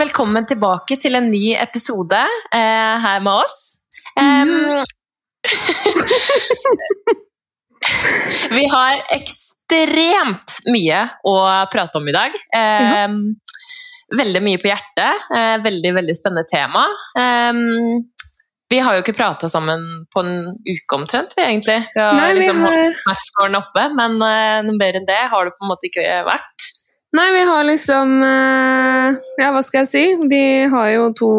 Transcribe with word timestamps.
Velkommen 0.00 0.46
tilbake 0.48 0.96
til 0.96 1.18
en 1.18 1.26
ny 1.28 1.50
episode 1.60 2.16
eh, 2.56 2.94
her 3.04 3.18
med 3.20 3.34
oss. 3.34 3.56
Um, 4.16 4.80
vi 8.56 8.62
har 8.72 9.02
ekstremt 9.12 10.54
mye 10.72 11.02
å 11.28 11.34
prate 11.74 12.00
om 12.00 12.08
i 12.08 12.16
dag. 12.16 12.38
Um, 12.56 13.18
veldig 14.16 14.42
mye 14.46 14.62
på 14.62 14.70
hjertet. 14.70 15.28
Uh, 15.34 15.60
veldig, 15.68 15.92
veldig 15.98 16.16
spennende 16.16 16.48
tema. 16.48 16.86
Um, 17.20 18.08
vi 18.72 18.80
har 18.80 18.96
jo 18.96 19.04
ikke 19.04 19.18
prata 19.20 19.52
sammen 19.52 19.84
på 20.14 20.24
en 20.24 20.34
uke 20.64 20.96
omtrent, 20.96 21.36
vi 21.36 21.44
egentlig. 21.44 21.76
Vi 21.92 22.00
har, 22.00 22.16
Nei, 22.16 22.32
vi 22.32 22.40
liksom 22.40 22.64
har- 22.64 22.96
holdt 23.42 23.62
oppe, 23.66 23.88
men 24.00 24.16
uh, 24.22 24.62
noe 24.64 24.80
bedre 24.80 25.04
enn 25.04 25.12
det 25.12 25.24
har 25.28 25.44
det 25.44 25.58
på 25.58 25.66
en 25.66 25.74
måte 25.74 25.92
ikke 25.92 26.22
vært. 26.30 26.70
Nei, 27.16 27.26
vi 27.34 27.40
har 27.48 27.64
liksom 27.66 28.12
eh, 28.22 29.16
Ja, 29.40 29.50
hva 29.54 29.62
skal 29.66 29.82
jeg 29.84 29.90
si? 29.90 30.02
Vi 30.30 30.42
har 30.70 30.90
jo 30.94 31.08
to 31.18 31.30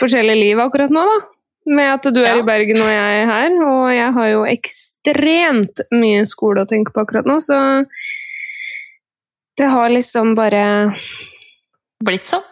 forskjellige 0.00 0.40
liv 0.40 0.62
akkurat 0.64 0.90
nå, 0.94 1.02
da. 1.10 1.18
Med 1.74 1.90
at 1.94 2.08
du 2.12 2.20
er 2.22 2.30
Ja. 2.34 2.38
i 2.40 2.46
Bergen 2.46 2.80
og 2.80 2.88
jeg 2.90 3.20
er 3.20 3.28
her. 3.30 3.54
Og 3.68 3.84
jeg 3.94 4.12
har 4.16 4.28
jo 4.32 4.42
ekstremt 4.48 5.84
mye 5.92 6.24
skole 6.28 6.64
å 6.64 6.68
tenke 6.68 6.92
på 6.92 7.04
akkurat 7.04 7.28
nå, 7.28 7.38
så 7.40 7.58
det 9.56 9.68
har 9.70 9.88
liksom 9.92 10.34
bare 10.34 10.64
blitt 12.04 12.26
sånn. 12.32 12.44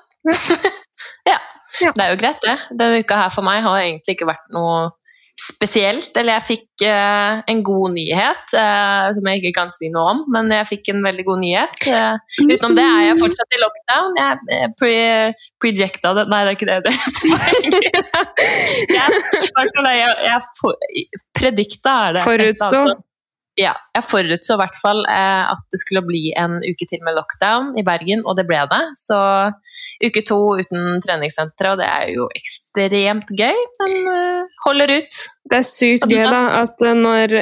ja. 1.26 1.38
Ja. 1.80 1.88
Det 1.96 2.02
er 2.04 2.10
jo 2.12 2.16
greit, 2.20 2.36
det. 2.44 2.52
Denne 2.76 2.98
uka 3.00 3.16
her 3.16 3.30
for 3.32 3.42
meg 3.48 3.62
har 3.64 3.78
egentlig 3.80 4.12
ikke 4.14 4.26
vært 4.28 4.50
noe 4.52 4.90
spesielt. 5.42 6.10
Eller 6.18 6.38
jeg 6.38 6.46
fikk 6.48 6.84
eh, 6.86 7.42
en 7.52 7.62
god 7.66 7.94
nyhet, 7.96 8.54
eh, 8.58 9.08
som 9.16 9.30
jeg 9.30 9.42
ikke 9.42 9.54
kan 9.60 9.72
si 9.74 9.90
noe 9.92 10.14
om, 10.14 10.24
men 10.34 10.50
jeg 10.54 10.68
fikk 10.70 10.92
en 10.94 11.02
veldig 11.04 11.26
god 11.28 11.42
nyhet. 11.42 11.86
Eh, 11.90 12.40
utenom 12.46 12.76
det 12.78 12.86
er 12.86 13.06
jeg 13.08 13.20
fortsatt 13.22 13.56
i 13.56 13.62
lockdown. 13.62 14.18
Jeg 14.22 14.58
eh, 14.58 14.66
pre 14.80 14.96
projecta 15.62 16.14
det 16.16 16.26
Nei, 16.32 16.42
det 16.46 16.52
er 16.52 16.56
ikke 16.56 16.70
det 16.70 16.78
det 16.86 16.92
heter. 16.96 17.22
jeg, 18.96 19.22
jeg, 19.42 20.12
jeg 20.28 20.32
jeg 20.32 21.22
predikta 21.36 21.96
er 22.08 22.18
det. 22.18 22.26
Forutså. 22.26 22.68
Altså. 22.68 23.00
Ja, 23.60 23.74
jeg 23.92 24.04
forutså 24.08 24.54
i 24.54 24.60
hvert 24.62 24.76
fall 24.80 25.02
eh, 25.12 25.42
at 25.52 25.64
det 25.72 25.80
skulle 25.82 26.00
bli 26.06 26.30
en 26.40 26.54
uke 26.64 26.86
til 26.88 27.02
med 27.04 27.18
lockdown 27.18 27.74
i 27.76 27.84
Bergen, 27.84 28.22
og 28.24 28.38
det 28.38 28.46
ble 28.48 28.62
det. 28.70 28.80
Så 28.96 29.18
uke 30.00 30.22
to 30.24 30.38
uten 30.56 31.02
treningssentre, 31.04 31.74
og 31.74 31.82
det 31.82 31.88
er 31.90 32.06
jo 32.14 32.30
ekstremt 32.38 33.32
gøy, 33.36 33.60
men 33.82 33.98
eh, 34.14 34.54
holder 34.64 34.94
ut. 34.96 35.20
Det 35.52 35.58
er 35.60 35.68
sykt 35.68 36.08
gøy, 36.08 36.24
da? 36.32 36.42
at 36.62 36.86
eh, 36.86 36.96
når, 36.96 37.36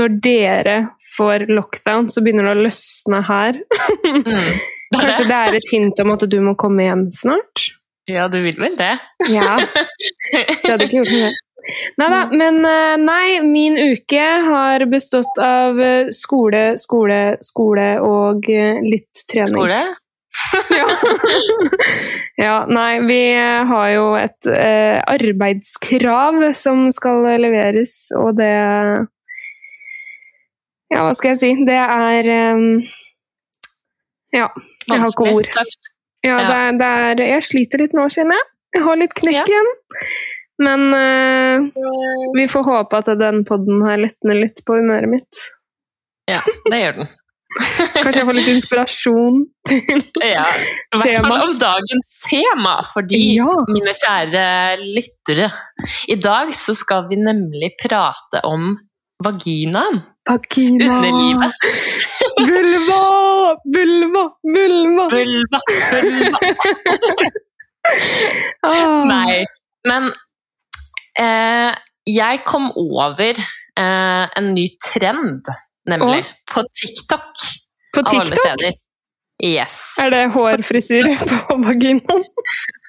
når 0.00 0.18
dere 0.26 0.76
får 1.14 1.46
lockdown, 1.52 2.10
så 2.10 2.24
begynner 2.24 2.50
det 2.50 2.56
å 2.56 2.66
løsne 2.66 3.22
her. 3.30 3.62
Mm. 4.08 4.42
Det 4.88 5.02
Kanskje 5.02 5.24
det 5.28 5.36
er 5.36 5.54
et 5.58 5.66
hint 5.68 5.98
om 6.00 6.14
at 6.14 6.22
du 6.32 6.38
må 6.40 6.54
komme 6.56 6.86
hjem 6.86 7.02
snart? 7.12 7.66
Ja, 8.08 8.24
du 8.32 8.38
vil 8.40 8.56
vel 8.56 8.72
det? 8.78 8.94
Ja. 9.28 9.58
Det 10.32 10.64
hadde 10.64 10.86
ikke 10.86 11.02
gjort 11.02 11.12
noe. 11.12 11.34
Neida, 11.98 12.28
men 12.32 12.64
eh, 12.64 12.96
nei, 13.02 13.40
min 13.42 13.76
uke 13.76 14.26
har 14.46 14.84
bestått 14.90 15.40
av 15.42 15.80
eh, 15.82 16.10
skole, 16.14 16.78
skole, 16.80 17.36
skole 17.44 17.88
og 18.04 18.46
eh, 18.52 18.78
litt 18.84 19.24
trening. 19.30 19.56
Skole? 19.56 19.82
Ja. 20.70 20.84
ja, 22.44 22.56
nei, 22.70 23.00
vi 23.08 23.22
har 23.66 23.88
jo 23.90 24.04
et 24.14 24.46
eh, 24.46 25.00
arbeidskrav 25.02 26.38
som 26.54 26.84
skal 26.94 27.26
leveres, 27.42 28.12
og 28.14 28.36
det 28.38 28.52
Ja, 30.88 31.02
hva 31.02 31.12
skal 31.18 31.34
jeg 31.34 31.40
si? 31.42 31.50
Det 31.66 31.80
er 31.80 32.30
eh, 32.36 32.62
Ja, 34.36 34.46
jeg 34.86 35.02
har 35.02 35.10
ikke 35.10 35.32
ord. 35.34 35.50
Ja. 36.22 36.38
Det, 36.38 36.54
er, 36.54 36.72
det 36.78 36.86
er, 36.86 37.26
jeg 37.34 37.46
sliter 37.48 37.82
litt 37.82 37.96
nå, 37.96 38.06
kjenner 38.12 38.38
jeg. 38.38 38.50
Jeg 38.78 38.84
har 38.86 39.00
litt 39.00 39.14
knekk 39.18 39.56
Ja. 39.56 39.62
Men 40.62 40.88
uh, 40.90 41.68
vi 42.34 42.48
får 42.50 42.66
håpe 42.66 42.98
at 43.02 43.12
den 43.20 43.44
podden 43.46 43.84
her 43.86 44.00
letner 44.02 44.40
litt 44.42 44.64
på 44.66 44.78
humøret 44.80 45.10
mitt. 45.12 45.44
Ja, 46.28 46.42
det 46.70 46.80
gjør 46.82 47.00
den. 47.02 47.14
Kanskje 48.02 48.18
jeg 48.20 48.26
får 48.28 48.36
litt 48.36 48.48
inspirasjon 48.52 49.38
til 49.66 50.02
Ja, 50.20 50.42
I 50.92 50.98
hvert 51.00 51.24
fall 51.24 51.44
om 51.46 51.54
dagens 51.58 52.10
tema, 52.26 52.74
fordi 52.84 53.20
Ja. 53.38 53.54
mine 53.70 53.94
kjære 53.96 54.42
lyttere 54.82 55.48
I 56.12 56.18
dag 56.20 56.52
så 56.54 56.74
skal 56.76 57.06
vi 57.08 57.16
nemlig 57.16 57.72
prate 57.80 58.42
om 58.44 58.74
vaginaen. 59.24 60.02
Vagina. 60.28 60.98
Underlivet. 60.98 61.54
Vulva! 62.44 63.00
Vulva! 63.64 64.24
Vulva! 64.44 65.08
Vulva, 65.16 65.62
vulva. 65.96 66.38
Ah. 68.68 69.04
Nei, 69.08 69.46
men 69.88 70.10
jeg 72.08 72.42
kom 72.46 72.70
over 72.78 73.38
eh, 73.38 74.24
en 74.38 74.52
ny 74.54 74.66
trend, 74.84 75.48
nemlig, 75.90 76.22
på 76.50 76.62
TikTok. 76.78 77.32
På 77.94 78.04
Av 78.04 78.12
alle 78.12 78.28
TikTok? 78.30 78.44
steder. 78.44 78.76
Yes. 79.38 79.76
Er 80.02 80.10
det 80.10 80.24
hårfrisyre 80.34 81.12
på 81.20 81.56
vaginaen? 81.62 82.24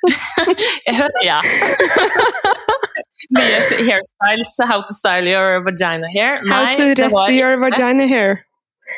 Jeg 0.87 0.95
hørte, 0.97 1.21
ja. 1.21 1.35
Nye 3.35 3.59
hairstyles, 3.85 4.55
how 4.65 4.79
to 4.81 4.93
style 4.95 5.27
your 5.29 5.59
vagina 5.65 6.07
hair. 6.13 6.39
How 6.49 6.63
Nei, 6.63 6.75
to 6.79 6.87
rette 6.97 7.33
your 7.35 7.57
vagina 7.61 8.07
hair. 8.09 8.39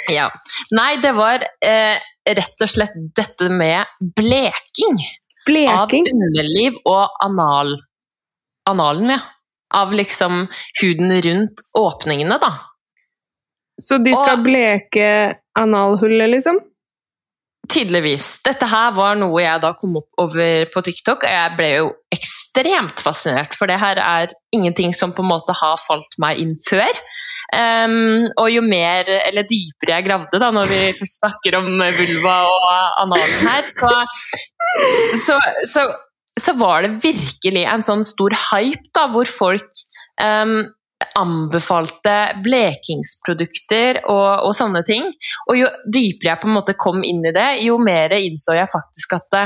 ja. 0.08 0.30
Nei, 0.72 0.94
det 1.04 1.12
var 1.18 1.44
eh, 1.68 1.98
rett 2.38 2.64
og 2.64 2.70
slett 2.72 2.96
dette 3.20 3.50
med 3.52 3.84
bleking 4.16 5.02
Bleking? 5.44 6.06
av 6.08 6.14
underliv 6.14 6.78
og 6.88 7.10
anal, 7.26 7.74
analen, 8.70 9.16
ja. 9.18 9.22
Av 9.74 9.94
liksom 9.96 10.48
huden 10.82 11.22
rundt 11.24 11.64
åpningene, 11.80 12.36
da. 12.42 12.52
Så 13.82 13.98
de 14.04 14.12
skal 14.12 14.38
Og- 14.38 14.44
bleke 14.44 15.08
analhullet, 15.60 16.30
liksom? 16.30 16.60
Tydeligvis. 17.72 18.42
Dette 18.44 18.68
her 18.68 18.92
var 18.92 19.16
noe 19.16 19.42
jeg 19.42 19.62
da 19.62 19.72
kom 19.80 19.96
opp 19.96 20.10
over 20.20 20.66
på 20.74 20.82
TikTok, 20.84 21.24
og 21.24 21.30
jeg 21.30 21.56
ble 21.56 21.70
jo 21.70 21.92
ekstremt 22.12 23.00
fascinert, 23.00 23.54
for 23.56 23.70
det 23.70 23.78
her 23.80 24.02
er 24.02 24.34
ingenting 24.52 24.92
som 24.98 25.14
på 25.16 25.24
en 25.24 25.30
måte 25.30 25.56
har 25.56 25.78
falt 25.80 26.18
meg 26.20 26.42
inn 26.42 26.56
før. 26.68 26.92
Um, 27.56 28.28
og 28.36 28.52
jo 28.52 28.62
mer, 28.66 29.08
eller 29.30 29.48
dypere 29.48 29.96
jeg 29.96 30.08
gravde, 30.10 30.42
da, 30.42 30.52
når 30.52 30.68
vi 30.68 30.82
først 31.00 31.22
snakker 31.22 31.60
om 31.62 31.70
vulva 31.80 32.38
og 32.50 32.68
analen 33.06 33.48
her, 33.48 33.64
så, 33.72 33.94
så, 35.26 35.40
så, 35.72 35.86
så 36.40 36.54
var 36.58 36.86
det 36.86 37.02
virkelig 37.04 37.66
en 37.68 37.84
sånn 37.84 38.06
stor 38.08 38.36
hype, 38.52 38.88
da, 38.96 39.08
hvor 39.12 39.28
folk 39.28 39.82
um, 40.24 40.62
anbefalte 41.18 42.16
blekingsprodukter 42.46 44.04
og, 44.06 44.48
og 44.48 44.54
sånne 44.56 44.84
ting. 44.88 45.10
Og 45.50 45.60
jo 45.60 45.72
dypere 45.86 46.34
jeg 46.34 46.42
på 46.44 46.50
en 46.50 46.56
måte 46.56 46.78
kom 46.80 47.02
inn 47.08 47.24
i 47.26 47.34
det, 47.36 47.50
jo 47.66 47.78
mer 47.82 48.16
innså 48.18 48.56
jeg 48.58 48.72
faktisk 48.72 49.18
at 49.18 49.28
det, 49.36 49.46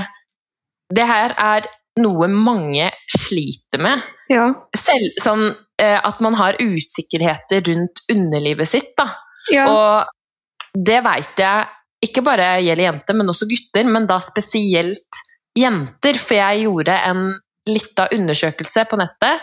det 1.00 1.08
her 1.10 1.36
er 1.42 1.70
noe 2.02 2.28
mange 2.32 2.90
sliter 3.12 3.82
med. 3.82 4.04
Ja. 4.30 4.50
Selv 4.78 5.22
sånn 5.22 5.48
eh, 5.82 5.98
at 5.98 6.20
man 6.24 6.36
har 6.38 6.60
usikkerheter 6.62 7.66
rundt 7.70 8.04
underlivet 8.12 8.70
sitt, 8.70 8.94
da. 8.98 9.10
ja. 9.54 9.70
Og 9.72 10.76
det 10.76 11.00
veit 11.06 11.40
jeg 11.40 11.70
ikke 12.06 12.22
bare 12.26 12.58
gjelder 12.62 12.90
jenter, 12.90 13.18
men 13.18 13.32
også 13.32 13.48
gutter, 13.50 13.88
men 13.90 14.06
da 14.10 14.20
spesielt 14.22 15.24
jenter. 15.58 16.18
For 16.20 16.38
jeg 16.38 16.66
gjorde 16.66 16.96
en 17.10 17.26
lita 17.70 18.08
undersøkelse 18.14 18.86
på 18.92 19.00
nettet 19.02 19.42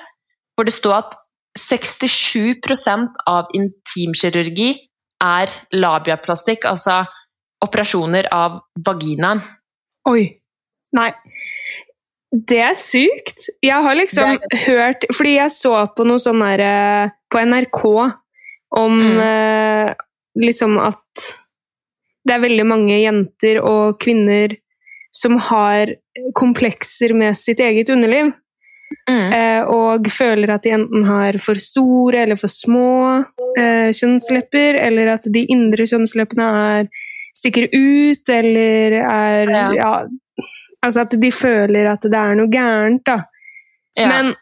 hvor 0.55 0.69
det 0.69 0.75
sto 0.77 0.93
at 0.95 1.15
67% 1.59 3.19
av 3.29 3.49
intimkirurgi 3.57 4.71
er 5.23 5.53
labiaplastikk, 5.77 6.65
altså 6.69 7.03
operasjoner 7.65 8.29
av 8.35 8.61
vaginaen. 8.87 9.41
Oi. 10.11 10.25
Nei. 10.97 11.11
Det 12.33 12.59
er 12.65 12.77
sykt. 12.81 13.47
Jeg 13.63 13.85
har 13.85 13.95
liksom 13.97 14.39
hørt 14.65 15.05
Fordi 15.13 15.35
jeg 15.37 15.53
så 15.53 15.75
på 15.93 16.05
noe 16.09 16.21
sånn 16.21 16.41
der 16.41 16.63
eh, 16.65 17.13
på 17.31 17.43
NRK 17.45 17.83
om 18.73 18.95
Mm. 19.03 19.21
eh, 19.21 19.95
liksom 20.41 20.79
at 20.81 21.27
det 22.25 22.35
er 22.35 22.41
veldig 22.45 22.65
mange 22.67 22.97
jenter 23.03 23.61
og 23.61 23.99
kvinner 24.01 24.57
som 25.13 25.37
har 25.37 25.93
komplekser 26.35 27.15
med 27.15 27.37
sitt 27.39 27.61
eget 27.61 27.91
underliv. 27.91 28.33
Mm. 29.11 29.33
Eh, 29.33 29.63
og 29.73 30.09
føler 30.13 30.53
at 30.53 30.67
de 30.67 30.75
enten 30.77 31.07
har 31.09 31.39
for 31.43 31.59
store 31.59 32.27
eller 32.27 32.39
for 32.41 32.53
små 32.53 33.23
eh, 33.59 33.89
kjønnslepper, 33.97 34.79
eller 34.83 35.15
at 35.15 35.27
de 35.33 35.47
indre 35.53 35.87
kjønnsleppene 35.89 36.49
er, 36.77 36.91
stikker 37.37 37.71
ut, 37.73 38.29
eller 38.29 38.99
er 39.03 39.55
Ja. 39.57 39.67
ja. 39.77 39.95
Altså 40.83 41.05
at 41.05 41.15
de 41.23 41.31
føler 41.31 41.87
at 41.87 42.03
det 42.03 42.19
er 42.19 42.35
noe 42.35 42.51
gærent, 42.51 43.05
da. 43.07 43.21
Ja. 43.97 44.09
Men 44.09 44.33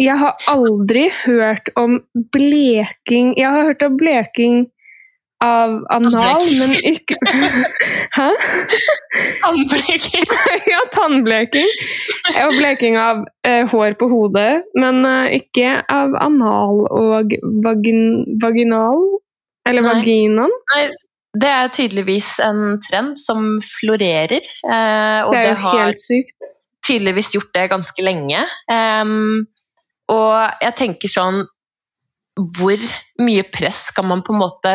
jeg 0.00 0.16
har 0.18 0.38
aldri 0.48 1.08
hørt 1.26 1.68
om 1.76 1.98
bleking 2.32 3.34
Jeg 3.36 3.50
har 3.50 3.66
hørt 3.68 3.82
om 3.82 3.96
bleking 4.00 4.62
av 5.42 5.74
anal, 5.90 6.44
men 6.58 6.74
ikke 6.86 7.16
Hæ? 8.16 8.28
Tannbleking. 9.42 10.26
ja, 10.72 10.80
tannbleking. 10.94 11.68
Og 12.46 12.54
bleking 12.56 12.98
av 13.00 13.24
eh, 13.46 13.66
hår 13.70 13.96
på 14.00 14.08
hodet, 14.12 14.62
men 14.78 15.02
eh, 15.08 15.38
ikke 15.40 15.74
av 15.92 16.14
anal 16.22 16.84
og 16.88 17.34
vagin, 17.64 18.04
vaginal. 18.42 19.02
Eller 19.68 19.84
Nei. 19.84 19.94
vaginaen. 19.94 20.54
Nei, 20.74 20.84
det 21.42 21.48
er 21.48 21.72
tydeligvis 21.72 22.34
en 22.44 22.78
trend 22.82 23.18
som 23.20 23.54
florerer. 23.64 24.42
eh, 24.42 25.20
og 25.26 25.32
Det 25.34 25.44
det, 25.48 25.56
har 25.62 25.94
tydeligvis 26.86 27.34
gjort 27.36 27.52
det 27.54 27.68
ganske 27.70 28.04
lenge. 28.04 28.42
Um, 28.68 29.46
og 30.12 30.34
jeg 30.60 30.74
tenker 30.76 31.08
sånn 31.08 31.44
Hvor 32.58 32.80
mye 33.22 33.44
press 33.54 33.84
skal 33.92 34.08
man 34.08 34.24
på 34.26 34.34
en 34.34 34.40
måte 34.42 34.72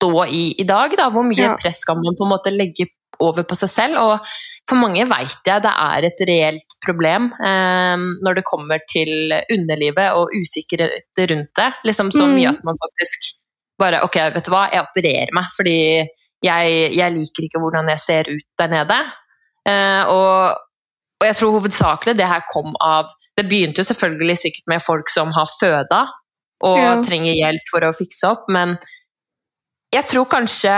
stå 0.00 0.24
i 0.26 0.54
i 0.58 0.64
dag? 0.64 0.90
Da? 0.96 1.10
Hvor 1.12 1.22
mye 1.28 1.36
Ja. 1.50 1.56
press 1.60 1.80
skal 1.84 1.96
man 2.00 2.16
på 2.16 2.24
en 2.24 2.32
måte 2.32 2.50
legge 2.56 2.86
over 3.20 3.44
på 3.44 3.54
seg 3.54 3.68
selv? 3.68 3.98
Og 4.00 4.20
for 4.68 4.76
mange 4.80 5.04
vet 5.08 5.44
jeg 5.46 5.62
det 5.62 5.72
er 5.76 6.04
et 6.08 6.22
reelt 6.26 6.76
problem 6.84 7.32
eh, 7.44 7.96
når 8.24 8.34
det 8.40 8.44
kommer 8.48 8.80
til 8.88 9.32
underlivet 9.52 10.12
og 10.16 10.32
usikkerhet 10.40 11.20
rundt 11.30 11.52
det. 11.56 11.72
Liksom 11.84 12.10
så 12.10 12.24
Mm. 12.26 12.34
mye 12.38 12.48
at 12.48 12.64
man 12.64 12.74
faktisk 12.86 13.36
bare 13.80 14.02
Ok, 14.04 14.16
vet 14.34 14.44
du 14.44 14.50
hva, 14.52 14.68
jeg 14.72 14.82
opererer 14.84 15.30
meg 15.32 15.44
fordi 15.56 15.76
jeg, 16.44 16.92
jeg 16.96 17.12
liker 17.12 17.44
ikke 17.46 17.60
hvordan 17.60 17.88
jeg 17.88 17.98
ser 18.00 18.24
ut 18.28 18.44
der 18.58 18.68
nede. 18.68 18.98
Eh, 19.68 20.04
og, 20.08 20.56
og 21.20 21.24
jeg 21.26 21.36
tror 21.36 21.54
hovedsakelig 21.58 22.16
det 22.16 22.26
her 22.28 22.42
kom 22.52 22.74
av 22.80 23.08
Det 23.36 23.46
begynte 23.48 23.80
jo 23.80 23.84
selvfølgelig 23.88 24.36
sikkert 24.38 24.66
med 24.68 24.82
folk 24.82 25.08
som 25.08 25.32
har 25.32 25.46
føda 25.60 26.06
og 26.62 26.76
Ja. 26.76 27.00
trenger 27.02 27.32
hjelp 27.32 27.70
for 27.72 27.80
å 27.80 27.92
fikse 27.96 28.28
opp, 28.28 28.44
men 28.52 28.76
jeg 29.94 30.06
tror 30.06 30.26
kanskje 30.30 30.74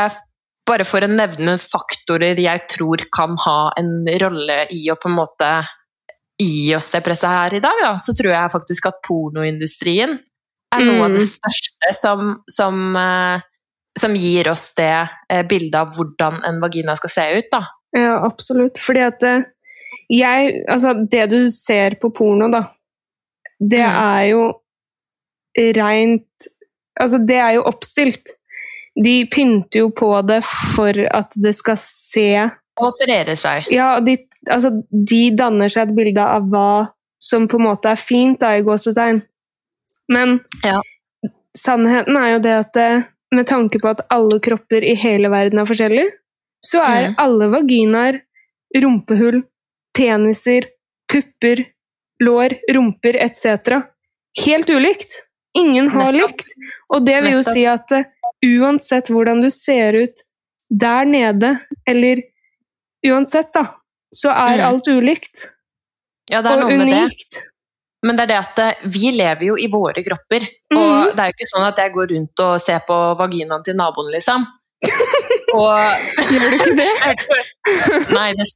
bare 0.69 0.85
for 0.87 1.03
å 1.05 1.11
nevne 1.11 1.57
faktorer 1.59 2.39
jeg 2.39 2.67
tror 2.71 3.03
kan 3.13 3.35
ha 3.45 3.73
en 3.81 4.07
rolle 4.23 4.67
i 4.71 4.85
å 4.93 4.97
på 4.97 5.11
en 5.11 5.17
måte 5.19 5.49
gi 6.41 6.73
oss 6.75 6.91
det 6.95 7.03
presset 7.05 7.29
her 7.31 7.55
i 7.59 7.61
dag, 7.63 7.81
da, 7.83 7.93
så 8.01 8.15
tror 8.17 8.33
jeg 8.33 8.53
faktisk 8.55 8.87
at 8.89 9.01
pornoindustrien 9.07 10.15
er 10.73 10.85
noe 10.87 11.05
av 11.05 11.13
det 11.13 11.21
Mm. 11.23 11.29
største 11.29 11.91
som, 11.95 12.31
som, 12.49 12.97
eh, 12.97 13.41
som 13.99 14.15
gir 14.17 14.49
oss 14.51 14.75
det 14.79 15.09
eh, 15.29 15.43
bildet 15.47 15.75
av 15.77 15.93
hvordan 15.95 16.41
en 16.49 16.61
vagina 16.63 16.95
skal 16.97 17.11
se 17.11 17.27
ut. 17.39 17.51
Da. 17.53 17.61
Ja, 17.93 18.15
absolutt. 18.25 18.79
Fordi 18.81 19.03
at 19.05 19.23
eh, 19.23 19.43
jeg 20.09 20.65
Altså, 20.69 20.95
det 21.11 21.29
du 21.31 21.51
ser 21.51 21.97
på 22.01 22.11
porno, 22.15 22.49
da, 22.51 22.63
det 23.61 23.85
Mm. 23.85 24.01
er 24.03 24.25
jo 24.31 24.43
reint 25.77 26.49
Altså, 27.01 27.19
det 27.27 27.37
er 27.41 27.55
jo 27.57 27.63
oppstilt. 27.65 28.35
De 28.97 29.27
pynter 29.33 29.79
jo 29.87 29.91
på 29.91 30.11
det 30.29 30.43
for 30.45 30.93
at 31.17 31.33
det 31.41 31.55
skal 31.57 31.77
se 31.81 32.27
Og 32.81 32.91
opererer 32.93 33.37
seg. 33.37 33.69
Ja, 33.73 34.01
de, 34.01 34.17
altså, 34.51 34.71
de 34.93 35.31
danner 35.37 35.69
seg 35.73 35.89
et 35.89 35.97
bilde 35.97 36.21
av 36.25 36.45
hva 36.53 36.89
som 37.23 37.47
på 37.49 37.57
en 37.61 37.67
måte 37.69 37.89
er 37.93 37.97
fint, 38.01 38.41
da, 38.41 38.57
i 38.59 38.63
gåsetegn. 38.67 39.23
Men 40.13 40.41
Ja. 40.65 40.81
sannheten 41.57 42.17
er 42.19 42.33
jo 42.35 42.39
det 42.45 42.53
at 42.59 42.77
eh, 42.77 43.03
med 43.33 43.47
tanke 43.49 43.79
på 43.81 43.89
at 43.93 44.01
alle 44.11 44.41
kropper 44.45 44.83
i 44.85 44.95
hele 44.99 45.29
verden 45.33 45.59
er 45.63 45.69
forskjellige, 45.69 46.11
så 46.65 46.83
er 46.85 47.09
Mm. 47.11 47.15
alle 47.19 47.49
vaginaer, 47.53 48.21
rumpehull, 48.77 49.43
peniser, 49.97 50.67
pupper, 51.09 51.65
lår, 52.21 52.57
rumper 52.73 53.17
etc. 53.21 53.83
helt 54.45 54.69
ulikt. 54.71 55.23
Ingen 55.57 55.89
har 55.91 56.13
Nettopp. 56.13 56.31
likt. 56.31 56.47
Og 56.95 57.05
det 57.05 57.23
vil 57.23 57.33
jo 57.33 57.39
Nettopp. 57.39 57.55
si 57.55 57.67
at 57.67 57.93
eh, 57.93 58.05
uansett 58.47 59.09
hvordan 59.13 59.41
du 59.43 59.51
ser 59.51 59.93
ut 60.03 60.23
der 60.71 61.05
nede, 61.05 61.55
eller 61.87 62.23
uansett, 63.07 63.53
da, 63.55 63.67
så 64.15 64.31
er 64.31 64.59
Mm. 64.59 64.67
alt 64.69 64.89
ulikt. 64.89 65.49
Ja, 66.31 66.41
det 66.43 66.51
er 66.51 66.55
Og 66.63 66.71
noe 66.71 66.79
med 66.79 66.89
det. 66.89 67.43
Men 68.05 68.17
det 68.17 68.23
er 68.25 68.27
det 68.33 68.39
at 68.39 68.59
eh, 68.59 68.89
vi 68.91 69.11
lever 69.15 69.45
jo 69.47 69.55
i 69.57 69.69
våre 69.71 70.03
kropper. 70.03 70.41
Mhm. 70.73 70.79
Og 70.81 71.13
det 71.17 71.21
er 71.21 71.29
jo 71.31 71.37
ikke 71.37 71.51
sånn 71.55 71.67
at 71.69 71.77
jeg 71.79 71.93
går 71.93 72.09
rundt 72.15 72.41
og 72.41 72.61
ser 72.61 72.81
på 72.89 72.97
vaginaen 73.19 73.63
til 73.65 73.77
naboen, 73.77 74.11
liksom. 74.13 74.47
Og 75.55 75.79
Gjør 76.33 76.49
du 76.49 76.57
ikke 76.57 76.77
det? 76.81 76.89
Nei, 78.17 78.33
det 78.33 78.49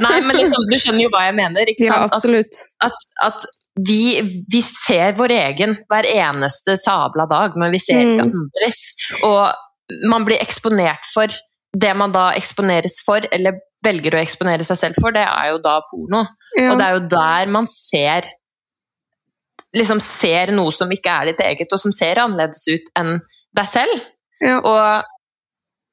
Nei, 0.00 0.16
men 0.20 0.36
liksom, 0.36 0.64
du 0.68 0.76
skjønner 0.76 1.04
jo 1.06 1.10
hva 1.14 1.22
jeg 1.28 1.34
mener. 1.38 1.68
ikke 1.68 1.84
Ja, 1.86 1.92
sant? 1.94 2.12
At- 2.12 2.16
absolutt. 2.18 2.58
at, 2.84 3.06
at 3.22 3.46
vi, 3.78 4.20
vi 4.50 4.60
ser 4.66 5.14
vår 5.18 5.30
egen 5.36 5.76
hver 5.88 6.08
eneste 6.10 6.74
sabla 6.80 7.26
dag, 7.30 7.54
men 7.60 7.70
vi 7.72 7.78
ser 7.78 8.02
ikke 8.02 8.26
Mm. 8.26 8.32
andres. 8.42 8.80
Og 9.22 10.00
man 10.10 10.24
blir 10.26 10.40
eksponert 10.42 11.06
for 11.14 11.26
det 11.72 11.92
man 11.96 12.12
da 12.12 12.32
eksponeres 12.34 12.98
for, 13.06 13.22
eller 13.32 13.60
velger 13.84 14.16
å 14.18 14.20
eksponere 14.20 14.64
seg 14.66 14.76
selv 14.76 14.94
for, 15.00 15.14
det 15.14 15.22
er 15.22 15.52
jo 15.52 15.60
da 15.62 15.78
porno. 15.90 16.24
Ja. 16.58 16.72
Og 16.72 16.78
det 16.78 16.86
er 16.86 16.96
jo 16.98 17.06
der 17.14 17.46
man 17.54 17.66
ser 17.70 18.26
liksom 19.76 20.00
ser 20.02 20.50
noe 20.50 20.72
som 20.74 20.90
ikke 20.90 21.12
er 21.14 21.30
ditt 21.30 21.40
eget, 21.46 21.72
og 21.72 21.78
som 21.78 21.92
ser 21.94 22.18
annerledes 22.18 22.64
ut 22.68 22.88
enn 22.98 23.20
deg 23.54 23.68
selv. 23.70 24.02
Ja. 24.42 24.56
Og, 24.58 25.04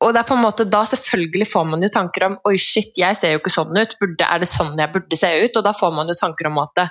og 0.01 0.13
det 0.15 0.21
er 0.23 0.30
på 0.30 0.38
en 0.38 0.41
måte 0.41 0.65
da 0.69 0.81
selvfølgelig 0.89 1.47
får 1.51 1.68
man 1.69 1.85
jo 1.85 1.91
tanker 1.94 2.25
om 2.25 2.39
Oi, 2.50 2.56
shit, 2.62 2.89
jeg 2.97 3.18
ser 3.19 3.35
jo 3.35 3.41
ikke 3.41 3.53
sånn 3.53 3.77
ut. 3.77 3.94
Burde, 4.01 4.25
er 4.25 4.41
det 4.41 4.50
sånn 4.50 4.77
jeg 4.81 4.94
burde 4.94 5.19
se 5.19 5.30
ut? 5.44 5.57
Og 5.62 5.65
da 5.65 5.73
får 5.77 5.94
man 5.94 6.09
jo 6.09 6.18
tanker 6.18 6.50
om 6.50 6.57
at 6.63 6.83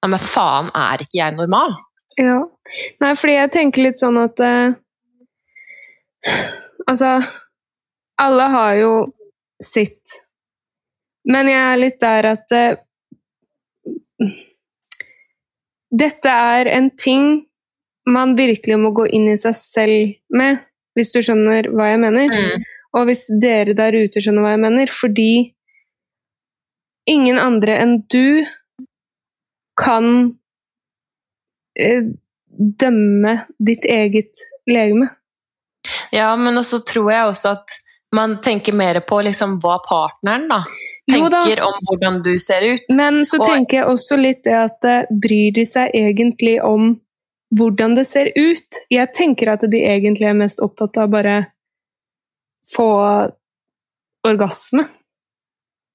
Nei, 0.00 0.10
men 0.14 0.22
faen, 0.24 0.70
er 0.72 1.02
ikke 1.02 1.18
jeg 1.18 1.36
normal? 1.36 1.76
Ja. 2.18 2.38
Nei, 3.02 3.12
fordi 3.18 3.36
jeg 3.36 3.52
tenker 3.54 3.84
litt 3.84 4.00
sånn 4.00 4.18
at 4.20 4.40
uh, 4.44 4.72
Altså, 6.90 7.10
alle 8.20 8.46
har 8.52 8.74
jo 8.76 8.92
sitt. 9.62 10.16
Men 11.30 11.48
jeg 11.48 11.60
er 11.60 11.78
litt 11.80 12.00
der 12.02 12.28
at 12.32 12.56
uh, 12.56 14.32
Dette 15.90 16.32
er 16.32 16.70
en 16.70 16.90
ting 16.96 17.30
man 18.10 18.34
virkelig 18.38 18.78
må 18.80 18.92
gå 18.96 19.06
inn 19.12 19.28
i 19.30 19.38
seg 19.38 19.54
selv 19.58 20.12
med, 20.34 20.60
hvis 20.96 21.12
du 21.14 21.20
skjønner 21.22 21.68
hva 21.74 21.90
jeg 21.92 22.00
mener. 22.02 22.30
Mm. 22.32 22.68
Og 22.96 23.06
hvis 23.08 23.26
dere 23.42 23.74
der 23.78 23.96
ute 23.98 24.22
skjønner 24.22 24.46
hva 24.46 24.54
jeg 24.54 24.62
mener, 24.64 24.92
fordi 24.92 25.32
ingen 27.10 27.38
andre 27.42 27.76
enn 27.82 28.00
du 28.10 28.42
kan 29.80 30.10
eh, 31.80 32.04
dømme 32.82 33.34
ditt 33.58 33.86
eget 33.88 34.44
legeme. 34.68 35.08
Ja, 36.12 36.34
men 36.36 36.60
også 36.60 36.82
tror 36.84 37.10
jeg 37.12 37.32
også 37.32 37.54
at 37.56 37.80
man 38.12 38.40
tenker 38.44 38.74
mer 38.76 39.00
på 39.06 39.20
liksom 39.24 39.58
hva 39.62 39.78
partneren 39.86 40.48
da 40.50 40.64
tenker 41.10 41.62
om 41.64 41.76
hvordan 41.88 42.20
du 42.22 42.38
ser 42.38 42.74
ut. 42.74 42.84
men 42.94 43.24
så 43.24 43.40
Og- 43.40 43.46
tenker 43.46 43.76
jeg 43.78 43.86
også 43.86 44.16
litt 44.16 44.44
det 44.44 44.54
at 44.54 44.84
eh, 44.84 45.06
bryr 45.10 45.52
de 45.54 45.64
seg 45.66 45.90
egentlig 45.94 46.62
om 46.64 47.00
hvordan 47.54 47.96
det 47.96 48.06
ser 48.06 48.30
ut? 48.36 48.78
Jeg 48.90 49.12
tenker 49.14 49.52
at 49.52 49.60
de 49.60 49.82
egentlig 49.82 50.28
er 50.28 50.34
mest 50.38 50.60
opptatt 50.60 50.96
av 50.96 51.10
bare 51.10 51.52
få 52.76 52.86
orgasme. 54.24 54.88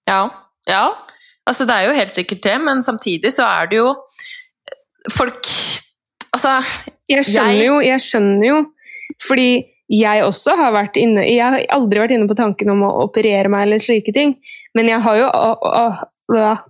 Ja, 0.08 0.30
ja. 0.68 0.94
Altså, 1.48 1.66
det 1.70 1.76
er 1.76 1.86
jo 1.90 1.94
helt 2.00 2.14
sikkert 2.16 2.42
det, 2.44 2.56
men 2.62 2.82
samtidig 2.82 3.32
så 3.36 3.46
er 3.46 3.68
det 3.72 3.78
jo 3.82 3.92
Folk 5.14 5.46
Altså, 6.34 6.58
Jeg 7.10 7.24
skjønner 7.28 7.54
Jeg- 7.54 7.68
jo, 7.68 7.76
jeg 7.86 8.02
skjønner 8.02 8.48
jo, 8.48 8.58
fordi 9.28 9.50
jeg 9.94 10.24
også 10.26 10.56
har 10.58 10.72
vært 10.74 10.98
inne 10.98 11.22
Jeg 11.30 11.44
har 11.46 11.62
aldri 11.78 12.00
vært 12.02 12.12
inne 12.16 12.28
på 12.28 12.36
tanken 12.36 12.70
om 12.74 12.82
å 12.88 12.90
operere 13.06 13.48
meg 13.54 13.68
eller 13.68 13.78
slike 13.78 14.12
ting, 14.14 14.36
men 14.74 14.88
jeg 14.90 15.00
har 15.06 15.18
jo 15.22 15.30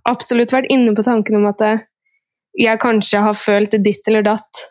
absolutt 0.06 0.52
vært 0.52 0.68
inne 0.70 0.94
på 0.98 1.04
tanken 1.06 1.38
om 1.40 1.46
at 1.48 1.62
eh, 1.64 1.80
jeg 2.60 2.80
kanskje 2.80 3.22
har 3.24 3.34
følt 3.34 3.72
ditt 3.84 4.08
eller 4.08 4.22
datt 4.28 4.62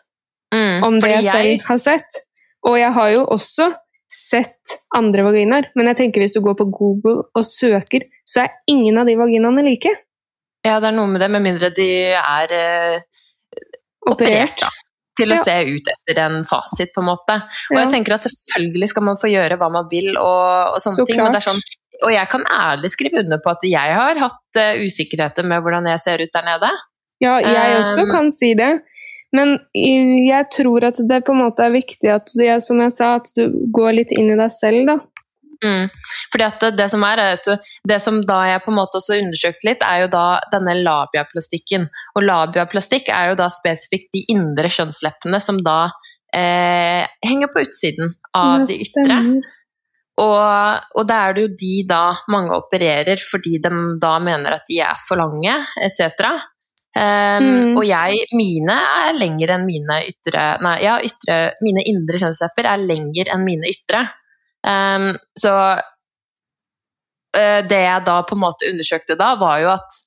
mm, 0.53 0.83
om 0.85 0.99
det 0.99 1.01
fordi 1.01 1.25
jeg 1.25 1.33
selv 1.33 1.65
har 1.67 1.77
sett. 1.81 2.21
Og 2.65 2.77
jeg 2.79 2.91
har 2.93 3.09
jo 3.13 3.25
også 3.33 3.67
sett 4.25 4.75
andre 4.97 5.23
vaginaer, 5.27 5.67
men 5.77 5.89
jeg 5.91 5.97
tenker 5.99 6.23
hvis 6.23 6.33
du 6.33 6.41
går 6.45 6.55
på 6.59 6.65
Google 6.73 7.21
og 7.35 7.45
søker, 7.45 8.07
så 8.25 8.45
er 8.45 8.55
ingen 8.71 8.97
av 8.97 9.05
de 9.09 9.15
vaginaene 9.19 9.63
like. 9.67 9.91
Ja, 10.65 10.79
det 10.81 10.89
er 10.89 10.95
noe 10.97 11.11
med 11.11 11.21
det, 11.21 11.29
med 11.29 11.43
mindre 11.45 11.69
de 11.77 11.87
er 12.17 12.53
eh, 12.57 12.99
operert, 14.09 14.57
da. 14.65 14.69
Til 15.15 15.31
å 15.31 15.37
Ja. 15.37 15.43
se 15.47 15.53
ut 15.69 15.87
etter 15.93 16.17
en 16.25 16.41
fasit, 16.43 16.89
på 16.95 16.99
en 17.03 17.07
måte. 17.07 17.35
Og 17.71 17.77
Ja. 17.77 17.83
jeg 17.85 17.91
tenker 17.93 18.13
at 18.15 18.25
selvfølgelig 18.25 18.89
skal 18.89 19.03
man 19.03 19.15
få 19.21 19.29
gjøre 19.31 19.57
hva 19.57 19.69
man 19.71 19.87
vil, 19.89 20.17
og, 20.17 20.73
og 20.75 20.79
sånne 20.83 20.95
Så 20.97 21.05
ting. 21.07 21.19
Er 21.21 21.39
sånn, 21.39 21.61
og 22.03 22.11
jeg 22.11 22.27
kan 22.29 22.43
ærlig 22.43 22.91
skrive 22.91 23.19
under 23.23 23.39
på 23.39 23.51
at 23.53 23.63
jeg 23.63 23.93
har 23.95 24.19
hatt 24.19 24.59
uh, 24.59 24.75
usikkerheter 24.83 25.47
med 25.47 25.61
hvordan 25.63 25.85
jeg 25.87 25.99
ser 26.03 26.19
ut 26.25 26.33
der 26.33 26.43
nede. 26.43 26.69
Ja, 27.21 27.39
jeg 27.39 27.77
også 27.79 28.03
Um, 28.03 28.11
kan 28.11 28.31
si 28.31 28.53
det. 28.53 28.81
Men 29.35 29.57
jeg 29.75 30.47
tror 30.53 30.87
at 30.87 31.01
det 31.09 31.23
på 31.27 31.35
en 31.35 31.43
måte 31.43 31.65
er 31.65 31.75
viktig 31.75 32.11
at 32.13 32.31
du, 32.31 32.45
som 32.63 32.79
jeg 32.83 32.93
sa, 32.95 33.15
at 33.19 33.29
du 33.37 33.49
går 33.75 33.99
litt 33.99 34.15
inn 34.15 34.31
i 34.31 34.39
deg 34.39 34.53
selv, 34.53 34.91
da. 34.91 34.97
Mm. 35.63 35.89
Fordi 36.31 36.45
at 36.45 36.63
det, 36.77 36.87
som 36.91 37.03
er, 37.07 37.21
er 37.21 37.39
du, 37.43 37.51
det 37.87 37.99
som 38.03 38.19
da 38.27 38.41
jeg 38.49 38.63
på 38.65 38.71
en 38.73 38.79
måte 38.79 38.99
også 38.99 39.19
undersøkte 39.21 39.69
litt, 39.69 39.85
er 39.85 40.03
jo 40.03 40.11
da 40.13 40.25
denne 40.53 40.75
labiaplastikken. 40.81 41.87
Og 42.15 42.25
labiaplastikk 42.25 43.09
er 43.13 43.31
jo 43.31 43.39
da 43.39 43.49
spesifikt 43.53 44.11
de 44.15 44.25
indre 44.35 44.71
kjønnsleppene 44.71 45.41
som 45.43 45.61
da 45.65 45.79
eh, 46.35 47.03
henger 47.25 47.51
på 47.53 47.65
utsiden 47.65 48.15
av 48.35 48.65
Ja, 48.65 48.69
det 48.69 48.81
ytre. 48.87 49.19
Og, 50.23 50.91
og 50.95 51.07
da 51.09 51.15
er 51.25 51.35
det 51.35 51.41
jo 51.43 51.55
de 51.59 51.73
da 51.89 52.03
mange 52.31 52.55
opererer 52.55 53.19
fordi 53.19 53.57
de 53.63 53.71
da 53.99 54.13
mener 54.23 54.55
at 54.55 54.69
de 54.69 54.79
er 54.85 55.01
for 55.03 55.19
lange, 55.19 55.57
etc. 55.83 56.29
Um, 56.95 57.43
Mm. 57.45 57.73
Og 57.77 57.83
jeg, 57.83 58.21
mine 58.31 58.71
er 58.71 59.13
lengre 59.19 59.57
enn 59.57 59.65
mine 59.67 59.97
ytre 60.07 60.43
Nei, 60.63 60.77
ja, 60.85 60.93
ytre, 61.03 61.51
mine 61.61 61.83
indre 61.91 62.21
kjønnslepper 62.21 62.65
er 62.71 62.77
lengre 62.87 63.25
enn 63.35 63.43
mine 63.43 63.67
ytre. 63.67 64.05
Um, 64.65 65.09
så 65.37 65.51
uh, 67.35 67.61
det 67.67 67.81
jeg 67.83 68.05
da 68.07 68.15
på 68.23 68.35
en 68.37 68.43
måte 68.45 68.69
undersøkte 68.71 69.17
da, 69.19 69.33
var 69.41 69.59
jo 69.65 69.69
at 69.75 69.99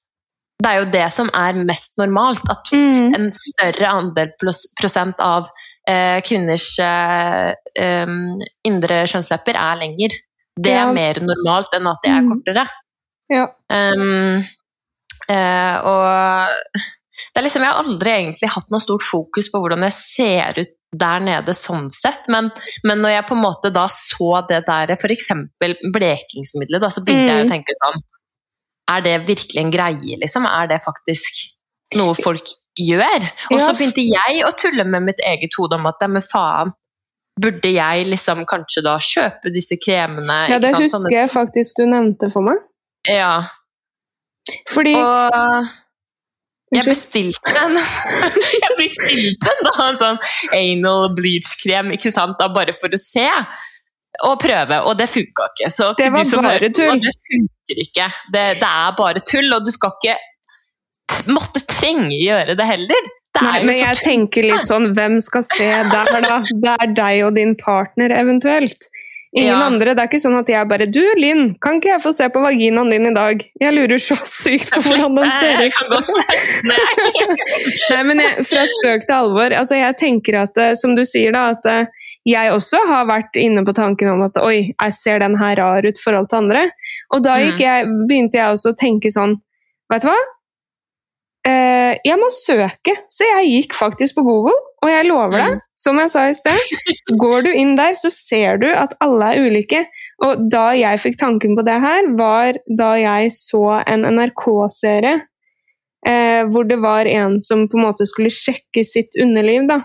det 0.58 0.70
er 0.72 0.78
jo 0.80 0.88
det 0.90 1.04
som 1.14 1.28
er 1.38 1.60
mest 1.68 1.98
normalt. 2.00 2.42
At 2.50 2.72
Mm. 2.72 3.14
en 3.14 3.28
større 3.32 3.86
andel 4.00 4.32
prosent 4.80 5.20
av 5.22 5.44
uh, 5.90 6.18
kvinners 6.26 6.72
uh, 6.82 7.52
um, 7.78 8.40
indre 8.66 9.04
kjønnslepper 9.06 9.54
er 9.60 9.76
lengre. 9.84 10.16
Det 10.58 10.72
er 10.72 10.86
Ja. 10.88 10.92
mer 10.92 11.20
normalt 11.22 11.74
enn 11.76 11.86
at 11.86 12.00
det 12.02 12.10
er 12.10 12.22
Mm. 12.24 12.30
kortere. 12.32 12.66
Ja. 13.30 13.44
Um, 13.70 14.42
og 15.28 16.80
det 17.18 17.40
er 17.40 17.44
liksom, 17.44 17.64
jeg 17.66 17.72
har 17.74 17.82
aldri 17.82 18.12
egentlig 18.14 18.50
hatt 18.54 18.70
noe 18.72 18.80
stort 18.82 19.04
fokus 19.04 19.50
på 19.52 19.60
hvordan 19.60 19.82
jeg 19.88 19.96
ser 19.96 20.60
ut 20.62 20.74
der 20.98 21.20
nede 21.20 21.52
sånn 21.52 21.90
sett, 21.92 22.30
men, 22.32 22.46
men 22.88 23.02
når 23.04 23.10
jeg 23.12 23.24
på 23.28 23.34
en 23.36 23.42
måte 23.42 23.68
da 23.74 23.82
så 23.92 24.38
det 24.48 24.62
der, 24.64 24.94
f.eks. 24.94 25.26
blekingsmiddelet, 25.92 26.80
da, 26.80 26.88
så 26.88 27.02
begynte 27.04 27.34
jeg 27.34 27.42
Mm. 27.42 27.48
å 27.50 27.52
tenke 27.52 27.76
sånn 27.76 28.00
Er 28.88 29.02
det 29.04 29.26
virkelig 29.28 29.60
en 29.60 29.70
greie, 29.74 30.16
liksom? 30.16 30.46
Er 30.48 30.66
det 30.70 30.78
faktisk 30.80 31.42
noe 31.98 32.14
folk 32.16 32.48
gjør? 32.80 33.26
Og 33.52 33.60
så 33.60 33.74
begynte 33.76 34.00
jeg 34.00 34.40
å 34.48 34.52
tulle 34.56 34.86
med 34.88 35.04
mitt 35.10 35.20
eget 35.28 35.52
hode 35.60 35.76
om 35.76 35.84
at 35.90 36.00
men 36.08 36.24
faen, 36.24 36.72
burde 37.38 37.68
jeg 37.68 38.06
liksom 38.08 38.46
kanskje 38.48 38.82
da 38.86 38.96
kjøpe 38.96 39.52
disse 39.52 39.76
kremene? 39.76 40.38
Ja, 40.54 40.58
det 40.58 40.72
husker 40.72 41.12
jeg 41.12 41.28
faktisk 41.28 41.82
du 41.82 41.84
nevnte 41.84 42.30
for 42.32 42.48
meg. 42.48 42.64
Ja, 43.04 43.42
Fordi 44.70 44.94
og 44.98 45.68
jeg 46.74 46.84
bestilte 46.84 47.54
en 47.62 47.78
Jeg 48.62 48.76
bestilte 48.76 49.56
da, 49.64 49.74
en 49.86 49.98
sånn 50.00 50.18
anal 50.52 51.08
bleach-krem, 51.16 51.94
ikke 51.96 52.12
sant, 52.12 52.36
da, 52.40 52.50
bare 52.52 52.74
for 52.76 52.92
å 52.92 53.00
se 53.00 53.28
og 54.26 54.40
prøve, 54.42 54.80
og 54.88 54.96
det 54.98 55.06
funka 55.12 55.46
ikke. 55.52 55.68
Så 55.70 55.92
Det 55.98 56.08
var 56.10 56.24
bare 56.42 56.70
tull. 56.74 56.98
Det 57.04 57.12
funker 57.28 57.82
ikke. 57.84 58.08
Det, 58.34 58.42
det 58.58 58.70
er 58.70 58.96
bare 58.98 59.22
tull, 59.22 59.52
og 59.54 59.62
du 59.62 59.70
skal 59.70 59.94
ikke 59.94 60.16
måtte 61.32 61.62
trenge 61.68 62.16
gjøre 62.18 62.56
det 62.58 62.66
heller. 62.66 63.08
Det 63.28 63.44
Nei, 63.44 63.58
men 63.68 63.76
jeg 63.76 64.00
tenker 64.00 64.46
litt 64.48 64.66
sånn 64.66 64.88
Hvem 64.96 65.18
skal 65.22 65.44
se 65.46 65.66
der, 65.92 66.08
da? 66.24 66.38
Det 66.48 66.74
er 66.74 66.94
deg 66.96 67.26
og 67.28 67.36
din 67.36 67.54
partner, 67.60 68.14
eventuelt. 68.16 68.88
Ingen 69.36 69.50
Ja. 69.58 69.66
andre. 69.66 69.92
Det 69.94 70.00
er 70.00 70.08
ikke 70.08 70.20
sånn 70.22 70.38
at 70.38 70.48
jeg 70.48 70.68
bare 70.68 70.86
Du, 70.88 71.02
Linn, 71.20 71.54
kan 71.60 71.76
ikke 71.80 71.90
jeg 71.92 72.00
få 72.00 72.12
se 72.16 72.28
på 72.32 72.40
vaginaen 72.40 72.88
din 72.90 73.06
i 73.10 73.12
dag? 73.12 73.42
Jeg 73.60 73.74
lurer 73.76 73.98
så 74.00 74.16
sykt 74.24 74.70
på 74.72 74.80
hvordan 74.86 75.18
den 75.18 75.32
ser 75.36 75.66
ut. 75.68 75.74
Nei. 76.70 78.02
Men 78.08 78.22
jeg, 78.24 78.44
fra 78.48 78.64
spøk 78.72 79.04
til 79.08 79.16
alvor. 79.18 79.52
Altså, 79.56 79.76
jeg 79.78 79.96
tenker 80.00 80.40
at, 80.44 80.56
eh, 80.60 80.74
som 80.80 80.94
du 80.96 81.04
sier, 81.08 81.32
da, 81.36 81.50
at 81.56 81.68
eh, 81.68 82.06
jeg 82.28 82.52
også 82.52 82.80
har 82.88 83.06
vært 83.08 83.36
inne 83.40 83.64
på 83.64 83.74
tanken 83.76 84.10
om 84.14 84.24
at 84.26 84.36
oi, 84.42 84.72
jeg 84.74 84.92
ser 84.96 85.20
den 85.24 85.36
her 85.40 85.56
rar 85.60 85.84
ut 85.86 85.96
i 86.00 86.02
forhold 86.04 86.28
til 86.32 86.42
andre. 86.42 86.64
Og 87.14 87.22
da 87.24 87.36
Mm. 87.38 87.58
jeg, 87.60 87.86
begynte 88.08 88.40
jeg 88.40 88.48
også 88.56 88.72
å 88.72 88.78
tenke 88.80 89.12
sånn 89.12 89.36
Vet 89.88 90.02
du 90.04 90.08
hva? 90.10 90.16
Eh, 91.48 91.94
jeg 92.04 92.18
må 92.20 92.28
søke. 92.34 92.92
Så 93.08 93.24
jeg 93.24 93.48
gikk 93.54 93.76
faktisk 93.78 94.18
på 94.18 94.24
Google, 94.26 94.56
og 94.82 94.90
jeg 94.90 95.06
lover 95.08 95.38
deg, 95.38 95.54
Mm. 95.56 95.60
som 95.80 95.98
jeg 96.02 96.10
sa 96.12 96.24
i 96.28 96.34
sted, 96.36 96.58
går 97.22 97.42
du 97.46 97.50
inn 97.54 97.74
der, 97.78 97.94
så 97.96 98.10
ser 98.12 98.58
du 98.60 98.66
at 98.68 98.92
alle 99.00 99.30
er 99.32 99.46
ulike. 99.46 99.86
Og 100.26 100.50
da 100.50 100.72
jeg 100.76 100.98
fikk 101.00 101.18
tanken 101.20 101.56
på 101.56 101.64
det 101.64 101.78
her, 101.80 102.02
var 102.18 102.58
da 102.68 102.90
jeg 103.00 103.30
så 103.32 103.82
en 103.86 104.04
NRK-serie 104.04 105.22
eh, 106.06 106.42
hvor 106.50 106.64
det 106.68 106.78
var 106.82 107.06
en 107.06 107.38
som 107.40 107.66
på 107.68 107.78
en 107.78 107.86
måte 107.88 108.06
skulle 108.06 108.30
sjekke 108.30 108.84
sitt 108.86 109.16
underliv, 109.20 109.66
da. 109.68 109.80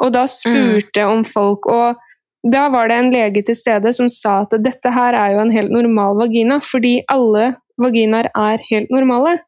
Og 0.00 0.12
da 0.14 0.22
spurte 0.30 1.04
om 1.04 1.24
folk, 1.24 1.66
og 1.66 1.96
da 2.50 2.68
var 2.72 2.88
det 2.88 2.96
en 2.96 3.10
lege 3.12 3.42
til 3.44 3.54
stede 3.58 3.92
som 3.92 4.08
sa 4.08 4.42
at 4.46 4.54
dette 4.64 4.88
her 4.94 5.12
er 5.14 5.34
jo 5.34 5.42
en 5.42 5.52
helt 5.52 5.70
normal 5.74 6.16
vagina, 6.22 6.60
fordi 6.64 7.02
alle 7.12 7.56
vaginaer 7.80 8.28
er 8.36 8.62
helt 8.70 8.90
normale. 8.92 9.38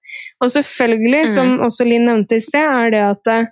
Og 0.42 0.50
selvfølgelig, 0.50 1.26
Mm. 1.28 1.34
som 1.34 1.58
også 1.66 1.84
Linn 1.88 2.04
nevnte 2.08 2.36
i 2.36 2.40
sted, 2.40 2.64
er 2.64 2.90
det 2.90 3.02
at 3.10 3.26
eh, 3.32 3.46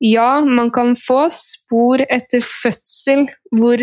ja, 0.00 0.40
man 0.44 0.70
kan 0.70 0.94
få 0.94 1.30
spor 1.32 2.02
etter 2.10 2.40
fødsel 2.44 3.26
hvor 3.54 3.80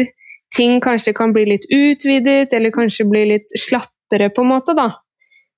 ting 0.54 0.80
kanskje 0.82 1.16
kan 1.18 1.34
bli 1.34 1.46
litt 1.46 1.66
utvidet, 1.72 2.54
eller 2.54 2.70
kanskje 2.72 3.10
bli 3.10 3.26
litt 3.32 3.50
slappere, 3.58 4.30
på 4.30 4.44
en 4.44 4.52
måte, 4.52 4.76
da. 4.78 4.92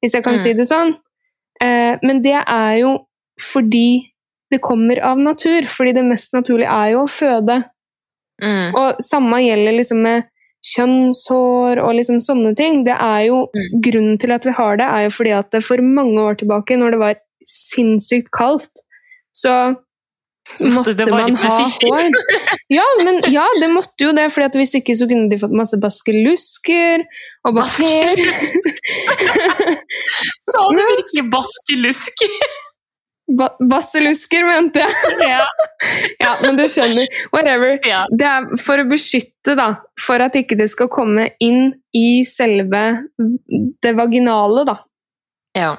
Hvis 0.02 0.14
jeg 0.14 0.24
kan 0.24 0.36
Mm. 0.36 0.44
si 0.44 0.54
det 0.54 0.68
sånn. 0.70 0.94
Eh, 1.62 1.98
men 2.04 2.22
det 2.22 2.42
er 2.48 2.80
jo 2.80 3.06
fordi 3.42 4.12
det 4.52 4.62
kommer 4.62 5.02
av 5.04 5.18
natur. 5.18 5.64
Fordi 5.68 5.94
det 5.94 6.04
mest 6.06 6.32
naturlige 6.34 6.70
er 6.70 6.92
jo 6.92 7.04
å 7.04 7.10
føde. 7.10 7.64
Mm. 8.42 8.76
Og 8.76 8.96
samme 9.02 9.40
gjelder 9.42 9.74
liksom 9.78 10.02
med 10.02 10.24
kjønnshår 10.74 11.82
og 11.84 11.96
liksom 12.00 12.20
sånne 12.24 12.56
ting. 12.58 12.84
Det 12.88 12.96
er 12.96 13.28
jo, 13.30 13.46
Mm. 13.56 13.82
Grunnen 13.86 14.18
til 14.20 14.32
at 14.36 14.46
vi 14.46 14.52
har 14.58 14.78
det, 14.82 14.86
er 14.90 15.06
jo 15.08 15.16
fordi 15.18 15.32
at 15.38 15.52
det 15.52 15.64
for 15.64 15.82
mange 15.82 16.20
år 16.22 16.38
tilbake, 16.42 16.78
når 16.78 16.92
det 16.96 17.00
var 17.00 17.16
sinnssykt 17.48 18.32
kaldt, 18.36 18.72
så 19.36 19.76
måtte 20.62 20.94
man 21.10 21.36
ha 21.42 21.54
hår. 21.66 22.10
Ja, 22.74 22.86
men 23.04 23.22
ja, 23.34 23.46
det 23.62 23.70
måtte 23.74 24.08
jo 24.08 24.12
det, 24.18 24.28
for 24.34 24.58
hvis 24.58 24.76
ikke 24.78 24.96
så 24.98 25.08
kunne 25.10 25.30
de 25.30 25.40
fått 25.42 25.54
masse 25.58 25.78
baskelusker 25.82 27.06
og 27.46 27.56
bakterier. 27.60 28.34
Sa 30.50 30.66
du 30.74 30.82
virkelig 30.82 31.26
baskelusk? 31.34 32.26
Ba 33.26 33.48
basselusker, 33.58 34.44
mente 34.46 34.84
jeg. 34.84 35.14
ja. 35.32 35.42
Ja, 36.22 36.36
men 36.44 36.60
du 36.60 36.68
skjønner. 36.70 37.10
Whatever. 37.34 37.80
ja. 37.88 38.04
Det 38.14 38.28
er 38.30 38.52
for 38.62 38.82
å 38.84 38.86
beskytte, 38.90 39.56
da. 39.58 39.72
For 40.02 40.22
at 40.22 40.38
ikke 40.38 40.58
det 40.60 40.68
skal 40.74 40.92
komme 40.94 41.32
inn 41.42 41.72
i 41.98 42.22
selve 42.30 42.84
det 43.82 43.96
vaginale, 43.98 44.66
da. 44.70 44.78
Ja. 45.58 45.74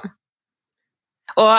Og 1.37 1.55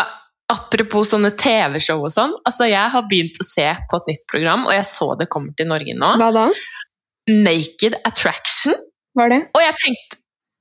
apropos 0.52 1.12
sånne 1.12 1.32
TV-show 1.38 2.04
og 2.04 2.12
sånn, 2.12 2.34
altså 2.48 2.68
jeg 2.68 2.92
har 2.92 3.08
begynt 3.08 3.40
å 3.40 3.46
se 3.46 3.66
på 3.88 4.00
et 4.00 4.12
nytt 4.12 4.24
program, 4.30 4.66
og 4.68 4.74
jeg 4.76 4.86
så 4.88 5.12
det 5.20 5.28
kommer 5.32 5.56
til 5.56 5.68
Norge 5.70 5.96
nå. 5.96 6.14
Hva 6.20 6.30
da? 6.34 6.46
Naked 7.28 7.98
Attraction. 8.08 8.76
Hva 9.16 9.28
er 9.28 9.34
det? 9.34 9.42
Og 9.56 9.64
jeg 9.64 9.76
tenkte 9.84 10.17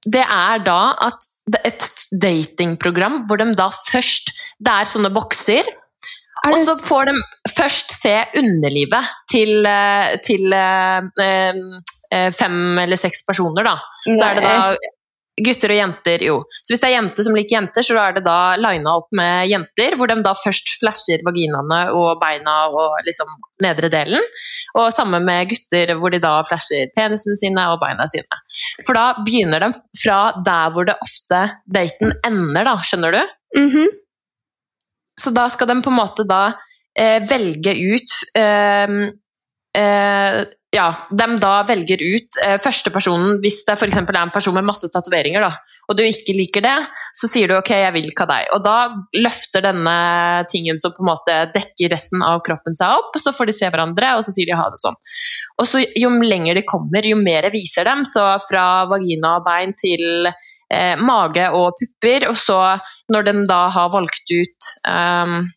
Det 0.08 0.24
er 0.24 0.64
da 0.66 0.82
at 1.08 1.28
et 1.68 1.84
datingprogram 2.22 3.24
hvor 3.28 3.40
de 3.40 3.52
da 3.56 3.70
først 3.72 4.34
Det 4.60 4.74
er 4.74 4.90
sånne 4.90 5.12
bokser, 5.16 5.68
Er 6.46 6.54
og 6.54 6.60
så 6.68 6.76
får 6.80 7.10
de 7.10 7.14
først 7.50 7.94
se 7.98 8.14
underlivet 8.38 9.14
til, 9.32 9.66
eh, 9.66 10.14
til 10.24 10.54
eh, 10.54 11.08
eh, 11.24 12.30
fem 12.36 12.78
eller 12.84 13.00
seks 13.00 13.26
personer, 13.28 13.66
da. 13.68 13.74
Så 14.06 14.22
er 14.28 14.38
det 14.38 14.44
da 14.46 14.76
gutter 15.46 15.74
og 15.74 15.78
jenter, 15.78 16.24
jo. 16.26 16.38
Så 16.64 16.74
hvis 16.74 16.82
det 16.82 16.90
er 16.90 16.96
jenter 16.96 17.26
som 17.28 17.36
liker 17.38 17.58
jenter, 17.58 17.86
så 17.86 17.98
er 18.02 18.16
det 18.18 18.24
da 18.26 18.56
lina 18.60 18.96
opp 18.98 19.10
med 19.16 19.50
jenter, 19.52 19.98
hvor 19.98 20.10
de 20.10 20.18
da 20.26 20.34
først 20.38 20.72
flasher 20.82 21.22
vaginaene 21.28 21.82
og 21.96 22.18
beina 22.22 22.56
og 22.72 22.98
liksom 23.06 23.30
nedre 23.64 23.92
delen. 23.94 24.26
Og 24.78 24.90
samme 24.96 25.22
med 25.24 25.52
gutter, 25.52 25.94
hvor 26.00 26.14
de 26.14 26.22
da 26.24 26.34
flasher 26.48 26.90
penisene 26.98 27.38
sine 27.40 27.68
og 27.74 27.80
beina 27.84 28.08
sine. 28.10 28.42
For 28.84 28.98
da 28.98 29.06
begynner 29.22 29.64
de 29.64 29.72
fra 30.02 30.20
der 30.46 30.74
hvor 30.74 30.90
det 30.90 30.98
ofte 31.06 31.44
daten 31.80 32.18
ender, 32.26 32.68
da, 32.68 32.78
skjønner 32.82 33.18
du? 33.18 33.22
Mhm. 33.62 33.94
Så 35.18 35.32
da 35.34 35.48
skal 35.50 35.70
de 35.72 35.80
på 35.82 35.90
en 35.90 35.98
måte 35.98 36.28
da 36.30 36.42
eh, 36.98 37.24
velge 37.26 37.74
ut 37.74 38.12
eh, 38.38 38.98
Ja, 40.78 40.90
de 41.10 41.26
da 41.40 41.54
velger 41.64 42.02
ut 42.04 42.38
eh, 42.44 42.58
første 42.60 42.92
personen 42.92 43.38
hvis 43.44 43.62
det 43.66 43.78
f.eks. 43.78 43.98
er 44.02 44.18
en 44.20 44.34
person 44.34 44.56
med 44.56 44.66
masse 44.68 44.90
tatoveringer, 44.92 45.46
og 45.88 45.96
du 45.96 46.04
ikke 46.04 46.36
liker 46.36 46.66
det, 46.66 46.76
så 47.16 47.30
sier 47.32 47.48
du 47.48 47.56
ok, 47.56 47.72
jeg 47.72 47.94
vil 47.96 48.10
ikke 48.10 48.26
ha 48.26 48.34
deg. 48.34 48.50
Og 48.58 48.66
da 48.66 48.76
løfter 49.16 49.64
denne 49.64 49.96
tingen 50.52 50.80
som 50.82 50.92
på 50.92 51.06
en 51.06 51.10
måte 51.14 51.38
dekker 51.56 51.94
resten 51.94 52.26
av 52.26 52.44
kroppen 52.46 52.76
seg 52.76 53.00
opp, 53.00 53.16
så 53.16 53.32
får 53.32 53.48
de 53.48 53.56
se 53.56 53.72
hverandre, 53.72 54.12
og 54.18 54.26
så 54.28 54.36
sier 54.36 54.52
de 54.52 54.60
ha 54.60 54.68
det 54.74 54.84
sånn. 54.84 55.00
Og 55.56 55.70
så 55.72 55.86
jo 55.96 56.12
lenger 56.20 56.60
de 56.60 56.68
kommer, 56.68 57.08
jo 57.08 57.18
mer 57.22 57.48
viser 57.54 57.88
dem, 57.88 58.04
så 58.04 58.34
fra 58.44 58.68
vagina 58.92 59.38
og 59.40 59.48
bein 59.48 59.72
til 59.80 60.28
eh, 60.28 61.00
mage 61.00 61.48
og 61.56 61.80
pupper, 61.80 62.28
og 62.28 62.36
så 62.38 62.60
når 63.14 63.30
de 63.30 63.38
da 63.48 63.64
har 63.72 63.94
valgt 63.96 64.36
ut 64.36 64.74
ehm, 64.92 65.48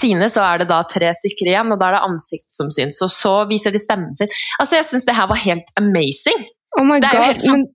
sine, 0.00 0.28
så 0.32 0.42
er 0.46 0.62
det 0.62 0.68
da 0.70 0.82
tre 0.90 1.12
stykker 1.16 1.50
igjen, 1.52 1.72
og 1.74 1.80
da 1.80 1.90
er 1.90 1.96
det 1.98 2.04
ansiktet 2.08 2.56
som 2.56 2.70
syns. 2.74 3.00
Og 3.04 3.12
så 3.12 3.34
viser 3.50 3.74
de 3.74 3.82
stemmen 3.82 4.14
sin. 4.18 4.30
Altså, 4.60 4.78
jeg 4.80 4.88
syns 4.90 5.06
det 5.08 5.16
her 5.16 5.30
var 5.30 5.40
helt 5.42 5.74
amazing. 5.80 6.44
Oh 6.78 6.86
my 6.86 7.00
Det 7.00 7.10
er 7.10 7.14
jo 7.14 7.20
god, 7.20 7.30
helt 7.30 7.46
men 7.52 7.66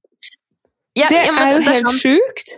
det 0.99 1.05
ja, 1.15 1.31
men 1.31 1.39
er 1.43 1.53
jo 1.53 1.59
det 1.59 1.67
er 1.67 1.77
helt 1.77 1.87
sånn- 1.87 2.01
sjukt. 2.03 2.57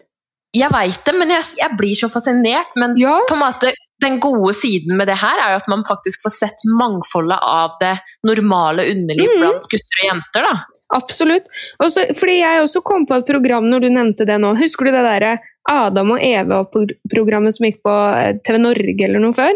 Jeg 0.58 0.68
veit 0.74 1.06
det, 1.08 1.14
men 1.16 1.30
jeg, 1.32 1.44
jeg 1.62 1.78
blir 1.80 1.96
så 1.96 2.10
fascinert. 2.12 2.74
Men 2.76 2.98
Ja. 3.00 3.20
på 3.30 3.38
en 3.38 3.44
måte 3.46 3.72
den 4.02 4.20
gode 4.20 4.54
siden 4.58 4.98
med 4.98 5.08
det 5.08 5.20
her 5.22 5.38
er 5.40 5.54
jo 5.54 5.60
at 5.62 5.68
man 5.70 5.84
faktisk 5.88 6.24
får 6.26 6.34
sett 6.34 6.64
mangfoldet 6.66 7.38
av 7.40 7.78
det 7.80 7.94
normale 8.26 8.88
underliv 8.90 9.30
mm. 9.30 9.40
blant 9.40 9.70
gutter 9.70 10.02
og 10.02 10.08
jenter. 10.10 10.48
da. 10.50 10.54
Absolutt. 10.98 11.46
Også, 11.80 12.08
fordi 12.18 12.40
jeg 12.42 12.64
også 12.66 12.82
kom 12.84 13.06
på 13.08 13.22
et 13.22 13.28
program 13.30 13.70
når 13.70 13.86
du 13.86 13.90
nevnte 13.94 14.26
det 14.28 14.40
nå. 14.42 14.56
Husker 14.60 14.90
du 14.90 14.92
det 14.92 15.06
derre 15.06 15.38
Adam 15.72 16.16
og 16.16 16.24
Eva-programmet 16.24 17.56
som 17.58 17.68
gikk 17.68 17.82
på 17.86 17.94
eh, 18.18 18.36
TV 18.46 18.60
Norge 18.62 19.08
eller 19.08 19.24
noe 19.24 19.36
før? 19.38 19.56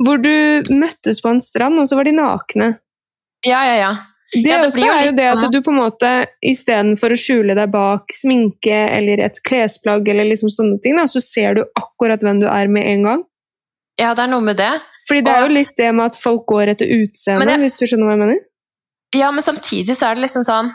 Hvor 0.00 0.20
du 0.22 0.32
møttes 0.72 1.20
på 1.20 1.34
en 1.34 1.42
strand, 1.44 1.80
og 1.80 1.88
så 1.90 1.98
var 1.98 2.08
de 2.08 2.16
nakne. 2.16 2.70
Ja, 3.44 3.60
ja, 3.68 3.76
ja. 3.80 3.92
Det, 4.32 4.46
Ja, 4.46 4.60
det 4.62 4.68
også 4.68 4.86
er 4.86 5.06
jo 5.08 5.14
det 5.16 5.26
at 5.26 5.46
du 5.50 5.58
på 5.58 5.72
en 5.72 5.80
måte 5.80 6.10
istedenfor 6.46 7.10
å 7.10 7.18
skjule 7.18 7.56
deg 7.58 7.72
bak 7.72 8.12
sminke 8.14 8.76
eller 8.94 9.24
et 9.26 9.40
klesplagg 9.46 10.06
eller 10.08 10.28
liksom 10.28 10.52
sånne 10.54 10.78
ting, 10.84 11.00
da, 11.00 11.08
så 11.10 11.22
ser 11.24 11.58
du 11.58 11.64
akkurat 11.74 12.22
hvem 12.22 12.44
du 12.44 12.46
er 12.46 12.70
med 12.70 12.86
en 12.86 13.08
gang. 13.08 13.24
Ja, 13.98 14.14
det 14.14 14.24
er 14.24 14.30
noe 14.30 14.44
med 14.46 14.60
det. 14.60 14.70
Fordi 15.08 15.24
det 15.26 15.34
er 15.34 15.42
jo 15.42 15.50
litt 15.56 15.74
det 15.80 15.90
med 15.90 16.12
at 16.12 16.20
folk 16.20 16.46
går 16.52 16.76
etter 16.76 16.92
utseendet, 16.94 17.58
hvis 17.64 17.80
du 17.80 17.88
skjønner 17.88 18.06
hva 18.06 18.14
jeg 18.14 18.22
mener? 18.22 18.40
Ja, 19.18 19.32
men 19.34 19.42
samtidig 19.42 19.96
så 19.98 20.06
er 20.06 20.14
det 20.14 20.28
liksom 20.28 20.44
sånn 20.46 20.68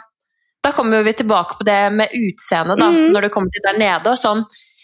Da 0.66 0.74
kommer 0.76 1.06
vi 1.06 1.14
tilbake 1.16 1.56
på 1.56 1.64
det 1.64 1.80
med 1.96 2.12
utseendet, 2.12 2.82
da, 2.82 2.90
mm. 2.92 3.14
når 3.14 3.28
det 3.28 3.32
kommer 3.32 3.54
til 3.54 3.64
der 3.64 3.78
nede. 3.80 4.12
og 4.12 4.20
sånn 4.20 4.44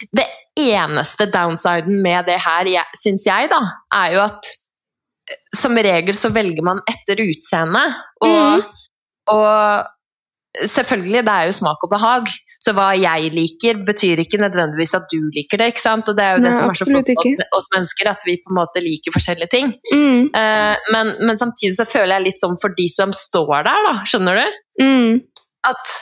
Det 0.09 0.27
eneste 0.59 1.29
downsiden 1.31 2.01
med 2.03 2.27
det 2.29 2.39
her, 2.43 2.69
syns 2.99 3.25
jeg, 3.27 3.49
da, 3.51 3.61
er 4.01 4.17
jo 4.17 4.25
at 4.25 4.51
eh, 5.29 5.41
som 5.55 5.77
regel 5.77 6.17
så 6.17 6.33
velger 6.33 6.65
man 6.65 6.83
etter 6.89 7.23
utseende. 7.23 7.83
Og, 8.25 8.61
mm. 8.61 8.63
og 9.35 10.65
selvfølgelig, 10.75 11.25
det 11.27 11.35
er 11.35 11.49
jo 11.49 11.59
smak 11.61 11.85
og 11.87 11.93
behag. 11.93 12.31
Så 12.61 12.75
hva 12.77 12.91
jeg 12.93 13.31
liker, 13.33 13.79
betyr 13.87 14.19
ikke 14.21 14.37
nødvendigvis 14.37 14.93
at 14.93 15.07
du 15.09 15.17
liker 15.33 15.57
det. 15.57 15.71
ikke 15.71 15.81
sant? 15.81 16.09
Og 16.11 16.17
det 16.17 16.25
er 16.27 16.35
jo 16.37 16.43
det 16.43 16.51
som 16.53 16.69
er 16.69 16.77
så 16.77 16.85
flott 16.85 17.09
med 17.25 17.55
oss 17.57 17.71
mennesker, 17.73 18.11
at 18.11 18.27
vi 18.27 18.35
på 18.37 18.53
en 18.53 18.59
måte 18.59 18.83
liker 18.85 19.15
forskjellige 19.15 19.53
ting. 19.55 19.73
Mm, 19.93 20.09
Eh, 20.37 20.75
men, 20.93 21.09
men 21.27 21.37
samtidig 21.39 21.75
så 21.75 21.85
føler 21.89 22.15
jeg 22.15 22.27
litt 22.27 22.41
sånn 22.43 22.57
for 22.61 22.73
de 22.77 22.85
som 22.91 23.11
står 23.15 23.65
der, 23.65 23.87
da, 23.87 23.93
skjønner 24.07 24.37
du? 24.39 24.59
mm, 24.83 25.17
At, 25.67 25.95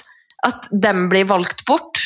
at 0.46 0.68
dem 0.86 1.08
blir 1.12 1.27
valgt 1.29 1.63
bort. 1.70 2.03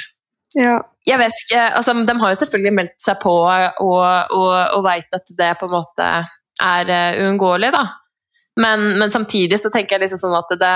ja. 0.56 0.80
Jeg 1.04 1.20
vet 1.20 1.42
ikke, 1.44 1.64
altså 1.78 1.94
De 2.08 2.16
har 2.20 2.32
jo 2.32 2.40
selvfølgelig 2.40 2.74
meldt 2.78 2.96
seg 3.04 3.20
på 3.20 3.34
og, 3.44 3.84
og, 3.84 4.54
og 4.78 4.86
veit 4.86 5.16
at 5.18 5.34
det 5.38 5.52
på 5.60 5.68
en 5.68 5.76
måte 5.76 6.10
er 6.64 6.92
eh, 6.96 7.20
uunngåelig, 7.26 7.74
da. 7.76 7.84
Men, 8.62 8.86
men 9.02 9.12
samtidig 9.12 9.60
så 9.60 9.72
tenker 9.74 9.98
jeg 9.98 10.06
liksom 10.06 10.22
sånn 10.22 10.40
at 10.40 10.58
det 10.62 10.76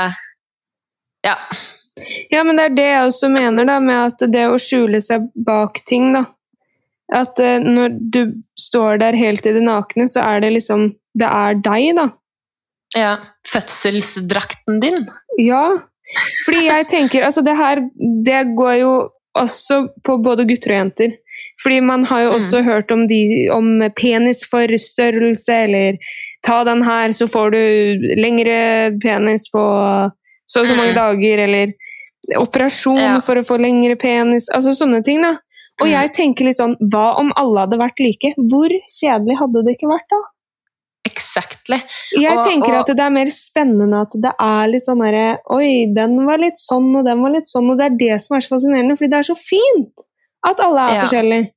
Ja. 1.27 1.35
Ja, 2.29 2.43
men 2.45 2.59
det 2.59 2.65
er 2.67 2.75
det 2.77 2.87
jeg 2.91 3.05
også 3.07 3.29
mener, 3.33 3.65
da, 3.65 3.79
med 3.81 4.11
at 4.11 4.25
det 4.33 4.43
å 4.51 4.59
skjule 4.61 4.99
seg 5.01 5.29
bak 5.47 5.79
ting, 5.87 6.11
da. 6.13 6.27
At 7.13 7.39
uh, 7.39 7.57
når 7.63 7.95
du 8.13 8.21
står 8.59 8.99
der 9.01 9.17
helt 9.17 9.45
i 9.47 9.53
det 9.55 9.63
nakne, 9.63 10.09
så 10.11 10.25
er 10.27 10.41
det 10.43 10.51
liksom 10.57 10.89
Det 11.17 11.27
er 11.27 11.55
deg, 11.63 11.93
da. 11.97 12.09
ja. 12.97 13.13
Fødselsdrakten 13.47 14.81
din. 14.83 15.05
Ja. 15.39 15.79
Fordi 16.45 16.65
jeg 16.67 16.87
tenker 16.87 17.25
Altså, 17.27 17.41
det 17.43 17.55
her 17.59 17.81
Det 18.25 18.41
går 18.55 18.73
jo 18.79 18.91
også 19.43 19.87
på 20.03 20.17
både 20.23 20.45
gutter 20.47 20.73
og 20.73 20.79
jenter. 20.81 21.17
Fordi 21.61 21.79
man 21.81 22.03
har 22.05 22.21
jo 22.23 22.29
Mm. 22.31 22.35
også 22.39 22.63
hørt 22.63 22.91
om, 22.91 23.07
de, 23.07 23.47
om 23.53 23.79
penisforstørrelse, 23.95 25.53
eller 25.65 25.97
ta 26.45 26.63
den 26.63 26.81
her, 26.83 27.09
så 27.13 27.27
får 27.29 27.51
du 27.51 27.61
lengre 28.21 28.97
penis 29.01 29.49
på 29.53 29.61
så 30.47 30.61
og 30.61 30.67
så 30.67 30.75
mange 30.75 30.93
Mm. 30.93 31.01
dager, 31.01 31.37
eller 31.43 31.73
operasjon 32.37 32.97
Ja. 32.99 33.19
for 33.19 33.35
å 33.35 33.45
få 33.45 33.57
lengre 33.59 33.95
penis. 33.97 34.49
Altså 34.53 34.71
sånne 34.75 35.03
ting, 35.03 35.21
da. 35.21 35.37
Og 35.81 35.87
Mm. 35.87 35.91
jeg 35.93 36.13
tenker 36.13 36.45
litt 36.45 36.57
sånn, 36.57 36.75
hva 36.91 37.17
om 37.19 37.31
alle 37.35 37.59
hadde 37.67 37.77
vært 37.77 37.99
like? 37.99 38.33
Hvor 38.37 38.69
kjedelig 38.69 39.37
hadde 39.37 39.65
det 39.65 39.77
ikke 39.77 39.89
vært 39.89 40.09
da? 40.09 40.21
Exactly. 41.07 41.79
Jeg 42.11 42.37
Og- 42.37 42.45
tenker 42.45 42.73
og- 42.73 42.81
at 42.83 42.91
det 42.97 43.05
er 43.05 43.13
mer 43.15 43.29
spennende 43.33 44.01
at 44.05 44.11
det 44.27 44.33
er 44.39 44.67
litt 44.71 44.85
sånn 44.87 45.03
herre 45.05 45.37
Oi, 45.55 45.87
den 45.95 46.17
var 46.27 46.37
litt 46.41 46.59
sånn, 46.59 46.89
og 46.99 47.05
den 47.07 47.21
var 47.23 47.31
litt 47.31 47.47
sånn, 47.47 47.69
og 47.71 47.77
det 47.79 47.85
er 47.91 47.97
det 48.01 48.21
som 48.23 48.35
er 48.37 48.41
så 48.45 48.55
fascinerende, 48.55 48.97
fordi 48.97 49.11
det 49.13 49.19
er 49.21 49.29
så 49.33 49.37
fint 49.37 49.93
at 50.45 50.59
alle 50.59 50.89
er 50.89 50.93
Ja. 50.95 51.03
forskjellige. 51.05 51.51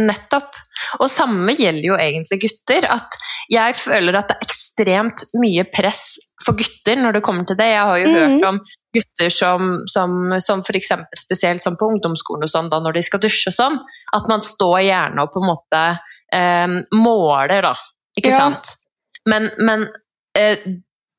Nettopp. 0.00 0.54
Og 1.02 1.10
samme 1.12 1.52
gjelder 1.58 1.84
jo 1.90 1.96
egentlig 2.00 2.38
gutter. 2.40 2.86
At 2.88 3.16
jeg 3.52 3.74
føler 3.76 4.16
at 4.16 4.28
det 4.30 4.36
er 4.38 4.46
ekstremt 4.46 5.24
mye 5.36 5.64
press 5.74 6.14
for 6.46 6.56
gutter 6.56 6.96
når 6.96 7.18
det 7.18 7.22
kommer 7.26 7.44
til 7.46 7.56
det. 7.58 7.66
Jeg 7.74 7.84
har 7.84 7.98
jo 7.98 8.06
Mhm. 8.08 8.16
hørt 8.16 8.44
om 8.48 8.60
gutter 8.94 9.30
som, 9.30 9.82
som, 9.86 10.40
som 10.40 10.62
f.eks. 10.62 10.92
spesielt 11.18 11.60
som 11.60 11.76
på 11.76 11.90
ungdomsskolen 11.90 12.44
og 12.44 12.48
sånn, 12.48 12.70
da 12.70 12.80
når 12.80 12.94
de 12.94 13.02
skal 13.02 13.20
dusje 13.20 13.48
og 13.48 13.54
sånn, 13.58 13.78
at 14.14 14.22
man 14.28 14.40
står 14.40 14.80
gjerne 14.88 15.20
og 15.20 15.28
på 15.34 15.42
en 15.42 15.50
måte 15.52 15.98
eh, 16.32 16.66
måler, 16.94 17.60
da. 17.62 17.74
Ikke 18.18 18.32
Ja. 18.32 18.38
sant? 18.46 18.72
Men, 19.28 19.50
men 19.58 19.86
eh, 20.38 20.58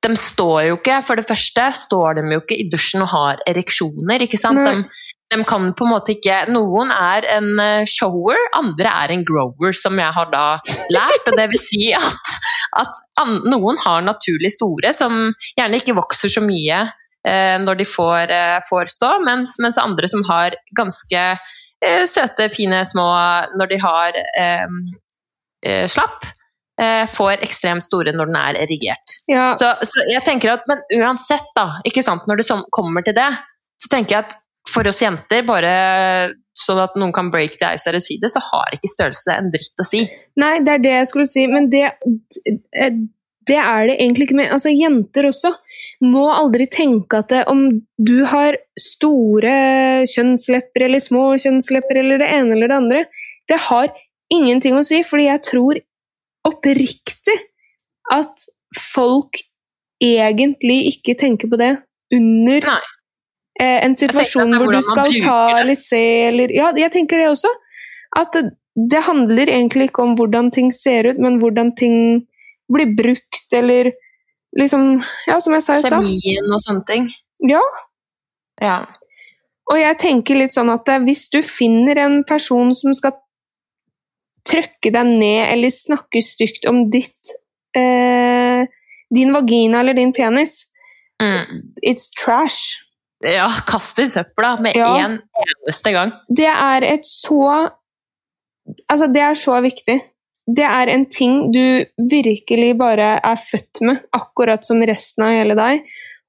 de 0.01 0.15
står 0.17 0.63
jo 0.71 0.77
ikke 0.79 0.95
For 1.05 1.15
det 1.19 1.27
første 1.27 1.67
står 1.77 2.15
de 2.17 2.23
jo 2.33 2.39
ikke 2.41 2.57
i 2.57 2.65
dusjen 2.71 3.03
og 3.05 3.11
har 3.13 3.41
ereksjoner, 3.47 4.23
ikke 4.25 4.39
sant? 4.41 4.57
De, 4.65 4.87
de 5.31 5.43
kan 5.47 5.69
på 5.77 5.85
en 5.85 5.91
måte 5.93 6.15
ikke 6.15 6.39
Noen 6.51 6.89
er 6.91 7.27
en 7.37 7.51
eh, 7.61 7.83
shower, 7.89 8.39
andre 8.57 8.89
er 9.03 9.13
en 9.15 9.25
grower, 9.27 9.75
som 9.77 9.99
jeg 10.01 10.11
har 10.17 10.31
da 10.33 10.45
lært. 10.91 11.27
Og 11.29 11.37
det 11.37 11.45
vil 11.53 11.61
si 11.61 11.91
at, 11.95 12.33
at 12.81 12.97
an, 13.21 13.37
noen 13.45 13.77
har 13.85 14.01
naturlig 14.03 14.51
store, 14.57 14.91
som 14.97 15.29
gjerne 15.55 15.79
ikke 15.79 15.95
vokser 16.01 16.33
så 16.33 16.43
mye 16.43 16.81
eh, 17.27 17.55
når 17.61 17.79
de 17.83 17.87
får, 17.87 18.33
eh, 18.33 18.57
får 18.67 18.91
stå, 18.97 19.13
mens, 19.27 19.55
mens 19.63 19.77
andre 19.79 20.09
som 20.11 20.25
har 20.27 20.57
ganske 20.77 21.23
eh, 21.37 22.03
søte, 22.09 22.49
fine 22.51 22.81
små 22.89 23.07
når 23.55 23.71
de 23.75 23.79
har 23.85 24.17
eh, 24.17 24.67
eh, 25.63 25.85
slapp, 25.87 26.25
får 27.11 27.43
ekstremt 27.45 27.85
store 27.85 28.13
når 28.15 28.31
den 28.31 28.37
er 28.39 28.59
erigert. 28.63 29.17
Ja, 29.29 29.51
Så, 29.57 29.69
så 29.85 30.05
jeg 30.09 30.23
tenker 30.25 30.55
at, 30.55 30.63
Men 30.69 30.81
uansett, 30.97 31.51
da, 31.57 31.81
ikke 31.87 32.03
sant, 32.05 32.25
når 32.29 32.41
det 32.41 32.61
kommer 32.73 33.05
til 33.05 33.17
det, 33.17 33.29
så 33.81 33.91
tenker 33.91 34.17
jeg 34.17 34.27
at 34.27 34.37
for 34.69 34.87
oss 34.87 35.01
jenter, 35.01 35.43
bare 35.47 35.71
sånn 36.57 36.81
at 36.83 36.97
noen 36.99 37.13
kan 37.15 37.31
break 37.33 37.57
the 37.59 37.73
ice 37.75 37.89
eller 37.89 38.03
si 38.03 38.17
det, 38.21 38.31
så 38.33 38.41
har 38.51 38.75
ikke 38.75 38.91
størrelse 38.91 39.37
en 39.37 39.49
dritt 39.53 39.81
å 39.81 39.87
si. 39.87 40.03
Nei, 40.39 40.59
det 40.65 40.75
er 40.75 40.83
det 40.83 40.93
jeg 40.93 41.09
skulle 41.09 41.31
si, 41.31 41.47
men 41.49 41.69
det, 41.71 41.89
det 43.49 43.57
er 43.57 43.89
det 43.89 43.97
egentlig 43.97 44.29
ikke 44.29 44.39
med 44.41 44.53
Altså, 44.53 44.73
jenter 44.73 45.29
også 45.31 45.53
må 46.05 46.27
aldri 46.33 46.65
tenke 46.71 47.21
at 47.21 47.29
det, 47.33 47.43
om 47.51 47.67
du 48.01 48.23
har 48.29 48.57
store 48.79 49.53
kjønnslepper 50.09 50.87
eller 50.87 51.03
små 51.03 51.25
kjønnslepper 51.41 52.01
eller 52.01 52.21
det 52.21 52.29
ene 52.39 52.55
eller 52.55 52.71
det 52.71 52.79
andre, 52.79 53.03
det 53.49 53.59
har 53.67 53.91
ingenting 54.33 54.77
å 54.79 54.85
si, 54.87 55.01
fordi 55.05 55.27
jeg 55.27 55.43
tror 55.45 55.81
oppriktig 56.47 57.37
at 58.11 58.47
folk 58.93 59.41
egentlig 60.01 60.79
ikke 60.95 61.15
tenker 61.19 61.51
på 61.51 61.59
det 61.61 61.75
under 62.15 62.65
Nei. 62.65 62.79
eh, 63.61 63.77
en 63.85 63.95
situasjon 63.97 64.55
hvor 64.57 64.73
du 64.73 64.81
skal 64.85 65.13
ta 65.23 65.41
eller 65.59 65.77
se 65.79 66.01
eller 66.31 66.53
Ja, 66.55 66.71
jeg 66.77 66.91
tenker 66.95 67.21
det 67.21 67.29
også. 67.31 67.51
At 68.17 68.33
det, 68.35 68.55
det 68.75 69.03
handler 69.05 69.47
egentlig 69.47 69.91
ikke 69.91 70.03
om 70.03 70.15
hvordan 70.19 70.51
ting 70.51 70.71
ser 70.75 71.11
ut, 71.11 71.21
men 71.21 71.39
hvordan 71.39 71.75
ting 71.77 71.95
blir 72.71 72.91
brukt, 72.95 73.47
eller 73.53 73.91
liksom 74.57 75.03
Ja, 75.27 75.39
som 75.39 75.53
jeg 75.53 75.63
sa 75.63 75.77
i 75.77 75.83
stad. 75.83 76.01
Kjemien 76.01 76.51
og 76.51 76.63
sånne 76.65 76.87
ting. 76.89 77.07
Ja. 77.47 77.61
Ja. 78.61 78.79
Og 79.71 79.79
jeg 79.79 79.97
tenker 80.01 80.39
litt 80.39 80.55
sånn 80.55 80.71
at 80.73 80.89
eh, 80.91 81.03
hvis 81.05 81.27
du 81.31 81.39
finner 81.45 82.01
en 82.03 82.21
person 82.27 82.73
som 82.75 82.95
skal 82.97 83.15
trykke 84.51 84.91
deg 84.93 85.07
ned 85.15 85.41
eller 85.53 85.71
snakke 85.73 86.21
stygt 86.25 86.67
om 86.69 86.83
ditt 86.93 87.33
eh, 87.77 88.65
din 89.13 89.31
vagina 89.35 89.79
eller 89.83 89.93
din 89.97 90.13
penis, 90.13 90.67
Mm. 91.21 91.73
it's 91.85 92.09
trash. 92.17 92.79
ja, 93.23 93.45
kast 93.67 93.99
i 93.99 94.07
søpla 94.09 94.55
med 94.61 94.75
Ja. 94.75 94.95
en 95.05 95.19
eneste 95.45 95.91
gang. 95.93 96.11
Det 96.29 96.47
er 96.49 96.83
et 96.83 97.05
så 97.05 97.69
Altså, 98.89 99.07
det 99.11 99.21
er 99.21 99.33
så 99.35 99.59
viktig. 99.61 99.99
Det 100.47 100.63
er 100.63 100.87
en 100.93 101.05
ting 101.09 101.51
du 101.51 101.83
virkelig 101.97 102.77
bare 102.77 103.19
er 103.23 103.35
født 103.35 103.81
med, 103.81 103.97
akkurat 104.13 104.63
som 104.65 104.79
resten 104.81 105.23
av 105.25 105.31
hele 105.31 105.55
deg, 105.55 105.81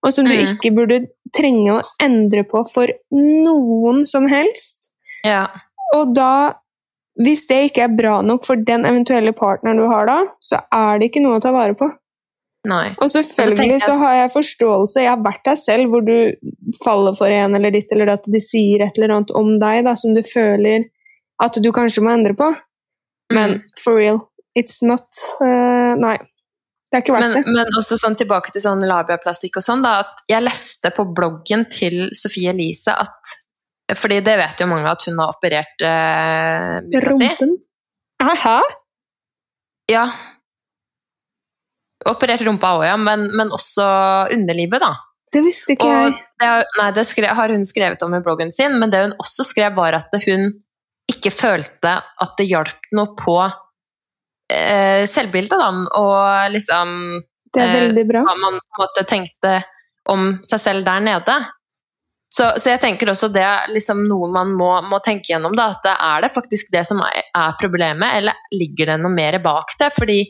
og 0.03 0.13
som 0.13 0.25
du 0.25 0.33
Mm. 0.33 0.41
ikke 0.47 0.75
burde 0.75 1.07
trenge 1.35 1.71
å 1.77 1.83
endre 2.01 2.43
på 2.45 2.65
for 2.73 2.89
noen 3.13 4.05
som 4.07 4.27
helst. 4.29 4.91
Ja. 5.25 5.47
Og 5.95 6.15
da, 6.15 6.55
hvis 7.21 7.47
det 7.51 7.59
ikke 7.69 7.83
er 7.85 7.97
bra 7.97 8.21
nok 8.25 8.47
for 8.47 8.57
den 8.57 8.87
eventuelle 8.89 9.35
partneren 9.37 9.81
du 9.83 9.85
har 9.91 10.07
da, 10.09 10.21
så 10.41 10.63
er 10.73 10.99
det 11.01 11.11
ikke 11.11 11.23
noe 11.25 11.41
å 11.41 11.43
ta 11.45 11.53
vare 11.53 11.77
på. 11.77 11.91
Nei. 12.71 12.93
Og 13.03 13.11
selvfølgelig 13.11 13.49
selvfølgelig 13.51 13.75
jeg 13.75 13.83
så 13.89 13.95
har 14.05 14.15
jeg 14.21 14.33
forståelse, 14.37 15.03
jeg 15.03 15.11
har 15.11 15.23
vært 15.25 15.45
der 15.49 15.57
selv, 15.59 15.89
hvor 15.91 16.05
du 16.07 16.77
faller 16.85 17.17
for 17.19 17.27
en 17.35 17.57
eller 17.59 17.75
ditt, 17.75 17.91
eller 17.93 18.15
at 18.15 18.29
de 18.31 18.41
sier 18.41 18.85
et 18.87 18.99
eller 19.01 19.17
annet 19.17 19.33
om 19.35 19.57
deg 19.61 19.83
da, 19.89 19.97
som 19.99 20.15
du 20.15 20.23
føler 20.23 20.87
at 21.43 21.59
du 21.59 21.73
kanskje 21.75 22.05
må 22.07 22.13
endre 22.15 22.37
på. 22.39 22.53
Men 23.33 23.57
Mm. 23.59 23.63
for 23.83 23.97
real, 23.97 24.21
it's 24.59 24.79
not 24.83 25.09
uh, 25.41 25.97
Nei. 25.99 26.19
Det 26.93 26.99
er 26.99 27.03
ikke 27.03 27.15
verdt 27.17 27.25
Men, 27.25 27.43
det. 27.43 27.53
men 27.57 27.79
også 27.81 27.97
sånn 27.97 28.17
tilbake 28.21 28.53
til 28.53 28.61
sånn 28.61 28.83
labiaplastikk 28.85 29.57
og 29.57 29.65
sånn, 29.65 29.83
da, 29.83 29.99
at 30.05 30.23
jeg 30.29 30.45
leste 30.45 30.91
på 30.93 31.07
bloggen 31.17 31.65
til 31.73 32.11
Sofie 32.13 32.53
Elise 32.53 32.93
at 32.93 33.33
fordi 33.99 34.21
det 34.25 34.37
vet 34.41 34.61
jo 34.63 34.69
mange 34.71 34.91
at 34.91 35.05
hun 35.09 35.19
har 35.21 35.33
operert 35.33 35.85
uh, 35.85 36.79
musa 36.87 37.15
si. 37.17 37.29
Rumpen. 37.29 37.57
Hæ? 38.23 38.59
Ja. 39.91 40.05
Operert 42.11 42.43
rumpa 42.47 42.75
òg, 42.79 42.85
ja, 42.89 42.99
men, 42.99 43.29
men, 43.37 43.51
også 43.55 43.87
underlivet, 44.35 44.83
da. 44.83 44.93
Det 45.33 45.43
visste 45.45 45.77
ikke 45.77 45.89
jeg. 45.89 46.15
Det, 46.43 46.51
nei, 46.79 46.89
det 46.97 47.05
skrev, 47.09 47.31
har 47.39 47.55
hun 47.55 47.65
skrevet 47.67 48.03
om 48.05 48.15
i 48.17 48.23
bloggen 48.25 48.53
sin, 48.55 48.75
men 48.81 48.93
det 48.93 49.05
hun 49.07 49.15
også 49.23 49.47
skrev, 49.49 49.75
var 49.79 49.97
at 49.97 50.15
hun 50.27 50.51
ikke 51.11 51.33
følte 51.35 51.95
at 52.03 52.35
det 52.39 52.49
hjalp 52.51 52.91
noe 52.97 53.15
på 53.19 53.37
eh, 54.53 55.05
selvbildet, 55.09 55.59
da, 55.59 55.71
og 55.99 56.53
liksom 56.55 56.97
Det 57.55 57.63
er 57.63 57.75
veldig 57.79 58.07
bra. 58.11 58.23
Eh, 58.23 58.29
hva 58.29 58.37
man 58.41 58.59
på 58.61 58.77
en 58.77 58.85
måte 58.85 59.07
tenkte 59.09 59.57
om 60.11 60.29
seg 60.47 60.63
selv 60.63 60.87
der 60.87 61.05
nede. 61.05 61.39
Så, 62.33 62.47
så, 62.57 62.71
jeg 62.71 62.81
tenker 62.81 63.11
også 63.13 63.29
det 63.29 63.43
er 63.45 63.69
liksom 63.75 64.07
noe 64.09 64.31
man 64.33 64.55
må, 64.57 64.71
må 64.89 65.03
tenke 65.05 65.35
gjennom. 65.35 65.53
Da, 65.57 65.69
at 65.75 65.89
Er 65.93 66.25
det 66.25 66.33
faktisk 66.33 66.71
det 66.73 66.87
som 66.89 67.03
er, 67.05 67.27
er 67.29 67.59
problemet, 67.61 68.09
eller 68.17 68.47
ligger 68.57 68.95
det 68.95 69.03
noe 69.03 69.13
mer 69.13 69.37
bak 69.45 69.75
det? 69.81 69.91
Fordi 69.93 70.23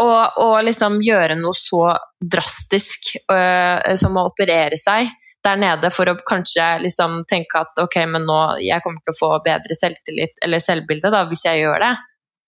å, 0.00 0.50
liksom 0.64 1.00
gjøre 1.04 1.36
noe 1.40 1.56
så 1.56 1.90
drastisk 2.22 3.16
øh, 3.32 3.96
som 3.98 4.16
å 4.16 4.28
operere 4.30 4.78
seg 4.80 5.10
der 5.46 5.58
nede 5.60 5.90
for 5.94 6.10
å 6.10 6.16
kanskje 6.26 6.64
liksom 6.82 7.20
tenke 7.28 7.60
at 7.60 7.78
ok, 7.78 8.00
men 8.10 8.24
nå 8.26 8.38
jeg 8.64 8.82
kommer 8.82 9.02
til 9.04 9.14
å 9.14 9.18
få 9.18 9.28
bedre 9.44 9.76
selvtillit 9.78 10.40
eller 10.46 10.62
selvbilde 10.62 11.12
da, 11.12 11.26
hvis 11.30 11.44
jeg 11.46 11.62
gjør 11.62 11.84
det. 11.84 11.92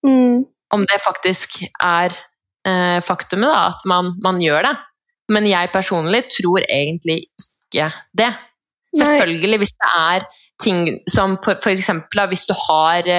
Mm. 0.07 0.41
Om 0.75 0.87
det 0.89 0.99
faktisk 1.03 1.61
er 1.85 2.15
øh, 2.15 2.99
faktumet, 3.05 3.51
da, 3.51 3.69
at 3.73 3.87
man, 3.91 4.15
man 4.25 4.43
gjør 4.43 4.71
det. 4.71 4.75
Men 5.35 5.47
jeg 5.51 5.71
personlig 5.75 6.25
tror 6.33 6.65
egentlig 6.65 7.25
ikke 7.27 7.91
det. 8.17 8.33
Selvfølgelig 8.99 9.63
hvis 9.63 9.75
det 9.77 9.91
er 9.95 10.27
ting 10.63 10.83
som 11.11 11.37
f.eks. 11.39 11.91
hvis 12.33 12.47
du 12.49 12.55
har 12.67 13.11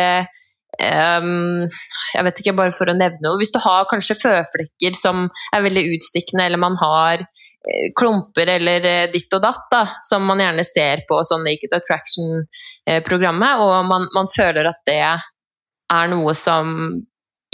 um, 0.79 1.67
Jeg 2.15 2.25
vet 2.27 2.41
ikke, 2.41 2.55
bare 2.57 2.75
for 2.75 2.91
å 2.91 2.97
nevne 2.97 3.23
noe 3.25 3.39
Hvis 3.41 3.53
du 3.55 3.59
har 3.63 3.87
kanskje 3.91 4.17
føflekker 4.19 4.97
som 4.97 5.27
er 5.55 5.65
veldig 5.65 5.85
utstikkende, 5.95 6.47
eller 6.47 6.61
man 6.61 6.77
har 6.79 7.23
uh, 7.23 7.87
klumper 7.99 8.53
eller 8.57 8.85
uh, 8.85 9.11
ditt 9.13 9.33
og 9.35 9.43
datt, 9.45 9.65
da, 9.71 9.83
som 10.07 10.25
man 10.27 10.41
gjerne 10.43 10.65
ser 10.67 11.05
på 11.09 11.21
sånn 11.27 11.45
Naked 11.47 11.75
Attraction-programmet, 11.79 13.65
og 13.65 13.75
man, 13.89 14.09
man, 14.15 14.31
føler 14.33 14.71
at 14.71 14.83
det 14.89 15.01
er 15.03 16.11
noe 16.11 16.35
som 16.37 16.75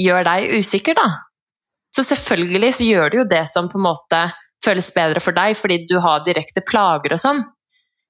gjør 0.02 0.26
deg 0.28 0.58
usikker, 0.60 0.98
da. 0.98 1.08
Så 1.96 2.04
selvfølgelig 2.04 2.74
så 2.76 2.88
gjør 2.90 3.12
det 3.12 3.20
jo 3.22 3.30
det 3.32 3.46
som 3.48 3.70
på 3.72 3.80
en 3.80 3.86
måte 3.86 4.26
føles 4.66 4.90
bedre 4.96 5.22
for 5.24 5.36
deg, 5.38 5.56
fordi 5.56 5.86
du 5.88 5.96
har 6.04 6.26
direkte 6.26 6.64
plager 6.68 7.16
og 7.16 7.22
sånn. 7.22 7.44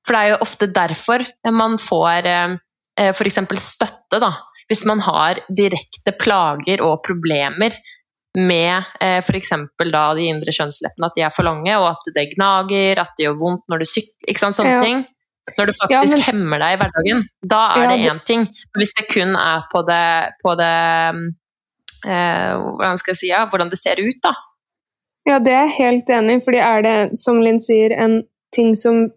For 0.06 0.16
det 0.16 0.22
er 0.22 0.34
jo 0.34 0.44
ofte 0.46 0.70
derfor 0.70 1.26
man 1.54 1.80
får 1.82 2.30
eh, 2.30 2.58
eh 3.02 3.12
f.eks. 3.12 3.42
støtte, 3.60 4.22
da. 4.22 4.34
Hvis 4.70 4.86
man 4.90 5.02
har 5.06 5.42
direkte 5.50 6.14
plager 6.18 6.82
og 6.82 7.04
problemer 7.06 7.74
med 8.36 8.84
eh, 9.02 9.20
f.eks. 9.22 9.52
de 9.80 10.28
indre 10.28 10.54
kjønnsleppene, 10.54 11.10
at 11.10 11.18
de 11.18 11.26
er 11.26 11.34
for 11.34 11.48
lange, 11.48 11.76
og 11.80 11.90
at 11.94 12.14
det 12.16 12.30
gnager, 12.36 13.02
at 13.02 13.14
det 13.18 13.28
gjør 13.28 13.38
vondt 13.42 13.66
når 13.72 13.84
du 13.84 13.90
sykler, 13.90 14.30
ikke 14.30 14.42
sant, 14.42 14.58
sånne 14.58 14.78
ja. 14.78 14.82
ting. 14.84 15.04
Når 15.58 15.70
du 15.70 15.74
faktisk 15.78 15.94
ja, 15.94 16.02
men... 16.10 16.24
hemmer 16.26 16.62
deg 16.64 16.74
i 16.74 16.78
hverdagen, 16.82 17.26
da 17.46 17.62
er 17.76 17.84
ja, 17.84 17.90
det 17.92 18.10
én 18.10 18.22
ting. 18.26 18.48
Hvis 18.78 18.96
det 18.98 19.06
kun 19.12 19.36
er 19.38 19.68
på 19.70 19.84
det, 19.86 20.06
på 20.42 20.56
det 20.58 20.74
eh, 22.10 22.54
Hvordan 22.58 23.02
skal 23.02 23.14
jeg 23.14 23.20
si 23.22 23.30
ja, 23.30 23.44
hvordan 23.52 23.70
det 23.70 23.80
ser 23.82 24.02
ut, 24.02 24.18
da. 24.26 24.34
Ja, 25.30 25.38
det 25.42 25.54
er 25.54 25.68
jeg 25.68 25.78
helt 25.78 26.10
enig 26.18 26.40
i, 26.40 26.42
fordi 26.46 26.62
er 26.62 26.86
det, 26.86 26.98
som 27.22 27.40
Linn 27.46 27.62
sier, 27.62 27.94
en 27.94 28.24
ting 28.54 28.74
som 28.78 29.08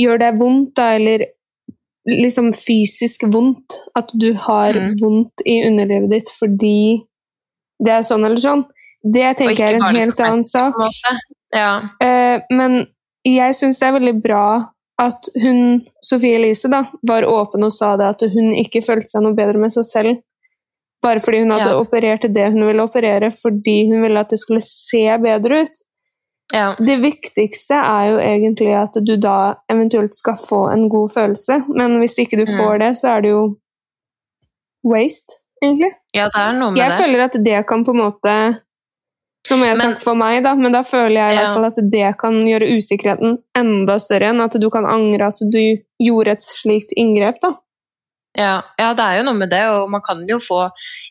gjør 0.00 0.20
det 0.22 0.32
vondt, 0.40 0.74
da, 0.78 0.92
eller 0.98 1.26
liksom 2.06 2.52
fysisk 2.54 3.26
vondt, 3.32 3.80
at 3.98 4.12
du 4.14 4.32
har 4.46 4.76
mm. 4.76 4.94
vondt 5.00 5.42
i 5.48 5.58
underlivet 5.66 6.12
ditt 6.12 6.30
fordi 6.36 7.02
det 7.82 7.92
er 7.92 8.06
sånn 8.06 8.24
eller 8.24 8.40
sånn, 8.40 8.62
det 9.02 9.32
tenker 9.38 9.62
jeg 9.62 9.76
er 9.76 9.80
en 9.80 9.98
helt 9.98 10.20
annen 10.22 10.46
sak. 10.46 10.78
Ja. 11.54 11.72
Uh, 12.02 12.42
men 12.54 12.86
jeg 13.26 13.56
syns 13.58 13.82
det 13.82 13.88
er 13.88 13.98
veldig 13.98 14.14
bra 14.22 14.46
at 15.02 15.28
hun, 15.42 15.82
Sofie 16.04 16.38
Elise, 16.38 16.70
da, 16.72 16.86
var 17.06 17.26
åpen 17.28 17.66
og 17.66 17.74
sa 17.74 17.94
det, 18.00 18.08
at 18.14 18.24
hun 18.32 18.54
ikke 18.56 18.84
følte 18.86 19.12
seg 19.12 19.26
noe 19.26 19.36
bedre 19.36 19.60
med 19.60 19.74
seg 19.74 19.86
selv. 19.88 20.22
Bare 21.04 21.20
fordi 21.20 21.42
hun 21.44 21.52
hadde 21.52 21.68
ja. 21.74 21.80
operert 21.82 22.24
det 22.32 22.46
hun 22.54 22.64
ville 22.64 22.86
operere, 22.86 23.28
fordi 23.34 23.76
hun 23.90 24.06
ville 24.06 24.22
at 24.22 24.32
det 24.32 24.40
skulle 24.40 24.62
se 24.64 25.04
bedre 25.22 25.66
ut. 25.66 25.82
Ja. 26.54 26.74
Det 26.78 26.96
viktigste 27.02 27.74
er 27.74 28.10
jo 28.12 28.18
egentlig 28.22 28.74
at 28.78 28.98
du 29.02 29.16
da 29.18 29.38
eventuelt 29.72 30.14
skal 30.14 30.36
få 30.38 30.66
en 30.70 30.86
god 30.88 31.10
følelse, 31.14 31.62
men 31.74 31.98
hvis 32.02 32.18
ikke 32.22 32.38
du 32.38 32.44
mm. 32.46 32.52
får 32.58 32.78
det, 32.84 32.92
så 33.00 33.16
er 33.16 33.24
det 33.24 33.32
jo 33.32 33.42
waste, 34.86 35.40
egentlig. 35.62 35.90
Ja, 36.14 36.28
det 36.30 36.44
er 36.44 36.54
noe 36.54 36.70
med 36.70 36.80
jeg 36.80 36.92
det. 36.92 36.94
Jeg 36.94 37.02
føler 37.02 37.24
at 37.26 37.40
det 37.48 37.64
kan 37.68 37.84
på 37.86 37.96
en 37.96 38.04
måte 38.04 38.36
Nå 39.46 39.60
må 39.60 39.66
jeg 39.68 39.76
snakke 39.78 40.02
for 40.02 40.18
meg, 40.18 40.40
da, 40.42 40.56
men 40.58 40.74
da 40.74 40.80
føler 40.82 41.20
jeg 41.20 41.34
i 41.34 41.36
ja. 41.36 41.42
hvert 41.44 41.54
fall 41.54 41.66
at 41.68 41.76
det 41.92 42.06
kan 42.18 42.38
gjøre 42.48 42.66
usikkerheten 42.66 43.36
enda 43.54 43.94
større 44.02 44.32
enn 44.32 44.42
at 44.42 44.56
du 44.58 44.66
kan 44.74 44.88
angre 44.90 45.28
at 45.30 45.38
du 45.54 45.60
gjorde 46.02 46.34
et 46.34 46.42
slikt 46.42 46.94
inngrep, 46.98 47.38
da. 47.44 47.52
Ja, 48.36 48.60
ja, 48.76 48.90
det 48.92 49.04
er 49.04 49.18
jo 49.18 49.24
noe 49.30 49.38
med 49.38 49.48
det, 49.48 49.62
og 49.72 49.88
man 49.88 50.02
kan 50.04 50.20
jo 50.28 50.36
få 50.42 50.66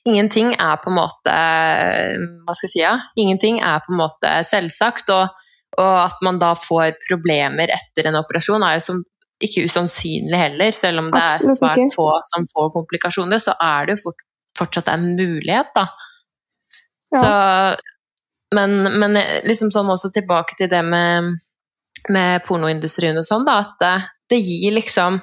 Ingenting 0.06 0.52
er 0.54 0.78
på 0.78 0.92
en 0.92 0.98
måte 1.00 1.34
Hva 1.34 2.54
skal 2.54 2.68
jeg 2.68 2.74
si? 2.74 2.82
Ja? 2.84 2.94
Ingenting 3.18 3.58
er 3.66 3.82
på 3.82 3.96
en 3.96 4.02
måte 4.04 4.32
selvsagt, 4.46 5.10
og, 5.16 5.50
og, 5.80 5.96
at 6.04 6.22
man 6.26 6.38
da 6.42 6.54
får 6.60 7.00
problemer 7.08 7.74
etter 7.74 8.12
en 8.12 8.20
operasjon, 8.22 8.66
er 8.66 8.78
jo 8.78 8.86
som 8.92 9.02
ikke 9.44 9.66
usannsynlig 9.68 10.38
heller. 10.40 10.72
Selv 10.76 11.02
om 11.02 11.10
det 11.12 11.24
Absolutt 11.24 11.56
er 11.56 11.60
svært 11.60 11.96
få 11.98 12.08
som 12.30 12.46
får 12.54 12.70
komplikasjoner, 12.78 13.42
så 13.42 13.56
er 13.64 13.88
det 13.88 13.98
jo 13.98 14.04
fort, 14.06 14.22
fortsatt 14.62 14.94
en 14.94 15.10
mulighet, 15.18 15.74
da. 15.76 15.88
Ja. 17.16 17.24
Så, 17.24 17.34
men, 18.56 18.78
men, 19.02 19.18
liksom 19.48 19.74
sånn 19.74 19.90
også 19.92 20.14
tilbake 20.14 20.58
til 20.60 20.70
det 20.72 20.84
med, 20.86 21.34
med 22.14 22.46
pornoindustrien 22.46 23.18
og 23.20 23.28
sånn, 23.28 23.48
da, 23.48 23.60
at 23.66 23.76
det, 23.82 23.96
det 24.32 24.42
gir 24.46 24.78
liksom 24.78 25.20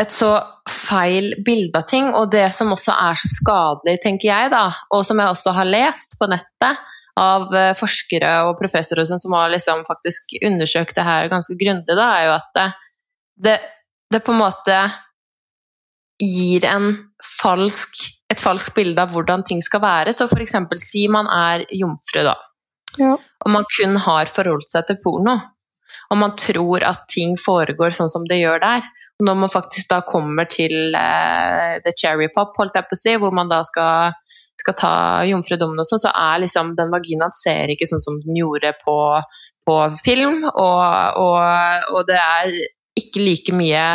et 0.00 0.12
så 0.12 0.34
feil 0.68 1.30
bilde 1.44 1.80
av 1.80 1.86
ting, 1.88 2.10
og 2.14 2.28
det 2.32 2.48
som 2.54 2.72
også 2.74 2.94
er 3.08 3.16
så 3.20 3.30
skadelig, 3.32 3.96
tenker 4.04 4.28
jeg, 4.28 4.50
da, 4.52 4.66
og 4.92 5.06
som 5.08 5.20
jeg 5.22 5.32
også 5.32 5.54
har 5.56 5.68
lest 5.68 6.18
på 6.20 6.28
nettet 6.28 6.82
av 7.16 7.48
eh, 7.56 7.72
forskere 7.76 8.32
og 8.48 8.58
professorer 8.60 9.08
som 9.08 9.32
har 9.38 9.48
liksom 9.54 9.86
faktisk 9.88 10.36
undersøkt 10.44 10.98
det 10.98 11.06
her 11.06 11.30
ganske 11.32 11.56
grundig, 11.60 11.96
da, 11.96 12.10
er 12.12 12.28
jo 12.28 12.34
at 12.34 12.50
det, 12.58 12.66
det, 13.46 13.56
det, 14.12 14.20
på 14.26 14.34
en 14.34 14.42
måte 14.42 14.76
gir 16.20 16.66
en 16.68 16.92
falsk, 17.40 18.04
et 18.32 18.40
falskt 18.40 18.76
bilde 18.76 19.00
av 19.00 19.16
hvordan 19.16 19.44
ting 19.48 19.62
skal 19.64 19.80
være. 19.84 20.12
Så 20.16 20.28
for 20.28 20.44
eksempel 20.44 20.80
si 20.80 21.06
man 21.12 21.28
er 21.32 21.64
jomfru, 21.72 22.20
da, 22.28 22.36
ja. 23.00 23.16
og 23.16 23.52
man 23.52 23.64
kun 23.78 23.96
har 24.04 24.28
forholdt 24.28 24.68
seg 24.68 24.90
til 24.90 25.00
porno, 25.04 25.38
og 26.12 26.20
man 26.20 26.36
tror 26.38 26.84
at 26.84 27.08
ting 27.10 27.34
foregår 27.40 27.96
sånn 27.96 28.12
som 28.12 28.28
det 28.28 28.42
gjør 28.42 28.60
der, 28.60 28.84
når 29.24 29.34
man 29.40 29.52
faktisk 29.52 29.88
da 29.90 30.02
kommer 30.04 30.48
til 30.50 30.94
uh, 30.94 31.76
the 31.84 31.92
cherry 31.96 32.28
pop, 32.34 32.56
holdt 32.58 32.76
jeg 32.76 32.88
på 32.88 32.96
å 32.96 33.00
si, 33.00 33.14
hvor 33.20 33.32
man 33.34 33.48
da 33.48 33.62
skal, 33.64 34.16
skal 34.60 34.76
ta 34.76 34.94
jomfrudommen 35.28 35.80
og 35.80 35.88
sånn, 35.88 36.02
så 36.04 36.12
er 36.12 36.42
liksom 36.44 36.74
den 36.76 36.92
vaginaen 36.92 37.36
ser 37.36 37.72
ikke 37.72 37.88
sånn 37.88 38.02
som 38.04 38.18
den 38.24 38.36
gjorde 38.42 38.74
på, 38.82 38.96
på 39.66 39.78
film, 40.02 40.42
og, 40.52 40.82
og, 41.22 41.38
og, 41.94 42.02
det 42.08 42.18
er 42.20 42.58
ikke 43.00 43.24
like 43.24 43.56
mye 43.56 43.86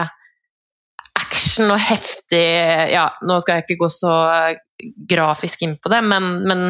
action 1.21 1.73
og 1.73 1.81
heftig 1.81 2.45
Ja, 2.93 3.09
nå 3.27 3.37
skal 3.43 3.59
jeg 3.59 3.65
ikke 3.65 3.83
gå 3.83 3.89
så 3.93 4.13
grafisk 5.09 5.61
inn 5.65 5.75
på 5.81 5.91
det, 5.93 5.99
men, 6.07 6.31
men, 6.47 6.63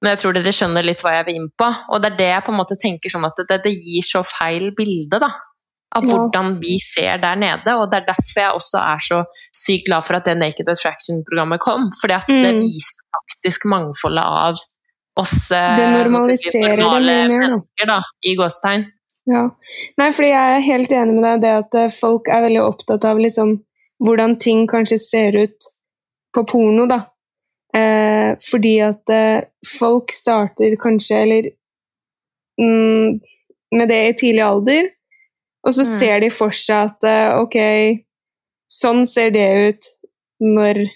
men 0.00 0.10
jeg 0.14 0.22
tror 0.22 0.36
dere 0.36 0.54
skjønner 0.54 0.86
litt 0.86 1.04
hva 1.04 1.18
jeg 1.18 1.26
vil 1.26 1.40
inn 1.42 1.50
på. 1.58 1.68
Og 1.92 2.00
det 2.00 2.12
er 2.12 2.18
det 2.20 2.28
jeg 2.30 2.44
på 2.46 2.54
en 2.54 2.60
måte 2.60 2.78
tenker 2.80 3.12
sånn 3.12 3.26
at 3.28 3.42
det, 3.50 3.58
det 3.66 3.74
gir 3.74 4.06
så 4.06 4.22
feil 4.24 4.70
bilde, 4.78 5.20
da 5.20 5.28
av 5.96 6.04
hvordan 6.04 6.58
vi 6.60 6.76
ser 6.82 7.20
der 7.22 7.38
nede. 7.40 7.76
Og 7.76 7.88
det 7.90 8.02
er 8.02 8.08
derfor 8.10 8.42
jeg 8.42 8.56
også 8.56 8.80
er 8.82 9.04
så 9.04 9.22
sykt 9.56 9.88
glad 9.88 10.04
for 10.06 10.18
at 10.18 10.26
det 10.28 10.36
Naked 10.38 10.68
Attraction-programmet 10.68 11.62
kom. 11.64 11.88
Fordi 12.00 12.18
at 12.18 12.28
mm. 12.28 12.42
det 12.44 12.52
viser 12.60 13.06
faktisk 13.18 13.68
mangfoldet 13.72 14.24
av 14.24 14.60
oss 15.18 15.50
eh, 15.50 15.76
det 15.76 15.88
normale 15.88 17.16
det 17.16 17.40
mennesker, 17.40 17.88
da, 17.90 18.02
i 18.26 18.36
gåstegn. 18.38 18.86
Ja. 19.28 19.44
Nei, 20.00 20.10
fordi 20.14 20.30
jeg 20.30 20.56
er 20.56 20.66
helt 20.68 20.92
enig 20.94 21.16
med 21.18 21.24
deg 21.26 21.42
det 21.44 21.54
at 21.62 21.78
eh, 21.78 21.92
folk 21.92 22.30
er 22.32 22.46
veldig 22.46 22.62
opptatt 22.64 23.04
av 23.08 23.20
liksom 23.20 23.58
hvordan 24.04 24.36
ting 24.40 24.66
kanskje 24.70 25.00
ser 25.02 25.36
ut 25.36 25.72
på 26.34 26.44
porno, 26.48 26.86
da. 26.88 27.02
Eh, 27.74 28.36
fordi 28.50 28.76
at 28.84 29.12
eh, 29.12 29.48
folk 29.78 30.14
starter 30.14 30.76
kanskje, 30.80 31.22
eller 31.24 31.50
mm, 32.62 33.18
med 33.76 33.90
det 33.90 34.00
i 34.06 34.14
tidlig 34.22 34.44
alder, 34.46 34.88
og 35.68 35.74
så 35.76 35.84
mm. 35.84 35.92
ser 36.00 36.22
de 36.24 36.30
for 36.32 36.54
seg 36.56 36.88
at 36.88 37.04
eh, 37.04 37.36
ok, 37.36 37.58
sånn 38.72 39.04
ser 39.08 39.34
det 39.34 39.48
ut 39.68 39.90
når 40.40 40.86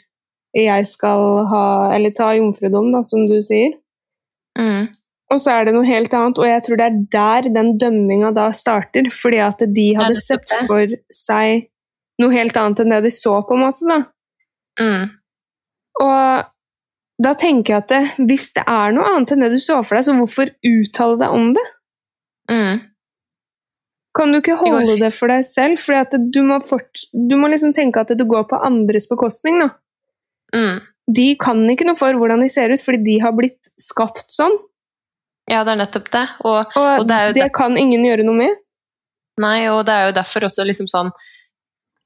jeg 0.52 0.84
skal 0.84 1.46
ha 1.48 1.66
Eller 1.96 2.12
ta 2.12 2.34
jomfrudom, 2.36 2.90
da, 2.92 3.00
som 3.04 3.24
du 3.28 3.38
sier. 3.44 3.72
Mm. 4.58 4.90
Og 5.32 5.40
så 5.40 5.54
er 5.54 5.64
det 5.64 5.72
noe 5.72 5.88
helt 5.88 6.12
annet, 6.12 6.40
og 6.40 6.48
jeg 6.48 6.64
tror 6.66 6.80
det 6.80 6.88
er 6.88 6.98
der 7.14 7.48
den 7.54 7.70
dømminga 7.80 8.34
da 8.36 8.50
starter. 8.52 9.08
Fordi 9.16 9.40
at 9.40 9.64
de 9.64 9.86
hadde 9.96 10.20
sett 10.20 10.52
for 10.68 10.92
seg 11.08 11.70
noe 12.20 12.36
helt 12.36 12.56
annet 12.60 12.84
enn 12.84 12.92
det 12.92 13.00
de 13.06 13.14
så, 13.16 13.38
på 13.48 13.56
masse, 13.56 13.88
da. 13.88 14.02
Mm. 14.80 15.08
Og 16.04 17.24
da 17.24 17.34
tenker 17.38 17.74
jeg 17.74 17.80
at 17.80 17.92
det, 17.92 18.28
hvis 18.28 18.50
det 18.58 18.66
er 18.68 18.92
noe 18.92 19.08
annet 19.14 19.32
enn 19.32 19.46
det 19.46 19.52
du 19.54 19.60
så 19.62 19.80
for 19.80 19.96
deg, 19.96 20.04
så 20.04 20.16
hvorfor 20.20 20.52
uttale 20.68 21.20
deg 21.24 21.36
om 21.40 21.52
det? 21.56 21.66
Mm. 22.52 22.80
Kan 24.12 24.32
du 24.32 24.42
ikke 24.42 24.58
holde 24.60 24.98
det 25.00 25.12
for 25.16 25.32
deg 25.32 25.44
selv? 25.48 25.80
For 25.80 26.18
du, 26.20 26.42
må 26.44 26.58
fort, 26.66 27.04
du 27.12 27.36
må 27.40 27.48
liksom 27.48 27.72
tenke 27.76 28.02
at 28.02 28.12
det 28.12 28.28
går 28.28 28.44
på 28.50 28.60
andres 28.60 29.08
bekostning. 29.08 29.62
Da. 29.62 29.70
Mm. 30.52 30.82
De 31.16 31.28
kan 31.40 31.62
ikke 31.72 31.86
noe 31.88 31.98
for 31.98 32.18
hvordan 32.20 32.44
de 32.44 32.50
ser 32.52 32.74
ut, 32.74 32.82
fordi 32.84 33.00
de 33.06 33.16
har 33.24 33.32
blitt 33.36 33.72
skapt 33.80 34.28
sånn. 34.34 34.54
Ja, 35.50 35.64
det 35.64 35.74
er 35.74 35.80
nettopp 35.80 36.10
det. 36.12 36.26
Og, 36.44 36.76
Og, 36.78 36.88
Og 37.02 37.08
det 37.08 37.22
det 37.40 37.48
kan 37.56 37.76
ingen 37.78 38.04
gjøre 38.06 38.26
noe 38.28 38.38
med. 38.44 38.60
nei, 39.42 39.66
og 39.72 39.86
det 39.88 39.94
er 39.96 40.10
jo 40.10 40.18
derfor 40.20 40.44
også 40.50 40.66
liksom 40.68 40.90
sånn 40.92 41.12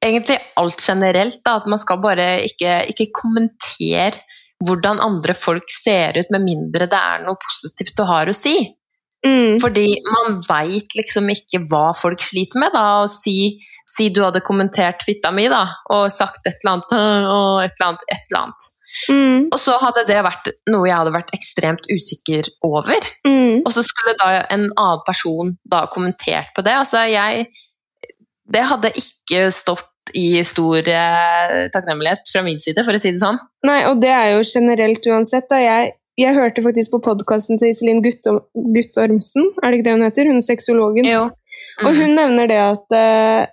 Egentlig 0.07 0.37
alt 0.61 0.83
generelt, 0.85 1.39
da, 1.43 1.57
at 1.57 1.65
man 1.67 1.81
skal 1.81 1.97
bare 1.99 2.27
ikke, 2.45 2.83
ikke 2.93 3.07
kommentere 3.17 4.21
hvordan 4.63 5.01
andre 5.03 5.35
folk 5.35 5.73
ser 5.73 6.19
ut, 6.21 6.29
med 6.31 6.45
mindre 6.45 6.87
det 6.87 6.99
er 7.01 7.25
noe 7.25 7.41
positivt 7.41 7.97
du 7.97 8.05
har 8.07 8.29
å 8.29 8.35
si. 8.37 8.55
Mm. 9.27 9.59
Fordi 9.63 9.89
man 10.07 10.39
veit 10.47 10.95
liksom 10.95 11.29
ikke 11.33 11.65
hva 11.71 11.91
folk 11.99 12.23
sliter 12.23 12.63
med, 12.63 12.75
da. 12.77 13.03
Og 13.03 13.11
si, 13.11 13.57
si 13.91 14.09
du 14.15 14.23
hadde 14.23 14.45
kommentert 14.47 15.03
fitta 15.07 15.33
mi, 15.35 15.49
da, 15.53 15.65
og 15.93 16.07
sagt 16.15 16.47
et 16.47 16.61
eller 16.63 16.77
annet 16.77 16.97
og 16.97 17.65
et 17.65 17.75
eller 17.75 17.89
annet, 17.91 18.09
et 18.13 18.31
eller 18.31 18.43
annet. 18.45 18.71
Mm. 19.11 19.41
Og 19.53 19.59
så 19.61 19.75
hadde 19.83 20.07
det 20.09 20.23
vært 20.25 20.49
noe 20.73 20.87
jeg 20.89 20.97
hadde 20.97 21.15
vært 21.15 21.35
ekstremt 21.37 21.89
usikker 21.91 22.49
over. 22.67 23.11
Mm. 23.27 23.61
Og 23.67 23.75
så 23.75 23.85
skulle 23.85 24.17
da 24.21 24.31
en 24.55 24.71
annen 24.71 25.05
person 25.09 25.53
da 25.69 25.85
kommentert 25.93 26.55
på 26.57 26.65
det. 26.67 26.79
Altså, 26.85 27.05
jeg 27.11 27.51
Det 28.47 28.63
hadde 28.63 28.95
ikke 28.95 29.49
stått 29.51 30.15
i 30.15 30.39
stor 30.47 30.87
eh, 30.87 31.67
takknemlighet 31.75 32.29
fra 32.31 32.45
min 32.47 32.61
side, 32.63 32.85
for 32.87 32.95
å 32.95 33.01
si 33.03 33.11
det 33.11 33.19
sånn. 33.19 33.41
Nei, 33.67 33.81
og 33.91 33.99
det 34.03 34.13
er 34.15 34.37
jo 34.37 34.45
generelt 34.47 35.09
uansett. 35.11 35.49
Da. 35.51 35.59
Jeg, 35.59 35.97
jeg 36.17 36.35
hørte 36.37 36.63
faktisk 36.65 36.95
på 36.95 37.03
podkasten 37.05 37.59
til 37.61 37.73
Iselin 37.73 38.03
Guttormsen, 38.03 39.51
er 39.63 39.71
det 39.71 39.79
ikke 39.79 39.89
det 39.89 39.97
hun 39.97 40.07
heter? 40.07 40.31
Hun 40.31 40.41
er 40.41 40.47
sexologen. 40.47 41.09
Mm. 41.09 41.35
Og 41.87 41.99
hun 41.99 42.15
nevner 42.17 42.49
det 42.49 42.61
at 42.63 42.97
uh, 42.97 43.47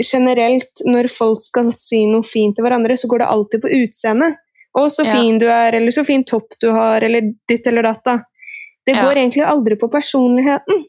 generelt, 0.00 0.84
når 0.86 1.10
folk 1.12 1.42
skal 1.44 1.72
si 1.76 2.04
noe 2.08 2.24
fint 2.26 2.56
til 2.56 2.64
hverandre, 2.64 2.96
så 2.96 3.10
går 3.10 3.24
det 3.24 3.28
alltid 3.34 3.64
på 3.64 3.72
utseendet. 3.82 4.38
Å, 4.70 4.86
så 4.92 5.04
Ja. 5.04 5.12
fin 5.18 5.38
du 5.38 5.48
er, 5.50 5.74
eller 5.74 5.90
så 5.90 6.04
fin 6.06 6.24
topp 6.24 6.54
du 6.62 6.70
har, 6.70 7.02
eller 7.02 7.32
ditt 7.48 7.66
eller 7.66 7.82
datt. 7.82 8.04
da. 8.04 8.18
Det 8.86 8.94
Ja. 8.94 9.02
går 9.02 9.16
egentlig 9.18 9.44
aldri 9.44 9.76
på 9.76 9.90
personligheten. 9.90 10.84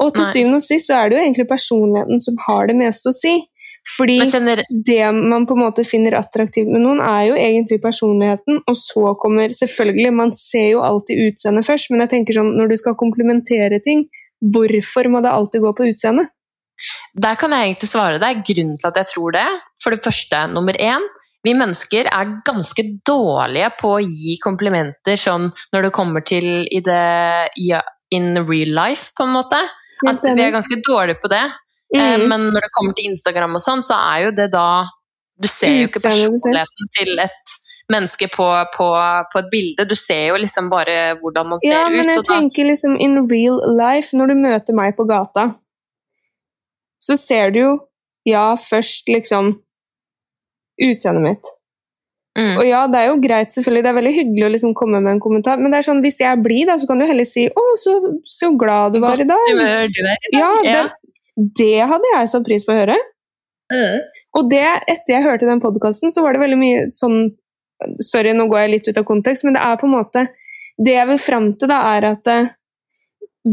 Og 0.00 0.14
til 0.14 0.24
Nei. 0.24 0.32
syvende 0.32 0.56
og 0.56 0.62
sist 0.62 0.88
så 0.88 0.94
er 1.04 1.08
det 1.08 1.18
jo 1.18 1.24
egentlig 1.24 1.48
personligheten 1.48 2.20
som 2.20 2.36
har 2.48 2.66
det 2.66 2.76
meste 2.76 3.10
å 3.10 3.14
si. 3.14 3.46
Fordi 3.96 4.18
kjenner... 4.28 4.62
det 4.68 5.02
man 5.14 5.46
på 5.48 5.56
en 5.56 5.64
måte 5.64 5.84
finner 5.86 6.18
attraktivt 6.18 6.70
med 6.70 6.82
noen, 6.84 7.02
er 7.02 7.28
jo 7.30 7.36
egentlig 7.38 7.80
personligheten, 7.82 8.62
og 8.68 8.78
så 8.78 9.14
kommer 9.22 9.54
Selvfølgelig, 9.58 10.10
man 10.14 10.32
ser 10.36 10.72
jo 10.74 10.82
alltid 10.84 11.28
utseendet 11.28 11.66
først, 11.66 11.92
men 11.92 12.04
jeg 12.04 12.12
tenker 12.14 12.38
sånn, 12.38 12.54
når 12.58 12.72
du 12.72 12.76
skal 12.80 12.98
komplementere 12.98 13.80
ting, 13.84 14.06
hvorfor 14.54 15.08
må 15.10 15.22
det 15.24 15.32
alltid 15.32 15.64
gå 15.64 15.72
på 15.78 15.88
utseendet? 15.92 16.30
Der 17.18 17.38
kan 17.38 17.50
jeg 17.54 17.72
egentlig 17.72 17.90
svare 17.90 18.20
deg. 18.22 18.44
Grunnen 18.46 18.76
til 18.78 18.90
at 18.90 19.00
jeg 19.00 19.10
tror 19.14 19.34
det, 19.34 19.46
for 19.82 19.94
det 19.94 20.04
første, 20.04 20.44
nummer 20.52 20.78
én 20.78 21.06
vi 21.46 21.54
mennesker 21.54 22.08
er 22.10 22.32
ganske 22.46 22.82
dårlige 23.06 23.70
på 23.78 23.92
å 23.94 24.02
gi 24.02 24.34
komplimenter 24.42 25.18
sånn 25.20 25.46
når 25.74 25.86
det 25.86 25.94
kommer 25.94 26.24
til 26.26 26.64
i 26.66 26.80
det 26.84 27.52
in 28.14 28.32
real 28.48 28.72
life, 28.74 29.12
på 29.16 29.26
en 29.26 29.36
måte. 29.36 29.60
At 30.08 30.24
vi 30.24 30.42
er 30.42 30.54
ganske 30.54 30.80
dårlige 30.86 31.20
på 31.22 31.30
det. 31.30 31.44
Eh, 31.94 32.18
Mm. 32.18 32.28
Men 32.28 32.40
når 32.52 32.60
det 32.66 32.70
kommer 32.76 32.92
til 32.92 33.08
Instagram 33.10 33.54
og 33.56 33.62
sånn, 33.64 33.80
så 33.82 33.96
er 33.96 34.26
jo 34.26 34.30
det 34.36 34.50
da 34.52 34.84
Du 35.40 35.46
ser 35.48 35.70
jo 35.70 35.86
ikke 35.88 36.02
personligheten 36.02 36.88
til 36.98 37.18
et 37.22 37.52
menneske 37.88 38.26
på, 38.28 38.44
på, 38.74 38.86
på 39.32 39.38
et 39.38 39.48
bilde. 39.52 39.84
Du 39.88 39.94
ser 39.94 40.26
jo 40.32 40.36
liksom 40.36 40.68
bare 40.68 41.14
hvordan 41.22 41.48
man 41.48 41.60
ser 41.62 41.70
ut. 41.70 41.72
Ja, 41.72 41.84
men 41.88 42.00
ut. 42.04 42.10
jeg 42.10 42.24
da, 42.26 42.34
tenker 42.34 42.64
liksom 42.68 42.96
in 43.00 43.22
real 43.30 43.62
life, 43.78 44.16
når 44.16 44.32
du 44.32 44.34
møter 44.42 44.74
meg 44.76 44.96
på 44.98 45.06
gata, 45.08 45.54
så 47.00 47.16
ser 47.16 47.54
du 47.54 47.60
jo, 47.62 47.70
ja, 48.28 48.50
først 48.60 49.08
liksom 49.08 49.54
utseendet 50.82 51.22
mitt. 51.24 51.48
mm, 52.38 52.56
Og 52.58 52.66
ja, 52.68 52.82
det 52.90 52.98
er 53.00 53.08
jo 53.12 53.16
greit, 53.22 53.54
selvfølgelig, 53.54 53.82
det 53.86 53.90
er 53.90 53.98
veldig 54.02 54.14
hyggelig 54.18 54.46
å 54.46 54.52
liksom 54.56 54.74
komme 54.78 55.00
med 55.00 55.16
en 55.16 55.22
kommentar, 55.22 55.58
men 55.62 55.72
det 55.72 55.80
er 55.80 55.88
sånn, 55.88 56.02
hvis 56.04 56.20
jeg 56.20 56.42
blir 56.44 56.66
da, 56.68 56.76
så 56.78 56.86
kan 56.90 56.98
du 57.00 57.06
heller 57.08 57.24
si 57.26 57.48
'Å, 57.48 57.64
så, 57.82 57.96
så 58.26 58.52
glad 58.58 58.92
du 58.94 59.00
var 59.00 59.14
i 59.18 59.24
dag'. 59.24 59.48
du 59.54 59.62
er 59.64 59.86
i 59.86 60.02
dag. 60.10 60.28
Ja, 60.34 60.50
Ja. 60.66 60.82
det, 60.82 60.97
det 61.38 61.86
hadde 61.86 62.14
jeg 62.14 62.30
satt 62.32 62.46
pris 62.46 62.66
på 62.66 62.74
å 62.74 62.78
høre. 62.80 62.96
Mm. 63.72 64.00
Og 64.38 64.48
det, 64.50 64.64
etter 64.90 65.14
jeg 65.14 65.24
hørte 65.24 65.48
den 65.48 65.62
podkasten, 65.62 66.12
så 66.12 66.24
var 66.24 66.34
det 66.34 66.42
veldig 66.42 66.60
mye 66.60 66.88
sånn 66.94 67.28
Sorry, 68.02 68.32
nå 68.34 68.48
går 68.50 68.64
jeg 68.64 68.70
litt 68.72 68.88
ut 68.90 68.96
av 68.98 69.04
kontekst, 69.06 69.44
men 69.46 69.54
det 69.54 69.60
er 69.62 69.76
på 69.78 69.86
en 69.86 69.92
måte 69.92 70.24
Det 70.82 70.96
jeg 70.96 71.06
vil 71.06 71.20
fram 71.22 71.44
til, 71.54 71.70
da, 71.70 71.76
er 71.94 72.06
at 72.08 72.30
eh, 72.32 72.48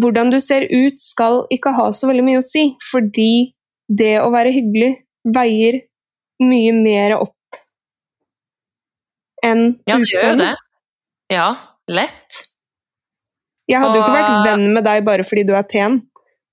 hvordan 0.02 0.32
du 0.34 0.40
ser 0.42 0.66
ut, 0.72 0.98
skal 0.98 1.44
ikke 1.54 1.76
ha 1.78 1.92
så 1.94 2.10
veldig 2.10 2.24
mye 2.26 2.40
å 2.42 2.46
si. 2.46 2.64
Fordi 2.90 3.54
det 3.86 4.16
å 4.24 4.32
være 4.34 4.54
hyggelig 4.56 4.96
veier 5.36 5.78
mye 6.42 6.74
mer 6.76 7.16
opp 7.20 7.60
enn 9.46 9.64
Ja, 9.86 10.00
det 10.02 10.10
gjør 10.10 10.28
jo 10.32 10.36
det. 10.42 10.52
Ja, 11.34 11.48
lett. 11.90 12.42
Jeg 13.70 13.82
hadde 13.82 13.98
jo 13.98 14.04
ikke 14.04 14.18
vært 14.18 14.50
venn 14.50 14.68
med 14.74 14.86
deg 14.86 15.06
bare 15.06 15.26
fordi 15.26 15.46
du 15.48 15.54
er 15.58 15.66
pen, 15.70 16.02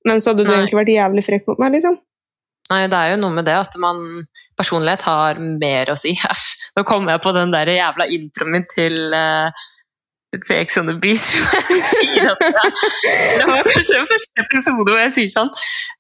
men 0.09 0.23
så 0.23 0.33
hadde 0.33 0.47
du 0.47 0.51
Nei. 0.51 0.63
egentlig 0.63 0.81
vært 0.81 0.95
jævlig 0.95 1.25
frekk 1.27 1.51
mot 1.51 1.63
meg, 1.63 1.77
liksom. 1.77 1.99
Nei, 2.71 2.87
det 2.89 2.99
er 2.99 3.13
jo 3.13 3.21
noe 3.21 3.37
med 3.37 3.47
det 3.49 3.59
at 3.59 3.77
man 3.83 4.01
Personlighet 4.53 5.05
har 5.09 5.39
mer 5.41 5.91
å 5.93 5.97
si. 5.99 6.13
Æsj. 6.33 6.49
Nå 6.77 6.85
kom 6.89 7.09
jeg 7.09 7.23
på 7.25 7.33
den 7.35 7.53
der 7.55 7.71
jævla 7.73 8.07
introen 8.13 8.53
min 8.53 8.67
til 8.71 8.99
uh, 9.17 9.65
til 10.33 10.57
Ex 10.57 10.77
on 10.81 10.89
the 10.89 10.97
Beach. 11.01 11.27
Det, 13.39 13.45
var 13.49 13.63
kanskje 13.67 13.99
den 13.99 14.07
første 14.09 14.45
episode 14.45 14.85
hvor 14.93 15.01
jeg 15.01 15.13
sier 15.15 15.31
sånn 15.33 15.51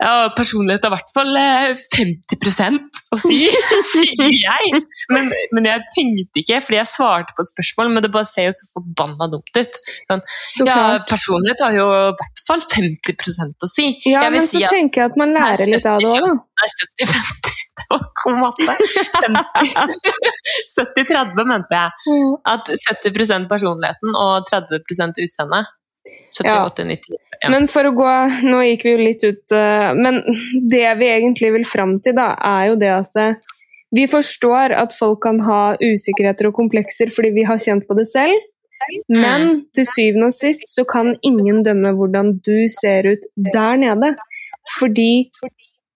Ja, 0.01 0.31
personlighet 0.37 0.85
har 0.87 0.93
i 0.93 0.95
hvert 0.95 1.13
fall 1.15 1.39
eh, 1.39 1.73
50 1.97 2.79
å 3.13 3.19
si, 3.21 3.39
sier 3.93 4.33
jeg. 4.33 4.83
Men, 5.13 5.29
men 5.53 5.69
jeg 5.69 5.85
tenkte 5.95 6.43
ikke, 6.43 6.61
fordi 6.65 6.79
jeg 6.81 6.91
svarte 6.93 7.37
på 7.37 7.45
et 7.45 7.51
spørsmål, 7.53 7.93
men 7.95 8.05
det 8.05 8.13
bare 8.15 8.29
ser 8.29 8.49
jo 8.49 8.55
så 8.57 8.69
forbanna 8.79 9.29
dumt 9.33 9.59
ut. 9.59 9.81
Sånn, 10.09 10.25
ja, 10.69 10.79
personlighet 11.09 11.65
har 11.67 11.77
jo 11.77 11.89
i 11.93 12.15
hvert 12.23 12.45
fall 12.47 12.65
50% 12.65 13.69
å 13.69 13.71
si. 13.71 13.89
Ja, 14.09 14.25
men 14.33 14.47
så 14.47 14.57
si 14.57 14.65
at 14.65 14.73
tenker 14.75 15.05
jeg 15.05 15.13
at 15.13 15.21
man 15.21 15.37
lærer 15.37 15.69
litt 15.69 15.89
av 15.89 16.01
det 16.01 16.09
òg, 16.09 16.25
da. 16.25 16.35
Nei, 16.63 16.73
70-50. 17.05 17.63
Det 17.89 17.99
var 17.99 18.05
god 18.25 18.39
matte. 18.41 18.73
70-30 20.79 21.45
mente 21.53 21.79
jeg. 21.79 21.91
At 22.55 22.71
70 22.71 23.49
personligheten 23.51 24.19
og 24.19 24.49
30 24.51 24.83
utseende. 25.27 25.65
78-90. 26.39 27.17
Ja. 27.43 27.51
Men 27.53 27.67
for 27.69 27.87
å 27.87 27.93
gå 27.95 28.13
Nå 28.49 28.63
gikk 28.65 28.85
vi 28.87 28.93
jo 28.93 29.01
litt 29.01 29.25
ut 29.27 29.53
eh, 29.55 29.91
Men 29.99 30.23
det 30.71 30.87
vi 30.99 31.09
egentlig 31.13 31.51
vil 31.59 31.67
fram 31.69 31.99
til, 32.03 32.17
da, 32.17 32.33
er 32.39 32.71
jo 32.71 32.79
det 32.81 32.93
at 32.95 33.19
eh, 33.21 33.37
vi 33.93 34.07
forstår 34.09 34.73
at 34.73 34.95
folk 34.97 35.21
kan 35.27 35.43
ha 35.45 35.75
usikkerheter 35.77 36.49
og 36.49 36.57
komplekser 36.57 37.13
fordi 37.13 37.35
vi 37.37 37.45
har 37.45 37.61
kjent 37.61 37.85
på 37.85 37.97
det 37.99 38.07
selv. 38.09 38.39
Men 39.13 39.67
til 39.77 39.85
syvende 39.87 40.31
og 40.31 40.35
sist 40.35 40.65
så 40.71 40.87
kan 40.89 41.13
ingen 41.21 41.61
dømme 41.67 41.93
hvordan 41.99 42.39
du 42.47 42.65
ser 42.73 43.11
ut 43.13 43.27
der 43.53 43.77
nede. 43.83 44.15
Fordi 44.79 45.29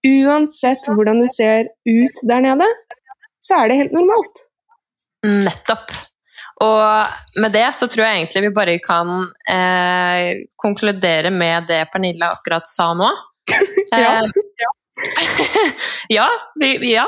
uansett 0.07 0.87
hvordan 0.90 1.23
du 1.23 1.29
ser 1.31 1.71
ut 1.88 2.21
der 2.29 2.45
nede, 2.45 2.69
så 3.42 3.62
er 3.62 3.71
det 3.71 3.81
helt 3.81 3.97
normalt. 3.97 4.45
Nettopp. 5.27 5.95
Og 6.64 7.40
med 7.42 7.53
det 7.53 7.66
så 7.77 7.88
tror 7.90 8.07
jeg 8.07 8.21
egentlig 8.21 8.47
vi 8.47 8.55
bare 8.57 8.79
kan 8.81 9.11
eh, 9.53 10.47
konkludere 10.57 11.33
med 11.35 11.69
det 11.69 11.83
Pernille 11.92 12.31
akkurat 12.33 12.69
sa 12.69 12.92
nå. 12.97 13.12
Ja. 13.92 14.16
Eh, 14.19 14.25
ja, 16.16 16.27
vi, 16.61 16.73
ja. 16.90 17.05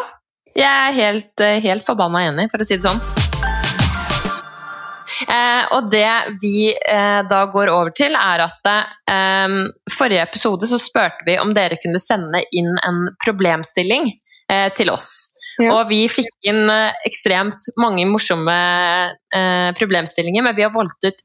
Jeg 0.59 0.69
er 0.69 0.99
helt, 0.99 1.41
eh, 1.41 1.63
helt 1.65 1.87
forbanna 1.87 2.27
enig, 2.29 2.51
for 2.53 2.63
å 2.63 2.69
si 2.69 2.77
det 2.77 2.85
sånn. 2.85 3.18
Eh, 5.27 5.65
og 5.77 5.91
det 5.93 6.39
vi 6.43 6.71
eh, 6.73 7.21
da 7.31 7.43
går 7.53 7.73
over 7.73 7.91
til, 7.97 8.15
er 8.19 8.45
at 8.47 8.71
eh, 8.71 9.57
forrige 9.93 10.25
episode 10.25 10.69
så 10.71 10.79
spurte 10.83 11.27
vi 11.27 11.39
om 11.43 11.55
dere 11.57 11.81
kunne 11.83 12.01
sende 12.03 12.45
inn 12.53 12.71
en 12.87 13.05
problemstilling 13.25 14.11
eh, 14.53 14.69
til 14.79 14.93
oss. 14.95 15.11
Ja. 15.59 15.73
Og 15.75 15.89
vi 15.91 16.05
fikk 16.07 16.31
inn 16.47 16.71
ekstremt 17.03 17.57
mange 17.83 18.05
morsomme 18.07 18.55
problemstillinger, 19.75 20.45
men 20.47 20.55
vi 20.55 20.63
har 20.63 20.71
valgt 20.71 21.03
ut 21.03 21.25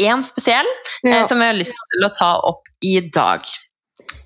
én 0.00 0.22
spesiell 0.24 0.66
Ja. 1.02 1.24
som 1.28 1.38
vi 1.38 1.44
har 1.44 1.52
lyst 1.52 1.76
til 1.92 2.06
å 2.06 2.12
ta 2.16 2.30
opp 2.48 2.64
i 2.80 3.00
dag. 3.12 3.44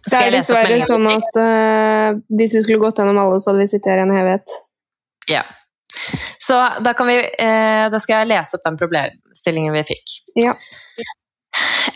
Det 0.07 0.19
er 0.19 0.31
dessverre 0.35 0.79
sånn 0.87 1.07
at 1.11 1.39
eh, 1.39 2.21
hvis 2.35 2.57
vi 2.57 2.63
skulle 2.65 2.83
gått 2.83 2.99
gjennom 2.99 3.19
alle, 3.23 3.39
så 3.41 3.53
hadde 3.53 3.65
vi 3.65 3.71
sittet 3.71 3.93
her 3.93 4.03
i 4.03 4.07
en 4.07 4.15
evighet. 4.15 4.55
Ja. 5.31 5.43
Så 6.43 6.59
da, 6.85 6.95
kan 6.99 7.09
vi, 7.11 7.19
eh, 7.23 7.87
da 7.93 8.01
skal 8.03 8.23
jeg 8.23 8.33
lese 8.33 8.59
opp 8.59 8.67
den 8.67 8.79
problemstillingen 8.81 9.77
vi 9.79 9.85
fikk. 9.93 10.15
Ja. 10.43 10.55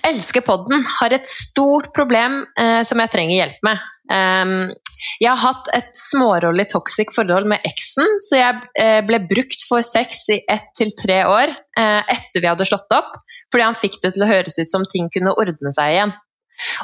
Elsker 0.07 0.45
podden 0.45 0.85
har 0.99 1.15
et 1.17 1.27
stort 1.27 1.93
problem 1.97 2.43
eh, 2.61 2.83
som 2.87 3.01
jeg 3.03 3.13
trenger 3.15 3.41
hjelp 3.41 3.63
med. 3.67 3.87
Um, 4.07 4.75
Jeg 5.21 5.29
har 5.33 5.41
hatt 5.43 5.69
et 5.77 5.91
smårollig 5.99 6.69
toxic 6.71 7.11
forhold 7.15 7.49
med 7.51 7.65
eksen, 7.69 8.07
så 8.23 8.39
jeg 8.39 8.61
eh, 8.81 9.01
ble 9.07 9.21
brukt 9.29 9.65
for 9.69 9.85
sex 9.85 10.23
i 10.33 10.39
ett 10.53 10.71
til 10.79 10.93
tre 10.99 11.19
år 11.29 11.53
eh, 11.53 12.01
etter 12.15 12.43
vi 12.43 12.49
hadde 12.49 12.67
slått 12.69 12.93
opp, 12.97 13.13
fordi 13.53 13.67
han 13.67 13.79
fikk 13.79 13.99
det 14.03 14.15
til 14.17 14.25
å 14.25 14.31
høres 14.31 14.59
ut 14.61 14.73
som 14.73 14.87
ting 14.93 15.11
kunne 15.13 15.35
ordne 15.37 15.73
seg 15.75 15.97
igjen. 15.97 16.15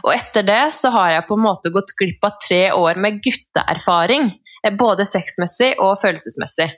Og 0.03 0.13
etter 0.13 0.45
det 0.45 0.63
så 0.77 0.93
har 0.93 1.15
jeg 1.15 1.27
på 1.29 1.39
en 1.39 1.47
måte 1.47 1.73
gått 1.73 1.95
glipp 1.97 2.27
av 2.29 2.37
tre 2.45 2.63
år 2.77 3.01
med 3.01 3.23
gutteerfaring, 3.25 4.29
eh, 4.63 4.77
både 4.77 5.09
sexmessig 5.09 5.75
og 5.79 5.97
følelsesmessig. 6.03 6.69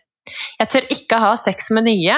Jeg 0.59 0.71
tør 0.73 0.89
ikke 0.97 1.21
ha 1.21 1.35
sex 1.41 1.71
med 1.77 1.87
nye, 1.89 2.17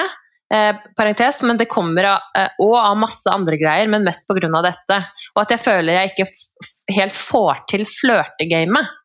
eh, 0.53 0.79
parentes, 0.97 1.41
men 1.43 1.57
det 1.57 1.69
kommer 1.71 2.11
av, 2.13 2.29
eh, 2.37 2.49
og 2.63 2.75
av 2.79 2.97
masse 2.97 3.27
andre 3.31 3.57
greier, 3.59 3.87
men 3.87 4.05
mest 4.05 4.27
pga. 4.27 4.61
dette. 4.63 5.01
Og 5.35 5.41
at 5.41 5.49
jeg 5.55 5.59
føler 5.59 5.93
jeg 5.93 6.13
ikke 6.13 6.95
helt 6.95 7.15
får 7.15 7.67
til 7.67 7.85
flørtegamet. 7.85 8.95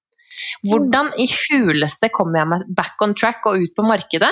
Hvordan 0.69 1.12
i 1.21 1.27
huleste 1.29 2.09
kommer 2.15 2.41
jeg 2.41 2.49
meg 2.49 2.62
back 2.75 3.03
on 3.05 3.15
track 3.15 3.45
og 3.47 3.61
ut 3.61 3.75
på 3.77 3.85
markedet? 3.87 4.31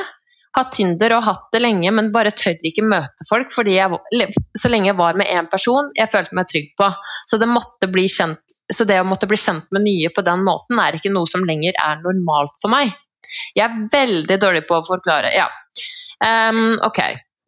Hatt 0.56 0.72
Tinder 0.74 1.12
og 1.14 1.22
hatt 1.22 1.50
det 1.54 1.60
lenge, 1.62 1.92
men 1.94 2.10
bare 2.10 2.32
tør 2.34 2.58
ikke 2.66 2.82
møte 2.82 3.26
folk. 3.28 3.52
fordi 3.52 3.76
jeg, 3.76 4.30
Så 4.56 4.68
lenge 4.68 4.86
jeg 4.86 4.96
var 4.96 5.14
med 5.14 5.26
én 5.26 5.48
person 5.48 5.90
jeg 5.94 6.10
følte 6.10 6.34
meg 6.34 6.48
trygg 6.48 6.72
på. 6.76 6.90
Så 7.28 7.38
det, 7.38 7.46
kjent, 8.10 8.40
så 8.72 8.84
det 8.84 8.98
å 9.00 9.06
måtte 9.06 9.28
bli 9.28 9.36
kjent 9.36 9.70
med 9.70 9.82
nye 9.82 10.10
på 10.10 10.22
den 10.22 10.42
måten 10.42 10.80
er 10.80 10.98
ikke 10.98 11.12
noe 11.12 11.26
som 11.26 11.44
lenger 11.44 11.72
er 11.78 12.02
normalt 12.02 12.56
for 12.60 12.70
meg. 12.70 12.90
Jeg 13.56 13.64
er 13.66 13.80
veldig 13.92 14.38
dårlig 14.42 14.64
på 14.68 14.78
å 14.78 14.86
forklare. 14.86 15.32
Ja. 15.36 15.48
Um, 16.20 16.78
ok. 16.86 17.00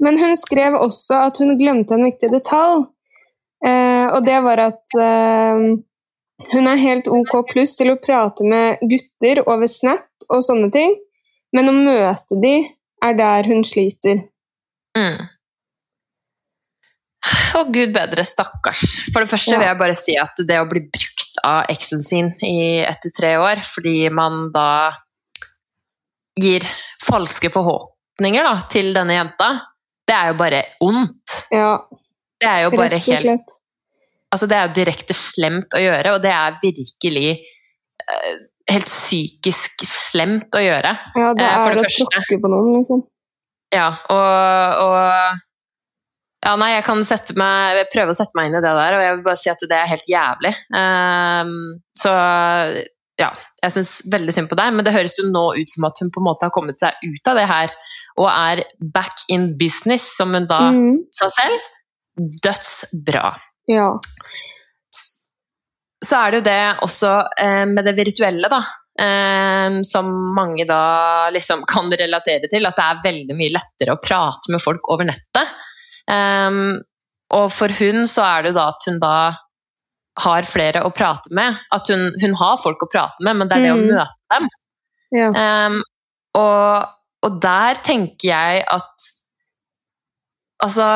Men 0.03 0.19
hun 0.19 0.37
skrev 0.39 0.77
også 0.79 1.29
at 1.29 1.39
hun 1.43 1.57
glemte 1.61 1.97
en 1.97 2.07
viktig 2.09 2.33
detalj. 2.33 2.87
Uh, 3.63 4.09
og 4.17 4.25
det 4.27 4.41
var 4.43 4.65
at 4.65 4.97
uh, 4.99 5.61
hun 6.51 6.71
er 6.71 6.81
helt 6.83 7.11
ok 7.11 7.37
pluss 7.53 7.77
til 7.79 7.93
å 7.93 8.01
prate 8.03 8.47
med 8.47 8.83
gutter 8.91 9.45
over 9.47 9.71
Snap 9.71 10.27
og 10.33 10.43
sånne 10.43 10.73
ting, 10.75 10.97
men 11.55 11.71
å 11.71 11.77
møte 11.77 12.39
de 12.43 12.57
er 13.05 13.15
der 13.19 13.47
hun 13.51 13.63
sliter. 13.67 14.25
Mm. 14.99 15.23
Å, 17.55 17.63
gud 17.71 17.93
bedre, 17.95 18.25
stakkars. 18.27 18.83
For 19.13 19.23
det 19.23 19.31
første 19.31 19.55
ja. 19.55 19.61
vil 19.61 19.69
jeg 19.69 19.79
bare 19.79 19.99
si 19.99 20.17
at 20.19 20.43
det 20.49 20.59
å 20.59 20.67
bli 20.71 20.83
brukt 20.89 21.39
av 21.47 21.71
eksen 21.71 22.03
sin 22.03 22.33
i 22.43 22.83
etter 22.83 23.13
tre 23.15 23.37
år, 23.39 23.63
fordi 23.67 24.09
man 24.15 24.49
da 24.55 24.91
gir 26.41 26.65
falske 27.03 27.51
forhåpninger 27.53 28.47
da, 28.47 28.55
til 28.73 28.93
denne 28.95 29.17
jenta, 29.17 29.51
det 30.09 30.15
er 30.17 30.31
jo 30.33 30.39
bare 30.39 30.63
ondt. 30.85 31.35
Ja. 31.53 31.75
Det 32.43 32.49
er 32.49 32.65
jo 32.67 32.73
bare 32.75 33.01
helt 33.03 33.59
Altså, 34.33 34.47
det 34.49 34.57
er 34.57 34.63
jo 34.65 34.77
direkte 34.79 35.13
slemt 35.13 35.75
å 35.77 35.81
gjøre, 35.83 36.15
og 36.15 36.23
det 36.25 36.31
er 36.33 36.55
virkelig 36.63 37.35
uh, 37.37 38.31
helt 38.73 38.89
psykisk 38.89 39.85
slemt 39.85 40.57
å 40.57 40.63
gjøre. 40.63 40.93
Ja, 41.21 41.35
det 41.37 41.49
er 41.51 41.61
uh, 41.61 41.83
å 41.83 41.85
tråkke 41.85 42.39
på 42.41 42.49
noen, 42.49 42.79
liksom. 42.79 43.03
Ja, 43.73 43.91
og, 44.13 44.81
og, 44.87 45.43
Ja, 46.43 46.55
nei, 46.59 46.71
jeg 46.73 46.87
kan 46.89 47.05
meg, 47.39 47.83
prøve 47.93 48.15
å 48.15 48.17
sette 48.17 48.35
meg 48.39 48.49
inn 48.49 48.57
i 48.57 48.65
det 48.65 48.73
der, 48.81 48.97
og 48.97 49.05
jeg 49.05 49.19
vil 49.19 49.23
bare 49.29 49.41
si 49.43 49.53
at 49.53 49.67
det 49.69 49.77
er 49.79 49.93
helt 49.93 50.09
jævlig. 50.11 50.55
Um, 50.81 51.53
så 52.01 52.17
ja, 53.23 53.31
jeg 53.63 53.75
syns 53.77 53.93
veldig 54.13 54.35
synd 54.35 54.51
på 54.51 54.59
deg, 54.59 54.75
men 54.75 54.87
det 54.87 54.95
høres 54.95 55.15
jo 55.19 55.29
nå 55.31 55.45
ut 55.59 55.71
som 55.73 55.87
at 55.89 56.03
hun 56.03 56.11
på 56.13 56.23
en 56.23 56.29
måte 56.29 56.49
har 56.49 56.55
kommet 56.55 56.83
seg 56.83 56.99
ut 57.07 57.31
av 57.31 57.39
det 57.39 57.47
her 57.51 57.75
og 58.21 58.29
er 58.29 58.65
back 58.95 59.25
in 59.33 59.53
business, 59.59 60.11
som 60.19 60.35
hun 60.37 60.49
da 60.51 60.61
mm. 60.75 60.97
sa 61.15 61.31
selv. 61.33 61.69
Dødsbra. 62.45 63.31
Ja. 63.73 63.89
Så 66.03 66.19
er 66.19 66.33
det 66.33 66.41
jo 66.41 66.47
det 66.51 66.63
også 66.85 67.13
eh, 67.41 67.65
med 67.71 67.87
det 67.89 67.95
virtuelle, 67.97 68.51
da. 68.53 68.61
Eh, 69.01 69.79
som 69.89 70.11
mange 70.37 70.67
da 70.69 71.31
liksom 71.33 71.65
kan 71.73 71.89
relatere 71.89 72.51
til. 72.53 72.69
At 72.69 72.77
det 72.77 72.89
er 72.89 73.05
veldig 73.07 73.39
mye 73.39 73.55
lettere 73.55 73.97
å 73.97 74.03
prate 74.03 74.53
med 74.53 74.65
folk 74.65 74.93
over 74.93 75.09
nettet. 75.09 75.57
Eh, 76.11 76.59
og 77.33 77.49
for 77.55 77.73
hun 77.81 78.05
så 78.11 78.27
er 78.29 78.45
det 78.45 78.53
jo 78.53 78.61
da 78.61 78.69
at 78.75 78.91
hun 78.91 79.01
da 79.01 79.17
har 80.21 80.49
flere 80.49 80.85
å 80.85 80.93
prate 80.95 81.33
med. 81.37 81.59
At 81.75 81.89
hun, 81.93 82.11
hun 82.23 82.35
har 82.41 82.59
folk 82.61 82.85
å 82.85 82.91
prate 82.91 83.25
med, 83.25 83.39
men 83.41 83.51
det 83.51 83.59
er 83.59 83.67
det 83.67 83.73
mm. 83.73 83.81
å 83.81 83.97
møte 83.97 84.35
dem. 84.35 84.51
Ja. 85.13 85.29
Um, 85.37 85.79
og, 86.41 86.93
og, 87.27 87.35
der 87.45 87.81
tenker 87.85 88.31
jeg 88.31 88.63
at 88.65 89.11
Altså 90.63 90.87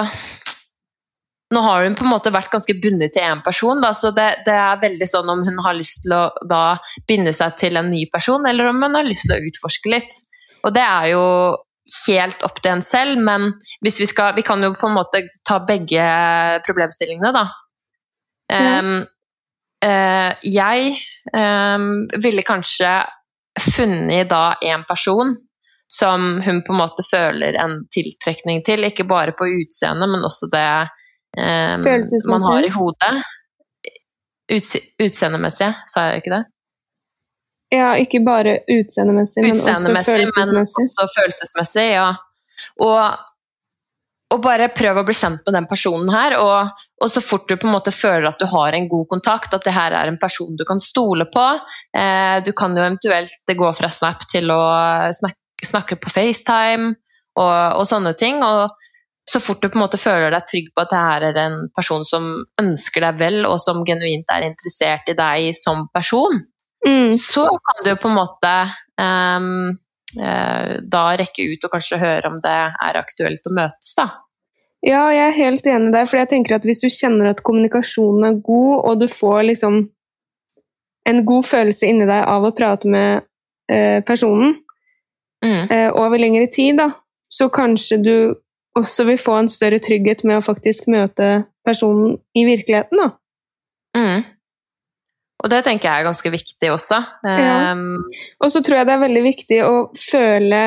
nå 1.51 1.61
har 1.63 1.83
hun 1.83 1.95
på 1.99 2.05
en 2.07 2.11
måte 2.11 2.31
vært 2.35 2.53
ganske 2.53 2.75
bundet 2.83 3.13
til 3.15 3.27
én 3.27 3.41
person, 3.43 3.81
da, 3.83 3.93
så 3.95 4.13
det, 4.15 4.27
det, 4.47 4.55
er 4.55 4.81
veldig 4.83 5.07
sånn 5.11 5.29
om 5.31 5.45
hun 5.47 5.61
har 5.63 5.77
lyst 5.79 6.05
til 6.05 6.15
å 6.15 6.23
da 6.47 6.77
binde 7.07 7.35
seg 7.35 7.55
til 7.59 7.79
en 7.79 7.91
ny 7.91 8.05
person, 8.11 8.47
eller 8.47 8.71
om 8.71 8.83
hun 8.83 8.99
har 8.99 9.07
lyst 9.07 9.29
til 9.29 9.37
å 9.37 9.51
utforske 9.51 9.91
litt. 9.91 10.19
Og 10.67 10.75
det 10.75 10.83
er 10.83 11.13
jo 11.13 11.25
helt 12.09 12.43
opp 12.47 12.59
til 12.63 12.75
en 12.75 12.83
selv, 12.83 13.23
men 13.23 13.53
hvis 13.85 14.01
vi 14.03 14.09
skal 14.11 14.35
Vi 14.35 14.43
kan 14.47 14.63
jo 14.63 14.73
på 14.75 14.89
en 14.89 14.97
måte 14.97 15.23
ta 15.47 15.61
begge 15.67 16.07
problemstillingene, 16.67 17.31
da. 17.35 17.47
Um, 18.53 19.03
uh, 19.85 20.33
jeg 20.43 20.95
um, 21.33 22.07
ville 22.23 22.45
kanskje 22.47 22.93
funnet 23.77 24.31
da 24.31 24.57
en 24.63 24.85
person 24.89 25.35
som 25.93 26.43
hun 26.45 26.63
på 26.67 26.75
en 26.75 26.81
måte 26.81 27.05
føler 27.07 27.57
en 27.63 27.79
tiltrekning 27.95 28.63
til, 28.67 28.85
ikke 28.89 29.07
bare 29.07 29.35
på 29.39 29.47
utseendet, 29.63 30.11
men 30.11 30.27
også 30.27 30.51
det 30.53 30.67
um, 31.39 31.87
man 32.33 32.47
har 32.51 32.67
i 32.67 32.75
hodet. 32.75 33.15
Utse 34.53 34.79
utseendemessig, 35.03 35.73
sa 35.91 36.09
jeg 36.09 36.23
ikke 36.23 36.35
det? 36.37 36.45
Ja, 37.75 37.95
ikke 37.99 38.21
bare 38.27 38.61
utseendemessig, 38.71 39.43
men. 39.43 39.57
Men 39.57 39.59
også 40.63 41.07
følelsesmessig, 41.17 41.87
ja. 41.97 42.13
Og, 42.83 43.01
og, 44.35 44.41
bare 44.43 44.69
prøv 44.75 45.01
å 45.01 45.05
bli 45.07 45.15
kjent 45.17 45.45
med 45.47 45.55
den 45.55 45.69
personen 45.71 46.11
her, 46.13 46.37
og, 46.43 46.83
og, 46.99 47.09
så 47.13 47.23
fort 47.25 47.47
du 47.49 47.55
på 47.57 47.69
en 47.69 47.77
måte 47.77 47.95
føler 47.95 48.27
at 48.29 48.41
du 48.41 48.47
har 48.51 48.75
en 48.75 48.89
god 48.91 49.07
kontakt, 49.13 49.55
at 49.55 49.65
det 49.67 49.75
her 49.77 49.95
er 49.95 50.11
en 50.11 50.19
person 50.21 50.57
du 50.59 50.65
kan 50.69 50.83
stole 50.83 51.29
på 51.33 51.45
eh, 51.97 52.39
Du 52.45 52.53
kan 52.57 52.75
jo 52.75 52.83
eventuelt 52.83 53.55
gå 53.57 53.71
fra 53.79 53.91
Snap 53.93 54.27
til 54.31 54.51
å 54.51 54.63
snakke, 55.15 55.71
snakke 55.71 56.01
på 56.03 56.13
FaceTime 56.13 56.91
og, 57.39 57.79
og, 57.79 57.85
sånne 57.89 58.17
ting. 58.19 58.43
Og 58.45 58.75
så 59.31 59.41
fort 59.43 59.63
du 59.63 59.71
på 59.71 59.79
en 59.79 59.85
måte 59.85 60.01
føler 60.01 60.35
deg 60.35 60.47
trygg 60.51 60.69
på 60.75 60.85
at 60.85 60.93
det 60.93 61.01
her 61.03 61.29
er 61.31 61.41
en 61.45 61.57
person 61.77 62.05
som 62.07 62.29
ønsker 62.63 63.07
deg 63.07 63.23
vel, 63.23 63.41
og 63.49 63.59
som 63.63 63.83
genuint 63.87 64.31
er 64.35 64.47
interessert 64.51 65.09
i 65.11 65.17
deg 65.19 65.57
som 65.59 65.87
person, 65.95 66.45
mm. 66.87 67.11
så 67.15 67.49
kan 67.51 67.83
du 67.87 67.95
på 67.99 68.11
en 68.11 68.19
måte 68.21 68.55
um, 69.01 69.75
da 70.17 71.03
rekke 71.21 71.45
ut 71.53 71.67
og 71.67 71.73
kanskje 71.73 71.99
høre 72.01 72.31
om 72.31 72.39
det 72.43 72.55
er 72.55 72.99
aktuelt 73.01 73.49
å 73.49 73.53
møtes, 73.57 73.93
da. 73.99 74.07
Ja, 74.87 75.09
jeg 75.11 75.25
er 75.25 75.39
helt 75.39 75.67
enig 75.67 75.93
der, 75.95 76.07
for 76.07 76.21
jeg 76.21 76.31
tenker 76.31 76.57
at 76.57 76.67
hvis 76.67 76.83
du 76.83 76.87
kjenner 76.93 77.33
at 77.33 77.43
kommunikasjonen 77.47 78.29
er 78.29 78.41
god, 78.45 78.75
og 78.87 79.01
du 79.01 79.09
får 79.11 79.49
liksom 79.49 79.81
en 81.07 81.23
god 81.27 81.47
følelse 81.47 81.89
inni 81.91 82.07
deg 82.07 82.23
av 82.29 82.47
å 82.47 82.53
prate 82.55 82.91
med 82.91 83.25
eh, 83.73 84.03
personen 84.07 84.57
mm. 85.45 85.63
eh, 85.71 85.89
over 85.91 86.21
lengre 86.21 86.47
tid, 86.53 86.79
da, 86.81 86.91
så 87.33 87.49
kanskje 87.53 88.01
du 88.03 88.17
også 88.77 89.07
vil 89.09 89.19
få 89.19 89.41
en 89.41 89.51
større 89.51 89.81
trygghet 89.83 90.25
med 90.29 90.41
å 90.41 90.45
faktisk 90.45 90.91
møte 90.93 91.47
personen 91.67 92.19
i 92.37 92.45
virkeligheten. 92.47 93.01
Da. 93.01 93.09
Mm. 93.97 94.27
Og 95.45 95.53
det 95.53 95.63
tenker 95.67 95.91
jeg 95.91 96.03
er 96.03 96.09
ganske 96.09 96.33
viktig 96.33 96.73
også. 96.73 97.01
Ja. 97.29 97.73
Um, 97.77 98.01
og 98.41 98.53
så 98.53 98.63
tror 98.65 98.81
jeg 98.81 98.89
det 98.89 98.95
er 98.97 99.05
veldig 99.05 99.25
viktig 99.27 99.59
å 99.67 99.75
føle 100.01 100.63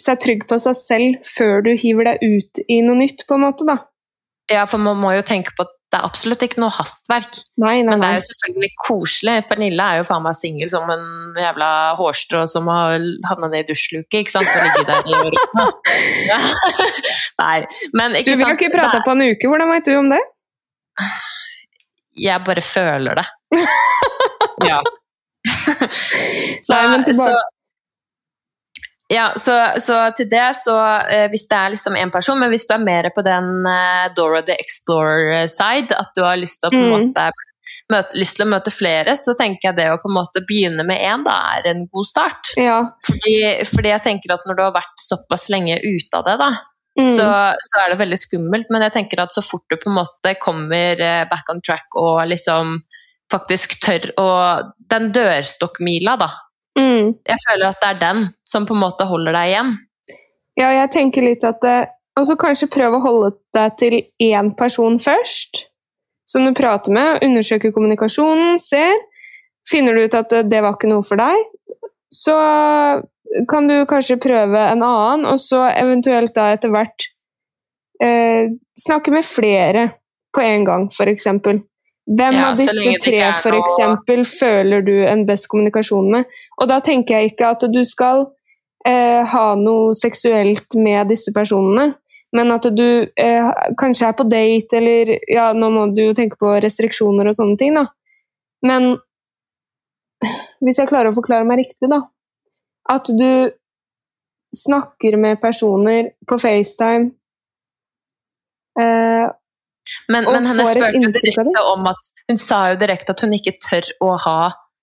seg 0.00 0.20
trygg 0.24 0.46
på 0.48 0.56
seg 0.62 0.78
selv 0.78 1.28
før 1.28 1.64
du 1.66 1.74
hiver 1.76 2.08
deg 2.08 2.24
ut 2.24 2.62
i 2.64 2.80
noe 2.84 2.96
nytt, 3.02 3.26
på 3.28 3.36
en 3.36 3.44
måte, 3.44 3.68
da. 3.68 3.82
Ja, 4.50 4.64
for 4.68 4.80
man 4.82 4.98
må 5.00 5.12
jo 5.14 5.24
tenke 5.26 5.52
på 5.56 5.66
at 5.66 5.78
det 5.92 5.98
er 6.00 6.06
absolutt 6.08 6.40
ikke 6.46 6.62
noe 6.62 6.72
hastverk. 6.72 7.36
Nei, 7.60 7.82
nei, 7.84 7.92
Men 7.92 8.00
det 8.00 8.08
er 8.08 8.14
jo 8.16 8.24
selvfølgelig 8.30 8.70
koselig. 8.80 9.34
Pernille 9.50 9.88
er 9.92 10.00
jo 10.00 10.06
faen 10.08 10.24
meg 10.24 10.38
singel 10.38 10.70
som 10.72 10.88
en 10.92 11.36
jævla 11.36 11.68
hårstrå 11.98 12.46
som 12.48 12.70
har 12.72 12.96
havna 13.28 13.50
ned 13.52 13.66
i 13.66 13.74
dusjluke, 13.74 14.22
ikke 14.22 14.32
sant, 14.32 14.48
og 14.48 14.64
ligget 14.64 14.88
der 14.88 15.36
ja. 16.30 16.40
Nei, 17.42 17.58
men 17.98 18.16
ikke 18.16 18.32
sant 18.32 18.40
Du 18.40 18.46
vil 18.46 18.54
jo 18.54 18.56
ikke 18.56 18.72
prate 18.72 19.04
på 19.04 19.12
en 19.12 19.26
uke, 19.28 19.52
hvordan 19.52 19.74
vet 19.76 19.92
du 19.92 19.94
om 19.98 20.08
det? 20.14 20.22
Jeg 22.18 22.44
bare 22.44 22.64
føler 22.64 23.18
det. 23.20 23.26
ja. 24.70 24.80
så, 26.66 26.74
Nei, 26.74 26.88
men 26.92 27.04
tilbake. 27.04 27.32
Så, 27.32 27.42
ja, 29.12 29.26
så, 29.36 29.54
så, 29.80 29.96
til 30.16 30.28
det, 30.30 30.46
så 30.56 30.76
eh, 31.12 31.26
hvis 31.32 31.44
det 31.50 31.56
er 31.58 31.72
liksom 31.74 31.96
én 32.00 32.12
person, 32.12 32.38
men 32.40 32.52
hvis 32.52 32.64
du 32.68 32.76
er 32.76 32.84
mer 32.84 33.10
på 33.12 33.24
den 33.26 33.66
eh, 33.68 34.06
Dora 34.16 34.40
the 34.46 34.56
Explorer-side, 34.56 35.92
at 35.92 36.14
du 36.16 36.22
har 36.24 36.40
lyst 36.40 36.62
til 36.62 36.72
å 36.72 36.80
mm. 36.80 36.92
måte 36.94 37.26
møte, 37.92 38.18
lyst 38.18 38.38
til 38.38 38.46
å 38.46 38.50
møte 38.52 38.72
flere, 38.74 39.14
så 39.18 39.34
tenker 39.38 39.68
jeg 39.68 39.78
det 39.78 39.88
å 39.92 39.98
på 40.00 40.10
en 40.10 40.16
måte 40.16 40.42
begynne 40.48 40.84
med 40.88 41.02
én 41.02 41.26
er 41.28 41.68
en 41.70 41.84
god 41.92 42.08
start. 42.08 42.54
Ja. 42.60 42.78
Fordi, 43.06 43.36
fordi, 43.68 43.92
jeg 43.92 44.04
tenker 44.06 44.34
at 44.36 44.48
når 44.48 44.58
du 44.58 44.64
har 44.64 44.74
vært 44.76 45.04
såpass 45.04 45.48
lenge 45.52 45.78
ute 45.82 46.20
av 46.20 46.26
det, 46.28 46.38
da, 46.40 46.50
mm. 46.98 47.10
så, 47.10 47.26
så, 47.56 47.82
er 47.82 47.92
det 47.92 48.00
veldig 48.02 48.18
skummelt. 48.20 48.70
Men 48.72 48.86
jeg 48.86 48.96
tenker 48.98 49.24
at 49.24 49.34
så 49.34 49.44
fort 49.44 49.66
du 49.70 49.78
på 49.78 49.90
en 49.90 49.98
måte 50.00 50.34
kommer 50.42 51.00
eh, 51.00 51.24
back 51.30 51.48
on 51.52 51.62
track 51.64 51.98
og 52.00 52.24
liksom 52.30 52.80
faktisk 53.32 53.78
tør 53.80 54.10
å 54.20 54.30
Den 54.92 55.08
dørstokkmila, 55.14 56.18
da. 56.20 56.28
Mm. 56.76 57.14
Jeg 57.28 57.40
føler 57.46 57.70
at 57.70 57.80
det 57.80 57.88
er 57.88 58.00
den 58.00 58.22
som 58.48 58.66
på 58.68 58.76
en 58.76 58.82
måte 58.82 59.06
holder 59.08 59.36
deg 59.36 59.52
igjen. 59.52 59.74
Ja, 60.60 60.68
jeg 60.76 60.90
tenker 60.92 61.24
litt 61.24 61.44
at 61.48 61.62
det, 61.64 61.76
Og 62.20 62.26
så 62.28 62.36
kanskje 62.36 62.68
prøve 62.72 62.98
å 62.98 63.04
holde 63.06 63.30
deg 63.56 63.76
til 63.80 63.94
én 64.20 64.50
person 64.56 64.98
først, 65.00 65.62
som 66.28 66.44
du 66.44 66.52
prater 66.56 66.92
med, 66.92 67.22
undersøker 67.24 67.72
kommunikasjonen, 67.72 68.58
ser. 68.60 68.92
Finner 69.68 69.96
du 69.96 70.04
ut 70.04 70.16
at 70.18 70.28
det, 70.28 70.42
det 70.52 70.60
var 70.60 70.76
ikke 70.76 70.90
noe 70.90 71.06
for 71.06 71.20
deg, 71.20 71.40
så 72.12 72.36
kan 73.48 73.68
du 73.68 73.74
kanskje 73.88 74.18
prøve 74.20 74.60
en 74.72 74.82
annen, 74.84 75.26
og 75.30 75.38
så 75.40 75.64
eventuelt 75.72 76.34
da 76.36 76.50
etter 76.54 76.72
hvert 76.72 77.06
eh, 78.02 78.50
snakke 78.80 79.12
med 79.14 79.24
flere 79.26 79.86
på 80.34 80.44
en 80.44 80.64
gang, 80.68 80.88
f.eks. 80.92 81.26
Hvem 81.32 82.34
Ja, 82.34 82.48
av 82.50 82.56
disse 82.58 82.94
tre 83.04 83.18
for 83.38 83.54
noe- 83.54 83.62
eksempel, 83.62 84.24
føler 84.26 84.82
du 84.82 84.94
en 85.06 85.24
best 85.28 85.46
kommunikasjon 85.52 86.08
med? 86.10 86.24
Og 86.60 86.68
da 86.68 86.80
tenker 86.82 87.18
jeg 87.20 87.32
ikke 87.32 87.52
at 87.54 87.66
du 87.72 87.82
skal 87.86 88.24
eh, 88.86 89.22
ha 89.28 89.44
noe 89.60 89.92
seksuelt 89.94 90.74
med 90.74 91.12
disse 91.12 91.32
personene, 91.36 91.92
men 92.32 92.50
at 92.54 92.66
du 92.74 93.06
eh, 93.16 93.50
kanskje 93.78 94.08
er 94.08 94.16
på 94.18 94.24
date, 94.28 94.80
eller 94.80 95.14
ja, 95.30 95.50
nå 95.52 95.68
må 95.70 95.86
du 95.94 96.02
jo 96.08 96.14
tenke 96.16 96.40
på 96.40 96.56
restriksjoner 96.64 97.28
og 97.30 97.36
sånne 97.38 97.58
ting, 97.60 97.76
da. 97.76 97.86
Men 98.66 98.96
hvis 100.62 100.78
jeg 100.80 100.90
klarer 100.90 101.10
å 101.12 101.16
forklare 101.16 101.46
meg 101.46 101.64
riktig, 101.64 101.90
da. 101.92 102.02
At 102.90 103.06
du 103.06 103.52
snakker 104.56 105.16
med 105.16 105.40
personer 105.40 106.10
på 106.28 106.38
FaceTime 106.38 107.10
eh, 108.80 109.30
Men, 110.12 110.26
Og 110.26 110.34
men 110.36 110.48
henne 110.50 110.66
får 110.66 110.82
et 110.88 110.98
inntrykk 110.98 111.40
av 111.46 111.70
om 111.72 111.88
at 111.92 112.10
Hun 112.28 112.40
sa 112.40 112.66
jo 112.72 112.80
direkte 112.82 113.14
at 113.14 113.24
hun 113.24 113.34
ikke 113.38 113.56
tør 113.62 113.88
å 114.04 114.12
ha 114.26 114.38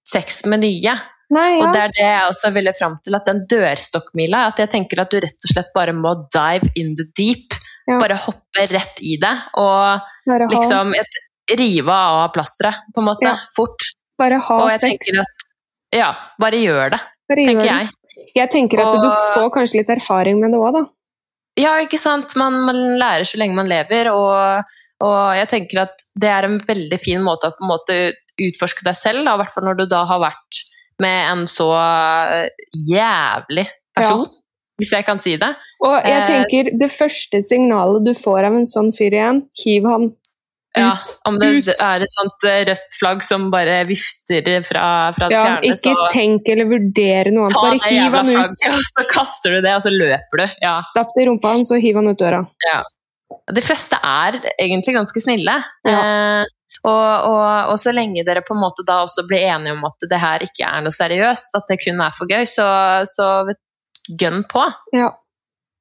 sex 0.09 0.41
med 0.49 0.63
nye. 0.63 0.95
Nei, 1.29 1.49
ja. 1.59 1.61
Og 1.61 1.75
det 1.75 1.81
er 1.83 1.91
det 1.93 2.05
jeg 2.07 2.29
også 2.31 2.49
ville 2.55 2.71
fram 2.73 2.95
til, 3.05 3.13
at 3.13 3.27
den 3.29 3.43
dørstokkmila 3.51 4.47
At 4.49 4.61
jeg 4.63 4.71
tenker 4.73 5.03
at 5.03 5.11
du 5.13 5.19
rett 5.21 5.45
og 5.45 5.51
slett 5.51 5.69
bare 5.75 5.93
må 5.93 6.15
dive 6.33 6.71
in 6.79 6.95
the 6.97 7.05
deep. 7.17 7.53
Ja. 7.85 7.99
Bare 8.01 8.17
hoppe 8.21 8.65
rett 8.69 9.01
i 9.05 9.15
det. 9.21 9.35
Og 9.61 10.33
liksom 10.49 10.95
et, 10.97 11.21
rive 11.57 11.93
av 11.93 12.27
plasteret, 12.33 12.81
på 12.93 13.01
en 13.01 13.07
måte. 13.07 13.25
Ja. 13.25 13.37
Fort. 13.55 13.87
bare 14.19 14.37
ha 14.45 14.57
Og 14.61 14.73
jeg 14.73 14.81
sex. 14.83 15.21
at 15.21 15.47
Ja, 15.97 16.09
bare 16.41 16.59
gjør 16.61 16.91
det, 16.93 16.99
tenker 17.37 17.65
jeg. 17.65 17.89
Jeg 18.35 18.51
tenker 18.53 18.81
at 18.83 18.97
du 18.99 19.09
får 19.35 19.51
kanskje 19.55 19.81
litt 19.81 19.91
erfaring 19.93 20.39
med 20.41 20.53
det 20.53 20.59
òg, 20.59 20.73
da. 20.75 20.85
Ja, 21.59 21.75
ikke 21.83 21.99
sant. 21.99 22.35
Man, 22.39 22.61
man 22.67 22.79
lærer 22.99 23.27
så 23.27 23.39
lenge 23.41 23.57
man 23.57 23.69
lever, 23.69 24.11
og, 24.13 24.75
og 25.03 25.19
jeg 25.37 25.49
tenker 25.51 25.83
at 25.87 26.03
det 26.19 26.29
er 26.31 26.47
en 26.47 26.59
veldig 26.67 26.99
fin 27.03 27.23
måte 27.25 27.49
å 27.49 27.55
på 27.55 27.65
en 27.65 27.71
måte 27.73 27.97
utforske 28.39 28.85
deg 28.87 28.95
selv, 28.95 29.25
i 29.27 29.39
hvert 29.41 29.51
fall 29.51 29.67
når 29.67 29.81
du 29.81 29.85
da 29.91 30.05
har 30.07 30.21
vært 30.23 30.61
med 31.03 31.31
en 31.31 31.45
så 31.47 31.69
eh, 31.79 32.47
jævlig 32.87 33.65
person, 33.95 34.25
hvis 34.79 34.93
jeg 34.95 35.05
kan 35.07 35.19
si 35.19 35.35
det. 35.39 35.51
Og 35.83 35.95
jeg 35.95 36.21
Eh, 36.21 36.27
tenker, 36.27 36.71
det 36.79 36.89
første 36.91 37.41
signalet 37.43 38.07
du 38.07 38.13
får 38.15 38.47
av 38.47 38.57
en 38.59 38.67
sånn 38.67 38.91
fyr 38.95 39.15
igjen, 39.15 39.43
hiv 39.63 39.87
han 39.87 40.09
Ja, 40.77 40.91
om 41.25 41.39
det 41.41 41.47
Ut. 41.49 41.67
er 41.81 42.03
et 42.05 42.11
sånt 42.13 42.45
eh, 42.45 42.59
rødt 42.69 42.97
flagg 42.99 43.23
som 43.25 43.47
bare 43.49 43.79
vifter 43.89 44.45
fra, 44.67 44.83
fra 45.17 45.29
Ja, 45.33 45.39
fjerne, 45.41 45.71
ikke 45.71 45.95
så 45.95 46.09
tenk 46.13 46.51
eller 46.53 46.69
vurdere 46.69 47.33
noe 47.33 47.47
annet, 47.47 47.57
bare 47.57 47.89
hiv 47.89 48.17
han 48.19 48.29
ut. 48.29 48.35
Flagg, 48.35 48.53
og 48.75 48.83
så 48.85 49.05
kaster 49.09 49.55
du 49.55 49.63
det, 49.65 49.73
og 49.73 49.81
så 49.87 49.91
løper 49.93 50.43
du. 50.43 50.45
Ja. 50.61 50.75
Stapp 50.91 51.15
det 51.15 51.25
i 51.25 51.27
rumpa 51.31 51.55
hans, 51.55 51.73
og 51.73 51.81
hiv 51.81 51.97
han 51.97 52.11
ut 52.11 52.21
døra. 52.21 52.43
Ja. 52.67 52.83
De 53.49 53.63
fleste 53.65 53.97
er 54.05 54.37
egentlig 54.61 54.93
ganske 54.93 55.23
snille. 55.23 55.55
Eh, 55.89 56.43
og, 56.85 57.07
og, 57.27 57.71
og 57.73 57.79
så 57.81 57.91
lenge 57.95 58.23
dere 58.27 58.43
på 58.45 58.53
en 58.55 58.61
måte 58.61 58.85
da 58.87 59.01
også 59.03 59.25
blir 59.27 59.49
enige 59.49 59.73
om 59.75 59.81
at 59.89 60.05
det 60.11 60.19
her 60.21 60.45
ikke 60.45 60.69
er 60.69 60.85
noe 60.85 60.95
seriøst, 60.95 61.57
at 61.57 61.65
det 61.71 61.79
kun 61.81 62.03
er 62.05 62.13
for 62.15 62.29
gøy, 62.29 62.45
så, 62.47 62.67
så 63.09 63.31
gønn 64.21 64.45
på. 64.49 64.63
Ja. 64.95 65.09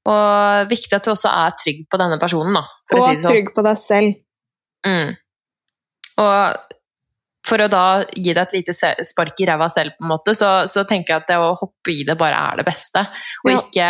Og 0.09 0.73
viktig 0.73 0.97
at 0.97 1.05
du 1.05 1.13
også 1.13 1.29
er 1.29 1.55
trygg 1.61 1.85
på 1.93 2.01
denne 2.01 2.17
personen, 2.21 2.57
da, 2.57 2.65
Og 2.65 3.05
si 3.05 3.19
sånn. 3.21 3.29
trygg 3.29 3.53
på 3.53 3.65
deg 3.69 3.79
selv. 3.81 4.17
Mm. 4.87 5.17
Og 6.19 6.75
for 7.49 7.65
å 7.65 7.69
da 7.73 7.85
gi 8.13 8.35
deg 8.35 8.43
et 8.43 8.55
lite 8.59 8.75
spark 9.07 9.39
i 9.41 9.47
ræva 9.49 9.71
selv, 9.73 9.95
på 9.97 10.05
en 10.05 10.11
måte, 10.13 10.35
så, 10.37 10.67
så 10.69 10.85
tenker 10.85 11.15
jeg 11.15 11.23
at 11.23 11.29
det 11.31 11.39
å 11.41 11.55
hoppe 11.57 11.95
i 11.95 12.03
det 12.05 12.19
bare 12.21 12.37
er 12.53 12.61
det 12.61 12.67
beste. 12.69 13.07
Og 13.47 13.53
Ja. 13.53 13.59
ikke 13.63 13.89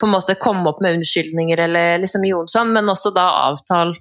på 0.00 0.08
en 0.08 0.12
måte 0.16 0.34
komme 0.40 0.66
opp 0.68 0.80
med 0.82 0.98
unnskyldninger 0.98 1.60
eller 1.68 1.98
liksom 2.02 2.24
Jonsson, 2.26 2.72
men 2.74 2.90
også 2.90 3.14
da 3.14 3.28
avtale 3.46 3.94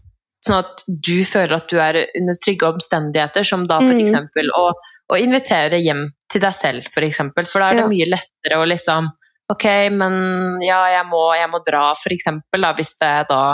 sånn 0.46 0.60
at 0.62 0.82
du 1.06 1.24
føler 1.26 1.56
at 1.58 1.70
du 1.70 1.78
er 1.82 2.02
under 2.20 2.36
trygge 2.42 2.68
omstendigheter, 2.68 3.46
som 3.46 3.66
da 3.68 3.80
for 3.80 3.94
Mm. 3.94 4.50
å, 4.58 4.72
å 5.14 5.16
invitere 5.22 5.80
hjem 5.82 6.10
til 6.30 6.42
deg 6.42 6.54
selv, 6.54 6.84
for 6.94 7.02
eksempel. 7.02 7.48
For 7.48 7.60
da 7.62 7.70
er 7.70 7.74
det 7.76 7.86
Ja. 7.86 7.88
mye 7.88 8.10
lettere 8.10 8.60
å 8.62 8.66
liksom 8.68 9.10
Ok, 9.48 9.64
men 9.94 10.58
ja, 10.66 10.88
jeg 10.90 11.06
må, 11.06 11.36
jeg 11.38 11.48
må 11.52 11.60
dra, 11.64 11.94
for 11.94 12.10
eksempel, 12.10 12.64
hvis 12.76 12.98
det 12.98 13.28
da 13.30 13.54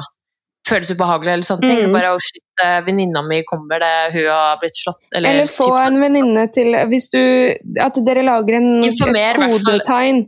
føles 0.65 0.89
ubehagelig 0.95 1.33
eller 1.33 1.43
sånne 1.43 1.67
ting. 1.67 1.81
Mm. 1.89 1.91
Bare 1.91 2.13
'å, 2.15 2.19
shit, 2.21 2.41
eh, 2.63 2.81
venninna 2.85 3.21
mi 3.27 3.41
kommer, 3.47 3.79
det, 3.83 3.93
hun 4.13 4.27
har 4.29 4.57
blitt 4.61 4.77
slått', 4.77 5.03
eller, 5.15 5.29
Eller 5.29 5.49
få 5.49 5.67
typ- 5.69 5.87
en 5.87 6.01
venninne 6.01 6.43
til 6.53 6.75
Hvis 6.91 7.09
du 7.13 7.21
At 7.81 7.97
dere 8.05 8.23
lager 8.23 8.57
en, 8.59 8.83
Informer, 8.83 9.35
et 9.35 9.65
kodetegn. 9.65 10.21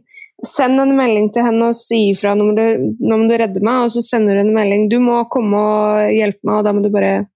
Send 0.43 0.81
en 0.81 0.95
melding 0.97 1.29
til 1.31 1.45
henne 1.45 1.69
og 1.71 1.75
si 1.77 2.09
ifra 2.11 2.34
når 2.36 2.55
du, 2.57 2.65
du 2.99 3.36
redder 3.39 3.63
meg, 3.63 3.86
og 3.86 3.91
så 3.93 4.01
sender 4.03 4.36
du 4.36 4.41
en 4.41 4.53
melding. 4.55 4.89
'Du 4.89 4.99
må 4.99 5.21
komme 5.31 5.55
og 5.55 6.11
hjelpe 6.11 6.43
meg', 6.43 6.57
og 6.59 6.63
da 6.65 6.73
må 6.73 6.84
du 6.84 6.89
bare 6.91 7.27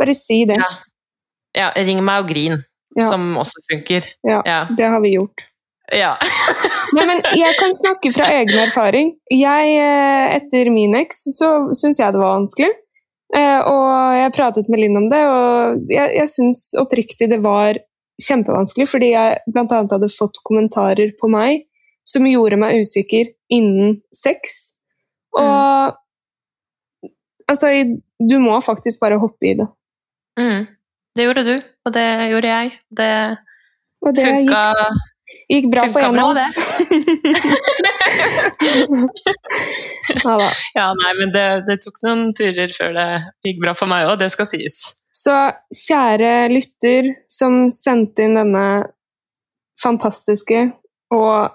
Bare 0.00 0.14
si 0.16 0.44
det. 0.48 0.56
Ja. 0.56 0.70
Ja, 1.58 1.66
ring 1.76 2.00
meg 2.02 2.22
og 2.22 2.28
grin, 2.30 2.56
Ja. 2.96 3.02
som 3.10 3.36
også 3.36 3.60
funker. 3.70 4.06
Ja. 4.24 4.40
Ja. 4.46 4.60
Det 4.76 4.86
har 4.88 5.00
vi 5.02 5.10
gjort. 5.18 5.44
ja. 5.92 6.14
Nei, 6.96 7.04
men 7.06 7.20
jeg 7.36 7.54
kan 7.58 7.74
snakke 7.74 8.10
fra 8.14 8.26
egen 8.40 8.58
erfaring. 8.64 9.12
Jeg, 9.30 9.74
eh, 9.76 10.36
etter 10.38 10.70
min 10.72 10.94
eks, 10.98 11.20
så 11.36 11.50
syns 11.76 11.98
jeg 12.00 12.12
det 12.14 12.18
var 12.22 12.38
vanskelig. 12.40 12.70
Eh, 13.36 13.60
Og 13.62 14.16
jeg 14.18 14.34
pratet 14.34 14.68
med 14.70 14.82
Linn 14.82 14.98
om 14.98 15.08
det, 15.10 15.20
og 15.30 15.90
jeg, 15.92 16.14
jeg 16.18 16.32
syns 16.32 16.64
oppriktig 16.80 17.30
det 17.30 17.40
var 17.44 17.78
kjempevanskelig, 18.20 18.86
fordi 18.90 19.12
jeg 19.14 19.38
bl.a. 19.48 19.64
hadde 19.80 20.10
fått 20.12 20.40
kommentarer 20.44 21.14
på 21.20 21.30
meg 21.32 21.66
som 22.08 22.26
gjorde 22.26 22.58
meg 22.60 22.82
usikker 22.82 23.30
innen 23.54 24.00
sex. 24.14 24.74
Og 25.38 25.94
altså, 27.50 27.70
du 28.18 28.36
må 28.42 28.58
faktisk 28.64 29.00
bare 29.02 29.20
hoppe 29.22 29.52
i 29.52 29.54
det. 29.60 29.68
Mm. 30.40 30.66
Det 31.16 31.26
gjorde 31.26 31.46
du, 31.46 31.54
og 31.86 31.94
det 31.94 32.08
gjorde 32.32 32.50
jeg. 32.50 32.74
Det 32.98 33.12
Og 34.06 34.14
det 34.16 34.26
funka 34.26 34.60
gikk 34.74 35.06
bra 35.70 35.88
for 35.90 36.00
en 36.06 36.18
av 36.18 36.30
oss. 36.30 36.38
ja 40.24 40.38
da. 40.38 40.48
Ja, 40.74 40.94
nei, 40.94 41.12
men 41.18 41.30
det, 41.34 41.46
det 41.66 41.76
tok 41.84 41.94
noen 42.06 42.32
turer 42.36 42.68
før 42.74 42.92
det 42.96 43.06
gikk 43.46 43.58
bra 43.64 43.72
for 43.78 43.86
meg 43.90 44.06
òg, 44.08 44.16
det 44.22 44.30
skal 44.34 44.46
sies. 44.50 44.76
Så 45.20 45.34
kjære 45.74 46.32
lytter 46.52 47.02
som 47.30 47.70
sendte 47.74 48.22
inn 48.24 48.36
denne 48.38 48.66
fantastiske 49.80 50.60
og 51.14 51.50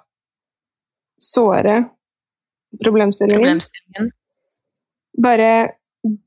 såre 1.21 1.75
problemstillingen, 2.83 3.59
Problemstillingen. 3.61 4.11
bare 5.23 5.51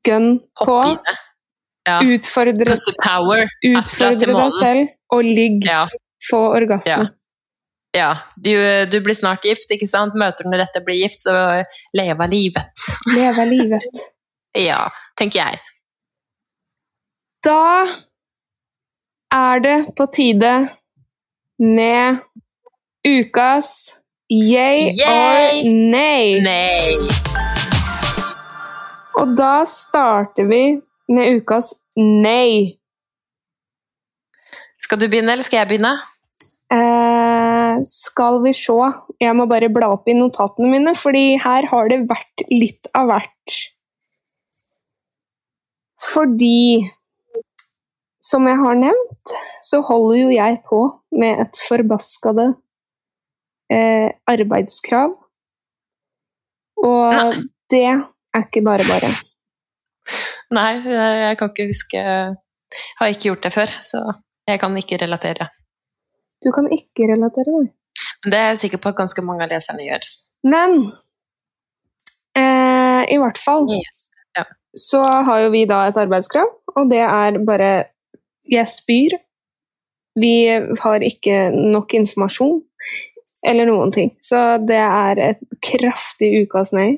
gønn 0.06 0.30
på. 0.64 0.78
Ja. 1.88 2.00
Utfordre, 2.04 2.52
utfordre 2.72 4.34
deg 4.34 4.52
selv, 4.58 4.88
og 5.14 5.20
ligg. 5.24 5.64
Ja. 5.68 5.84
Få 6.28 6.38
orgasme. 6.56 6.90
Ja. 6.90 6.96
Ja. 7.98 8.10
Du, 8.36 8.52
du 8.90 9.00
blir 9.04 9.16
snart 9.18 9.44
gift, 9.46 9.70
ikke 9.74 9.88
sant? 9.90 10.16
Møter 10.18 10.46
du 10.46 10.52
den 10.52 10.60
rette, 10.62 10.82
blir 10.86 11.00
gift, 11.02 11.24
så 11.26 11.34
leve 11.96 12.30
livet. 12.30 12.86
Leve 13.16 13.50
livet. 13.54 13.90
Ja, 14.58 14.88
tenker 15.14 15.38
jeg. 15.38 15.58
Da 17.44 17.60
er 19.30 19.60
det 19.62 19.74
på 19.94 20.06
tide 20.10 20.54
med 21.60 22.24
ukas 23.06 23.68
yay, 24.32 24.90
Yay! 24.98 25.60
or 25.60 25.76
nay. 25.92 26.40
Nei. 26.42 26.96
Og 29.20 29.36
da 29.38 29.62
starter 29.68 30.48
vi 30.48 30.62
med 31.12 31.38
ukas 31.38 31.74
nei. 31.98 32.78
Skal 34.82 35.00
du 35.00 35.08
begynne, 35.08 35.36
eller 35.36 35.44
skal 35.46 35.62
jeg 35.62 35.70
begynne? 35.74 35.94
Eh, 36.72 37.37
skal 37.86 38.40
vi 38.44 38.52
se 38.56 38.74
Jeg 39.20 39.34
må 39.36 39.46
bare 39.50 39.70
bla 39.72 39.92
opp 39.94 40.08
i 40.08 40.16
notatene 40.16 40.70
mine, 40.70 40.94
fordi 40.96 41.38
her 41.42 41.68
har 41.70 41.90
det 41.90 42.04
vært 42.10 42.46
litt 42.50 42.88
av 42.96 43.10
hvert. 43.12 43.56
Fordi 46.12 46.88
Som 48.28 48.48
jeg 48.50 48.58
har 48.60 48.74
nevnt, 48.76 49.32
så 49.64 49.80
holder 49.86 50.18
jo 50.18 50.32
jeg 50.34 50.58
på 50.68 50.80
med 51.16 51.38
et 51.46 51.60
forbaskede 51.64 52.50
eh, 53.72 54.10
arbeidskrav. 54.28 55.14
Og 56.84 57.14
Nei. 57.14 57.46
det 57.72 57.86
er 57.88 58.42
ikke 58.42 58.64
bare 58.66 58.84
bare. 58.90 59.10
Nei, 60.54 60.72
jeg 60.84 61.38
kan 61.40 61.50
ikke 61.52 61.68
huske 61.68 62.02
Har 62.98 63.10
ikke 63.12 63.30
gjort 63.30 63.48
det 63.48 63.54
før, 63.54 63.72
så 63.84 64.02
Jeg 64.48 64.60
kan 64.60 64.76
ikke 64.80 65.00
relatere. 65.00 65.48
Du 66.44 66.50
kan 66.54 66.68
ikke 66.74 67.08
relatere 67.10 67.50
deg. 67.58 67.70
Det 68.28 68.38
er 68.38 68.48
jeg 68.52 68.58
sikker 68.64 68.80
på 68.82 68.92
at 68.92 68.98
ganske 69.00 69.22
mange 69.26 69.44
av 69.46 69.50
leserne 69.52 69.82
gjør. 69.86 70.04
Men 70.46 70.76
eh, 72.38 73.02
i 73.14 73.18
hvert 73.20 73.40
fall 73.42 73.66
Yes. 73.72 74.04
så 74.78 75.00
har 75.26 75.40
jo 75.46 75.50
vi 75.54 75.64
da 75.66 75.86
et 75.88 75.96
arbeidskrav, 75.98 76.50
og 76.76 76.90
det 76.92 77.00
er 77.02 77.38
bare 77.46 77.70
Jeg 78.48 78.64
spyr. 78.70 79.16
Vi 80.18 80.48
har 80.82 81.02
ikke 81.04 81.50
nok 81.52 81.92
informasjon 81.94 82.62
eller 83.44 83.66
noen 83.68 83.92
ting. 83.92 84.14
Så 84.24 84.38
det 84.66 84.78
er 84.80 85.20
et 85.20 85.42
kraftig 85.62 86.30
ukas 86.46 86.72
nei. 86.72 86.88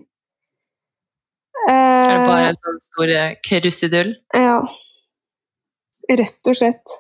Er 1.69 2.15
det 2.17 2.29
bare 2.29 2.45
Eh, 2.45 2.49
en 2.53 2.61
sånn 2.61 2.79
stor 2.81 3.11
krusidull? 3.49 4.15
ja. 4.35 4.61
Rett 6.11 6.49
og 6.51 6.57
slett. 6.57 6.95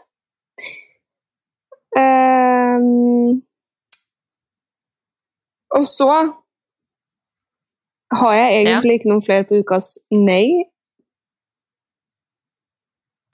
Ehm, 2.00 3.40
og 5.76 5.84
så 5.86 6.10
har 8.20 8.34
jeg 8.34 8.62
egentlig 8.62 8.98
ikke 8.98 9.10
noen 9.12 9.24
flere 9.24 9.46
på 9.48 9.60
ukas 9.62 9.94
nei. 10.14 10.66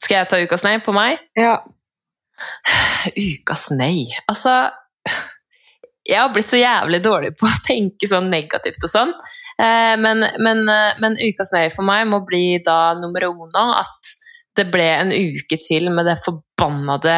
Skal 0.02 0.20
jeg 0.20 0.30
ta 0.30 0.42
ukas 0.42 0.66
nei 0.66 0.76
på 0.84 0.94
meg? 0.96 1.22
Ja. 1.38 1.58
Ukas 3.16 3.70
nei. 3.72 4.10
Altså 4.28 4.52
Jeg 6.06 6.20
har 6.20 6.28
blitt 6.30 6.50
så 6.50 6.58
jævlig 6.60 7.00
dårlig 7.02 7.32
på 7.40 7.48
å 7.48 7.62
tenke 7.66 8.06
sånn 8.06 8.28
negativt 8.30 8.84
og 8.86 8.92
sånn. 8.92 9.10
Eh, 9.58 9.94
men, 9.98 10.22
men, 10.38 10.60
eh, 10.70 10.98
men 11.02 11.16
ukas 11.18 11.50
nei 11.56 11.64
for 11.74 11.88
meg 11.88 12.04
må 12.06 12.20
bli 12.28 12.60
da 12.66 12.94
nummer 13.00 13.26
uno 13.26 13.64
at 13.74 14.12
det 14.56 14.68
ble 14.70 14.86
en 15.00 15.10
uke 15.10 15.58
til 15.60 15.90
med 15.90 16.06
det 16.06 16.20
forbannede 16.22 17.16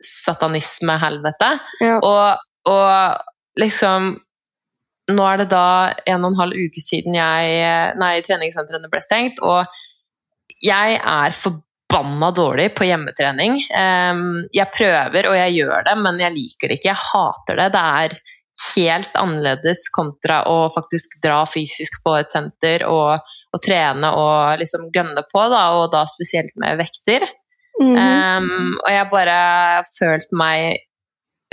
lockdown-satanisme-helvete. 0.00 1.58
ja. 1.80 1.98
Og, 1.98 2.38
og 2.68 3.60
liksom 3.60 4.18
Nå 5.10 5.24
er 5.26 5.40
det 5.40 5.48
da 5.50 5.90
en 6.06 6.22
og 6.22 6.30
en 6.30 6.38
halv 6.38 6.54
uke 6.54 6.78
siden 6.78 7.16
jeg, 7.16 7.94
nei, 7.98 8.20
treningssentrene 8.22 8.86
ble 8.92 9.00
stengt, 9.02 9.40
og 9.42 9.66
jeg 10.62 11.00
er 11.00 11.34
forbanna 11.34 12.28
dårlig 12.30 12.68
på 12.78 12.86
hjemmetrening. 12.86 13.56
Em, 13.74 14.44
jeg 14.54 14.70
prøver, 14.70 15.26
og 15.26 15.34
jeg 15.34 15.56
gjør 15.56 15.82
det, 15.88 15.96
men 15.98 16.20
jeg 16.22 16.36
liker 16.36 16.70
det 16.70 16.78
ikke. 16.78 16.92
Jeg 16.92 17.02
hater 17.08 17.58
det. 17.58 17.66
Det 17.74 17.82
er 18.04 18.14
helt 18.76 19.18
annerledes 19.18 19.82
kontra 19.90 20.44
å 20.46 20.70
faktisk 20.76 21.18
dra 21.24 21.42
fysisk 21.48 21.98
på 22.04 22.14
et 22.20 22.30
senter 22.30 22.86
og, 22.86 23.18
og 23.50 23.64
trene 23.66 24.14
og 24.14 24.62
liksom 24.62 24.92
gønne 24.94 25.26
på, 25.26 25.42
da, 25.50 25.64
og 25.80 25.90
da 25.90 26.04
spesielt 26.06 26.54
med 26.62 26.78
vekter. 26.84 27.26
Mhm. 27.80 27.96
Um, 27.96 28.76
og 28.84 28.92
jeg 28.92 29.10
bare 29.12 29.40
følt 29.88 30.36
meg 30.36 30.86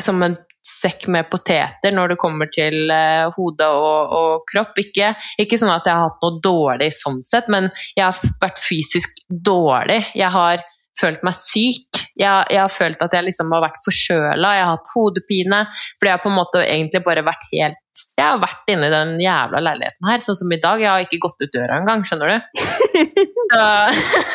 som 0.02 0.22
en 0.26 0.36
sekk 0.68 1.08
med 1.14 1.30
poteter 1.32 1.94
når 1.96 2.12
det 2.12 2.20
kommer 2.22 2.50
til 2.52 2.92
uh, 2.92 3.32
hode 3.38 3.68
og, 3.72 4.16
og 4.18 4.48
kropp. 4.52 4.78
Ikke, 4.84 5.14
ikke 5.40 5.60
sånn 5.60 5.74
at 5.74 5.88
jeg 5.88 5.96
har 5.96 6.10
hatt 6.10 6.26
noe 6.26 6.42
dårlig 6.44 6.92
sånn 6.98 7.22
sett, 7.24 7.48
men 7.52 7.70
jeg 7.96 8.04
har 8.06 8.34
vært 8.44 8.60
fysisk 8.62 9.24
dårlig. 9.30 10.02
Jeg 10.18 10.34
har 10.36 10.66
følt 11.00 11.24
meg 11.26 11.38
syk. 11.38 12.04
Jeg, 12.18 12.48
jeg 12.50 12.62
har 12.64 12.72
følt 12.74 13.04
at 13.06 13.14
jeg 13.14 13.28
liksom 13.28 13.52
har 13.54 13.62
vært 13.68 13.84
forkjøla, 13.86 14.54
jeg 14.58 14.66
har 14.66 14.72
hatt 14.74 14.92
hodepine. 14.96 15.60
Fordi 15.98 16.10
jeg 16.10 16.16
har 16.16 16.24
på 16.24 16.32
en 16.32 16.38
måte 16.38 16.64
egentlig 16.64 17.04
bare 17.06 17.26
vært 17.28 17.46
helt 17.52 17.84
Jeg 18.18 18.26
har 18.26 18.42
vært 18.42 18.72
inne 18.74 18.90
i 18.90 18.94
den 18.94 19.14
jævla 19.22 19.62
leiligheten 19.66 20.10
her, 20.10 20.24
sånn 20.26 20.38
som 20.38 20.54
i 20.54 20.60
dag. 20.62 20.82
Jeg 20.82 20.90
har 20.92 21.06
ikke 21.06 21.22
gått 21.24 21.42
ut 21.42 21.54
døra 21.54 21.80
engang, 21.82 22.06
skjønner 22.06 22.34
du? 22.34 22.66
Så, 23.54 23.62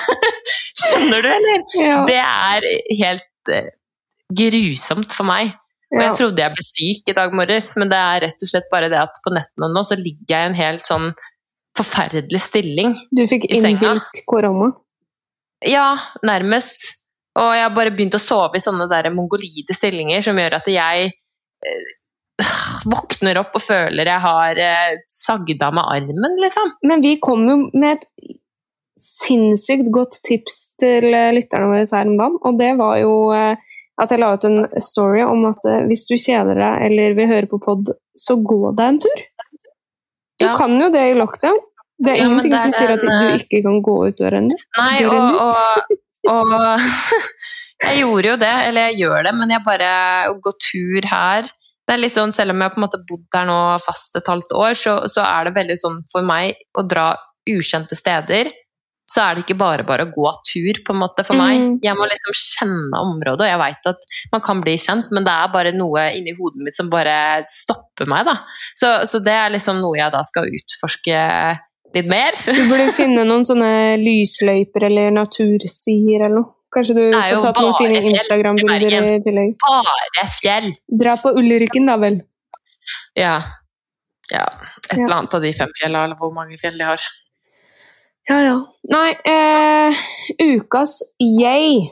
skjønner 0.83 1.27
du, 1.27 1.31
eller? 1.37 1.67
ja. 1.79 1.99
Det 2.09 2.21
er 2.23 2.69
helt 3.03 3.53
uh, 3.53 3.69
grusomt 4.43 5.15
for 5.15 5.31
meg. 5.31 5.53
Og 5.93 6.01
jeg 6.01 6.15
trodde 6.17 6.41
jeg 6.41 6.55
ble 6.55 6.65
syk 6.65 7.11
i 7.13 7.15
dag 7.19 7.35
morges, 7.37 7.75
men 7.77 7.91
det 7.93 7.99
er 8.01 8.23
rett 8.25 8.47
og 8.47 8.49
slett 8.49 8.71
bare 8.73 8.89
det 8.89 8.97
at 9.03 9.19
på 9.25 9.35
nettene 9.35 9.69
nå 9.75 9.83
så 9.85 9.99
ligger 9.99 10.33
jeg 10.33 10.47
i 10.47 10.49
en 10.49 10.57
helt 10.57 10.89
sånn 10.89 11.11
forferdelig 11.77 12.41
stilling. 12.47 12.97
Du 13.13 13.27
fikk 13.29 13.45
i 13.51 13.61
senga. 13.61 13.77
innbilsk 13.77 14.23
korona. 14.29 14.71
Ja, 15.69 15.93
nærmest. 16.27 17.02
Og 17.41 17.49
jeg 17.57 17.65
har 17.65 17.73
bare 17.75 17.93
begynt 17.95 18.17
å 18.19 18.21
sove 18.21 18.59
i 18.59 18.63
sånne 18.63 18.89
der 18.91 19.09
mongolide 19.15 19.73
stillinger 19.77 20.21
som 20.25 20.37
gjør 20.37 20.59
at 20.59 20.67
jeg 20.69 21.09
eh, 21.09 21.91
våkner 22.93 23.41
opp 23.41 23.57
og 23.57 23.65
føler 23.65 24.11
jeg 24.11 24.25
har 24.27 24.61
eh, 24.61 24.95
sagd 25.09 25.63
av 25.65 25.77
meg 25.79 25.89
armen, 25.97 26.37
liksom. 26.43 26.75
Men 26.89 27.05
vi 27.05 27.17
kom 27.25 27.47
jo 27.49 27.57
med 27.73 27.99
et 28.03 28.37
sinnssykt 29.01 29.89
godt 29.95 30.19
tips 30.27 30.59
til 30.81 31.09
eh, 31.15 31.31
lytterne 31.39 31.71
våre 31.73 31.87
her 31.89 32.11
om 32.11 32.19
dagen, 32.21 32.39
og 32.45 32.59
det 32.61 32.73
var 32.81 32.99
jo 33.01 33.15
at 33.33 34.11
jeg 34.11 34.21
la 34.23 34.33
ut 34.35 34.45
en 34.49 34.63
story 34.83 35.21
om 35.25 35.45
at 35.51 35.65
hvis 35.89 36.07
du 36.09 36.15
kjeder 36.17 36.57
deg 36.59 36.87
eller 36.89 37.17
vil 37.17 37.29
høre 37.29 37.49
på 37.51 37.59
pod, 37.63 37.93
så 38.19 38.37
gå 38.41 38.73
deg 38.77 38.87
en 38.89 39.01
tur. 39.05 39.21
Du 40.41 40.47
Ja. 40.49 40.55
kan 40.57 40.73
jo 40.81 40.89
det 40.91 41.03
i 41.11 41.15
lockdown. 41.15 41.59
Det 42.03 42.13
er 42.13 42.17
Ja, 42.19 42.25
ingenting 42.27 42.51
det 42.51 42.59
er 42.59 42.63
som 42.65 42.73
sier 42.75 42.93
at 42.97 43.05
du 43.05 43.37
ikke 43.37 43.61
kan 43.63 43.77
gå 43.85 43.97
ut 44.09 44.17
døren 44.19 44.49
ennå. 44.49 44.57
Nei, 44.79 45.05
og, 45.07 45.37
og, 45.45 45.53
og 46.31 46.53
Jeg 47.83 48.05
gjorde 48.05 48.29
jo 48.29 48.37
det, 48.39 48.53
eller 48.69 48.93
jeg 48.93 49.01
gjør 49.03 49.25
det, 49.27 49.33
men 49.35 49.51
jeg 49.51 49.67
bare 49.67 49.91
Å 50.31 50.37
gå 50.39 50.53
tur 50.63 51.09
her 51.11 51.49
det 51.83 51.97
er 51.97 52.03
litt 52.05 52.15
sånn, 52.15 52.33
Selv 52.35 52.55
om 52.55 52.63
jeg 52.63 52.71
har 52.71 52.75
på 52.75 52.81
en 52.81 52.87
måte 52.87 53.03
bodd 53.09 53.37
her 53.37 53.47
nå 53.49 53.59
fast 53.83 54.15
et 54.17 54.29
halvt 54.31 54.55
år, 54.55 54.77
så, 54.79 54.97
så 55.11 55.25
er 55.27 55.49
det 55.49 55.57
veldig 55.59 55.79
sånn 55.81 55.99
for 56.13 56.27
meg 56.27 56.61
å 56.79 56.85
dra 56.87 57.09
ukjente 57.51 57.99
steder. 57.99 58.53
Så 59.13 59.21
er 59.21 59.35
det 59.35 59.43
ikke 59.43 59.59
bare 59.59 59.85
bare 59.85 60.07
å 60.07 60.13
gå 60.15 60.31
tur, 60.47 60.79
på 60.87 60.95
en 60.95 61.01
måte, 61.03 61.25
for 61.27 61.37
meg. 61.37 61.59
Mm. 61.59 61.75
Jeg 61.83 61.99
må 61.99 62.07
liksom 62.09 62.39
kjenne 62.39 63.03
området, 63.03 63.45
og 63.45 63.51
jeg 63.51 63.61
veit 63.61 63.91
at 63.91 64.07
man 64.33 64.45
kan 64.47 64.63
bli 64.63 64.77
kjent, 64.81 65.11
men 65.13 65.27
det 65.27 65.35
er 65.35 65.51
bare 65.53 65.75
noe 65.75 66.07
inni 66.17 66.37
hodet 66.39 66.63
mitt 66.65 66.79
som 66.79 66.89
bare 66.93 67.17
stopper 67.51 68.09
meg, 68.09 68.31
da. 68.31 68.39
Så, 68.79 68.95
så 69.11 69.21
det 69.27 69.35
er 69.35 69.53
liksom 69.53 69.83
noe 69.83 69.99
jeg 69.99 70.15
da 70.15 70.23
skal 70.29 70.49
utforske 70.49 71.19
litt 71.95 72.09
mer. 72.11 72.33
Du 72.33 72.63
burde 72.71 72.93
finne 72.97 73.25
noen 73.29 73.45
sånne 73.49 73.71
lysløyper 74.01 74.87
eller 74.89 75.11
naturstier 75.15 76.25
eller 76.27 76.39
noe. 76.41 76.51
Kanskje 76.73 76.95
du 76.97 77.03
får 77.13 77.43
tatt 77.45 77.59
noen 77.61 77.75
fine 77.77 77.99
Instagram-bilder 78.01 79.09
i 79.11 79.17
tillegg. 79.25 79.51
Bare 79.61 80.23
fjell! 80.39 80.71
Dra 80.89 81.13
på 81.21 81.35
Ulriken, 81.37 81.85
da 81.91 81.99
vel. 82.01 82.23
Ja. 83.19 83.35
ja. 84.33 84.47
Et 84.89 84.97
Ja. 84.97 85.03
eller 85.05 85.17
annet 85.19 85.35
av 85.37 85.45
de 85.45 85.53
fem 85.59 85.75
fjellene, 85.81 86.05
eller 86.09 86.17
hvor 86.17 86.33
mange 86.33 86.57
fjell 86.63 86.79
de 86.81 86.87
har. 86.89 87.05
Ja, 88.31 88.39
ja. 88.47 88.57
Nei, 88.89 89.11
eh, 89.29 90.01
ukas 90.41 90.97
yay. 91.21 91.91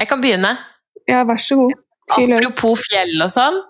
Jeg 0.00 0.08
kan 0.08 0.22
begynne. 0.24 0.54
Ja, 1.08 1.22
vær 1.28 1.36
så 1.42 1.56
god. 1.60 1.76
Fyr 2.16 2.28
løs. 2.32 2.38
Apropos 2.48 2.86
fjell 2.88 3.12
og 3.24 3.30
sånn. 3.34 3.60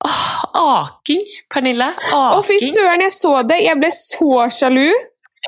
Åh, 0.00 0.40
aking, 0.54 1.22
Pernille. 1.52 1.92
Å, 2.14 2.40
fy 2.46 2.58
søren, 2.72 3.04
jeg 3.04 3.14
så 3.16 3.40
det! 3.46 3.60
Jeg 3.66 3.80
ble 3.80 3.90
så 3.94 4.46
sjalu. 4.54 4.88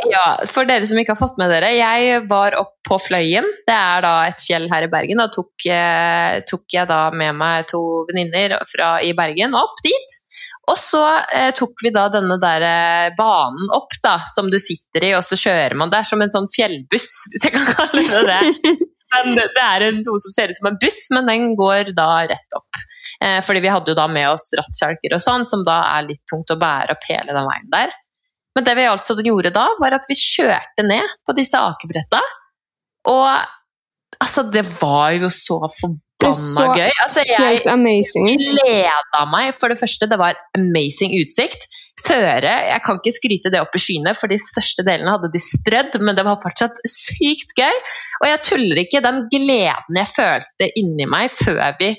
Ja, 0.08 0.38
for 0.48 0.64
dere 0.64 0.86
som 0.88 0.96
ikke 0.98 1.12
har 1.12 1.20
fått 1.20 1.36
med 1.40 1.50
dere, 1.52 1.68
jeg 1.76 2.22
var 2.30 2.56
opp 2.56 2.78
på 2.88 2.96
Fløyen. 3.00 3.44
Det 3.68 3.74
er 3.76 4.04
da 4.04 4.12
et 4.24 4.40
fjell 4.40 4.64
her 4.72 4.86
i 4.86 4.90
Bergen. 4.92 5.20
Da 5.20 5.28
tok, 5.32 5.66
eh, 5.68 6.38
tok 6.48 6.64
jeg 6.72 6.88
da 6.88 7.02
med 7.12 7.36
meg 7.36 7.68
to 7.70 7.82
venninner 8.08 8.56
i 9.04 9.12
Bergen 9.16 9.56
opp 9.58 9.82
dit. 9.84 10.16
Og 10.72 10.78
så 10.80 11.02
eh, 11.34 11.50
tok 11.56 11.84
vi 11.84 11.92
da 11.94 12.06
denne 12.12 12.38
der 12.40 12.64
eh, 12.66 13.10
banen 13.18 13.68
opp, 13.76 13.92
da, 14.04 14.16
som 14.32 14.48
du 14.52 14.56
sitter 14.62 15.10
i, 15.10 15.12
og 15.18 15.26
så 15.26 15.36
kjører 15.38 15.76
man 15.78 15.92
der 15.92 16.08
som 16.08 16.22
en 16.24 16.32
sånn 16.32 16.48
fjellbuss, 16.54 17.10
hvis 17.34 17.46
jeg 17.48 17.56
kan 17.56 17.68
kalle 17.76 18.06
det 18.08 18.24
det. 18.30 18.76
Men 19.12 19.36
det 19.36 19.50
det 19.52 19.62
er 19.66 19.90
noe 19.92 20.20
som 20.24 20.32
ser 20.32 20.48
ut 20.48 20.56
som 20.56 20.70
en 20.70 20.78
buss, 20.80 21.02
men 21.12 21.26
den 21.28 21.50
går 21.58 21.90
da 21.92 22.22
rett 22.30 22.54
opp. 22.56 22.78
Eh, 23.22 23.40
fordi 23.46 23.62
vi 23.62 23.70
hadde 23.70 23.92
jo 23.92 23.98
da 23.98 24.08
med 24.10 24.32
oss 24.32 24.50
rattkjelker 24.58 25.14
og 25.14 25.22
sånn, 25.22 25.46
som 25.46 25.62
da 25.66 25.78
er 25.94 26.08
litt 26.08 26.24
tungt 26.30 26.50
å 26.50 26.58
bære 26.58 26.96
opp 26.96 27.10
hele 27.10 27.30
den 27.30 27.48
veien 27.48 27.68
der. 27.72 27.96
Men 28.56 28.66
det 28.66 28.76
vi 28.76 28.88
altså 28.88 29.16
gjorde 29.22 29.52
da, 29.54 29.66
var 29.80 29.96
at 29.96 30.08
vi 30.10 30.18
kjørte 30.18 30.84
ned 30.84 31.18
på 31.24 31.34
disse 31.36 31.60
akebretta. 31.60 32.20
Og 33.08 33.28
altså, 34.20 34.44
det 34.52 34.64
var 34.80 35.14
jo 35.16 35.30
så 35.32 35.60
forbanna 35.72 36.66
gøy. 36.76 36.90
Altså, 37.04 37.24
jeg 37.26 37.62
gleda 38.42 39.22
meg. 39.30 39.54
For 39.56 39.72
det 39.72 39.78
første, 39.80 40.08
det 40.10 40.18
var 40.20 40.36
amazing 40.58 41.16
utsikt. 41.22 41.64
Føre 42.02 42.52
Jeg 42.66 42.82
kan 42.82 42.98
ikke 42.98 43.14
skryte 43.14 43.50
det 43.54 43.60
opp 43.62 43.76
i 43.78 43.80
skyene, 43.80 44.12
for 44.18 44.30
de 44.32 44.38
største 44.40 44.84
delene 44.84 45.14
hadde 45.14 45.30
de 45.32 45.40
strødd, 45.42 46.00
men 46.02 46.18
det 46.18 46.26
var 46.26 46.40
fortsatt 46.42 46.82
sykt 46.90 47.54
gøy. 47.56 47.82
Og 48.20 48.28
jeg 48.28 48.42
tuller 48.50 48.82
ikke. 48.84 49.04
Den 49.04 49.24
gleden 49.32 50.00
jeg 50.02 50.12
følte 50.12 50.72
inni 50.82 51.08
meg 51.08 51.32
før 51.32 51.78
vi 51.80 51.94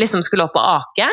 liksom 0.00 0.22
skulle 0.24 0.46
opp 0.48 0.56
og 0.60 0.66
ake 0.80 1.08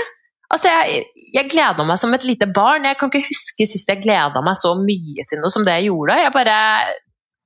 Altså, 0.51 0.67
jeg, 0.67 1.05
jeg 1.31 1.47
gleda 1.47 1.83
meg 1.87 1.95
som 2.01 2.11
et 2.11 2.25
lite 2.27 2.43
barn. 2.51 2.83
Jeg 2.83 2.97
kan 2.99 3.07
ikke 3.07 3.21
huske 3.23 3.63
sist 3.69 3.87
jeg 3.87 4.01
gleda 4.03 4.41
meg 4.43 4.57
så 4.59 4.73
mye 4.75 5.23
til 5.29 5.39
noe 5.39 5.51
som 5.53 5.63
det 5.63 5.77
jeg 5.77 5.85
gjorde. 5.87 6.17
Jeg 6.19 6.33
bare 6.35 6.55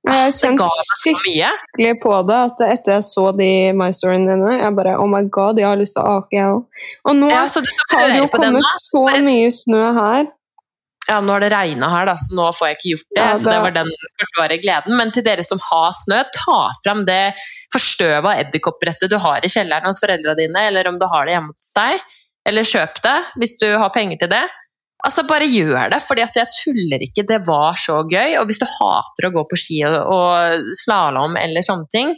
Jeg 0.06 0.16
har 0.16 0.32
Det 0.32 0.40
kjent 0.40 0.58
ga 0.58 0.66
meg 0.66 0.88
så 0.88 1.12
mye. 1.12 1.50
skikkelig 1.52 1.92
på 2.02 2.14
det 2.26 2.38
at 2.48 2.64
etter 2.66 2.96
jeg 2.96 3.04
så 3.06 3.24
de 3.38 3.48
My 3.78 3.92
Storyene 3.94 4.26
dine, 4.34 4.56
jeg 4.58 4.74
bare 4.74 4.96
Oh 4.98 5.06
my 5.10 5.22
god, 5.30 5.58
jeg 5.62 5.68
har 5.70 5.78
lyst 5.78 5.94
til 5.94 6.02
å 6.02 6.16
ake, 6.18 6.34
jeg 6.34 6.50
òg. 6.56 6.82
Og 7.06 7.16
nå 7.20 7.30
Ja, 7.30 7.44
har 7.46 8.10
det 8.10 8.18
jo 8.18 8.26
kommet 8.34 8.66
nå. 8.66 8.74
så 8.90 9.04
mye 9.28 9.54
snø 9.54 9.84
her. 10.00 10.26
Ja, 11.08 11.20
nå 11.22 11.36
har 11.36 11.44
det 11.44 11.52
regna 11.52 11.88
her, 11.92 12.08
da, 12.08 12.16
så 12.18 12.34
nå 12.34 12.48
får 12.56 12.68
jeg 12.68 12.76
ikke 12.76 12.90
gjort 12.92 13.06
det. 13.08 13.22
Ja, 13.22 13.38
Så 13.38 13.50
det 13.52 13.60
var 13.62 13.74
den 13.76 13.90
kortvarige 14.18 14.62
gleden. 14.64 14.96
Men 14.98 15.12
til 15.14 15.24
dere 15.26 15.44
som 15.46 15.60
har 15.62 15.94
snø, 15.94 16.20
ta 16.34 16.58
fram 16.82 17.04
det 17.06 17.36
forstøva 17.74 18.34
edderkoppbrettet 18.42 19.12
du 19.12 19.18
har 19.22 19.46
i 19.46 19.50
kjelleren 19.52 19.86
hos 19.86 20.02
foreldra 20.02 20.34
dine, 20.38 20.66
eller 20.70 20.90
om 20.90 20.98
du 20.98 21.06
har 21.10 21.26
det 21.28 21.36
hjemme 21.36 21.54
hos 21.54 21.72
deg. 21.78 22.02
Eller 22.46 22.66
kjøp 22.66 23.02
det 23.02 23.16
hvis 23.42 23.58
du 23.62 23.68
har 23.74 23.94
penger 23.94 24.22
til 24.22 24.32
det. 24.34 24.44
Altså, 25.06 25.22
bare 25.28 25.46
gjør 25.46 25.92
det, 25.92 26.00
fordi 26.02 26.24
jeg 26.24 26.54
tuller 26.56 27.02
ikke. 27.06 27.26
Det 27.28 27.40
var 27.46 27.78
så 27.78 28.00
gøy. 28.02 28.38
Og 28.40 28.46
hvis 28.48 28.62
du 28.62 28.66
hater 28.66 29.28
å 29.28 29.34
gå 29.34 29.44
på 29.50 29.58
ski 29.60 29.82
og, 29.86 29.98
og 30.10 30.70
slalåm 30.82 31.36
eller 31.38 31.66
sånne 31.66 31.90
ting, 31.92 32.14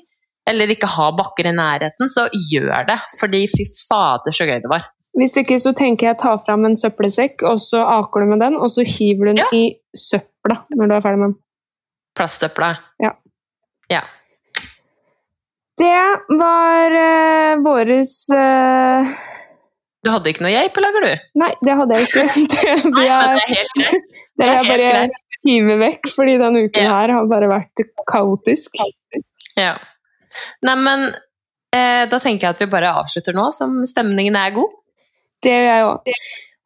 eller 0.48 0.72
ikke 0.72 0.88
ha 0.88 1.10
bakker 1.16 1.50
i 1.50 1.56
nærheten, 1.56 2.08
så 2.08 2.24
gjør 2.32 2.86
det. 2.88 2.96
Fordi 3.18 3.42
fy 3.52 3.66
fader, 3.68 4.32
så 4.32 4.48
gøy 4.48 4.62
det 4.64 4.72
var. 4.72 4.86
Hvis 5.18 5.34
ikke 5.40 5.56
så 5.58 5.72
tenker 5.74 6.12
jeg 6.12 6.18
ta 6.20 6.36
fram 6.38 6.64
en 6.68 6.76
søppelsekk, 6.78 7.42
og 7.48 7.58
så 7.62 7.80
aker 7.98 8.22
du 8.22 8.30
med 8.34 8.42
den, 8.44 8.56
og 8.56 8.70
så 8.70 8.84
hiver 8.86 9.26
du 9.26 9.32
den 9.32 9.40
Ja. 9.42 9.48
i 9.52 9.64
søpla 9.98 10.60
når 10.76 10.86
du 10.86 10.94
er 10.94 11.02
ferdig 11.02 11.18
med 11.22 11.32
den. 11.32 11.38
Plastsøpla. 12.18 12.68
Ja. 13.02 13.10
Ja. 13.90 14.02
Det 15.78 15.94
var 16.38 16.94
uh, 16.98 17.60
våres 17.62 18.14
uh... 18.34 19.10
Du 20.02 20.10
hadde 20.14 20.30
ikke 20.30 20.44
noe 20.46 20.52
geip, 20.54 20.76
eller 20.78 20.94
lager 20.94 21.04
du? 21.06 21.28
Nei, 21.42 21.50
det 21.66 21.74
hadde 21.80 21.98
jeg 21.98 22.08
ikke. 22.08 22.24
Det 22.86 22.90
Nei, 22.94 23.04
jeg, 23.06 23.18
det 23.18 23.44
er 23.44 23.52
helt 23.52 23.78
greit. 23.82 24.10
det 24.38 24.46
er 24.46 24.52
helt 24.54 24.70
bare 24.72 24.90
greit. 24.94 25.22
hive 25.48 25.76
vekk, 25.82 26.10
fordi 26.14 26.34
denne 26.42 26.64
uken 26.68 26.86
Ja. 26.86 26.94
her 27.00 27.14
har 27.16 27.30
bare 27.30 27.50
vært 27.50 27.82
kaotisk. 28.10 28.78
Ja. 29.58 29.72
Nei, 30.66 30.74
men 30.78 31.08
eh, 31.74 32.04
da 32.10 32.18
tenker 32.22 32.46
jeg 32.48 32.54
at 32.56 32.62
vi 32.62 32.70
bare 32.70 32.94
avslutter 33.02 33.34
nå, 33.34 33.48
som 33.54 33.80
stemningen 33.90 34.38
er 34.38 34.54
god. 34.58 34.74
Det 35.44 35.54
gjør 35.54 35.66
jeg 35.68 35.88
òg. 35.88 36.12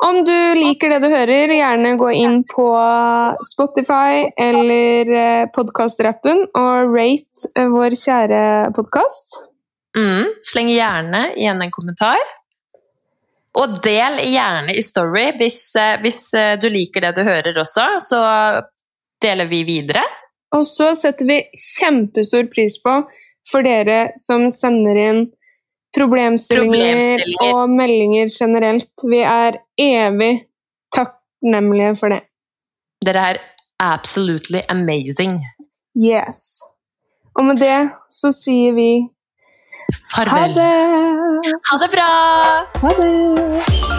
Om 0.02 0.24
du 0.26 0.38
liker 0.58 0.90
det 0.90 0.98
du 1.04 1.08
hører, 1.12 1.52
gjerne 1.54 1.94
gå 2.00 2.08
inn 2.18 2.40
på 2.50 2.66
Spotify 3.46 4.24
eller 4.40 5.10
eh, 5.14 5.42
podkastrappen 5.54 6.42
og 6.58 6.90
rate 6.90 7.50
eh, 7.54 7.68
vår 7.70 7.94
kjære 8.00 8.40
podkast. 8.74 9.36
Mm. 9.94 10.32
Sleng 10.42 10.72
gjerne 10.72 11.20
igjen 11.36 11.62
en 11.62 11.74
kommentar. 11.74 12.18
Og 13.60 13.76
del 13.84 14.18
gjerne 14.32 14.74
i 14.74 14.82
Story 14.82 15.28
hvis, 15.38 15.60
eh, 15.78 16.00
hvis 16.02 16.22
du 16.58 16.66
liker 16.72 17.06
det 17.06 17.14
du 17.20 17.22
hører 17.28 17.62
også, 17.62 17.86
så 18.02 18.22
deler 19.22 19.46
vi 19.52 19.62
videre. 19.68 20.02
Og 20.56 20.66
så 20.66 20.96
setter 20.98 21.30
vi 21.30 21.38
kjempestor 21.54 22.50
pris 22.50 22.80
på 22.82 23.04
for 23.52 23.62
dere 23.62 24.08
som 24.18 24.48
sender 24.50 24.98
inn 24.98 25.22
problemstillinger, 25.96 26.70
Problemstillinger. 26.72 27.54
og 27.56 27.70
meldinger 27.70 28.30
generelt. 28.40 28.92
Vi 29.10 29.20
er 29.28 29.58
evig 29.78 30.32
takknemlige 30.94 31.96
for 32.00 32.08
det. 32.14 32.20
Dere 33.06 33.24
er 33.32 33.40
absolutely 33.80 34.60
amazing. 34.68 35.40
Yes. 35.96 36.60
Og 37.36 37.44
med 37.44 37.56
det 37.60 37.90
så 38.12 38.32
sier 38.32 38.72
vi 38.76 38.90
ha 40.16 40.24
det! 40.24 40.70
Ha 41.70 41.78
det 41.82 41.90
bra! 41.92 42.10
Ha 42.84 42.94
det! 43.00 43.91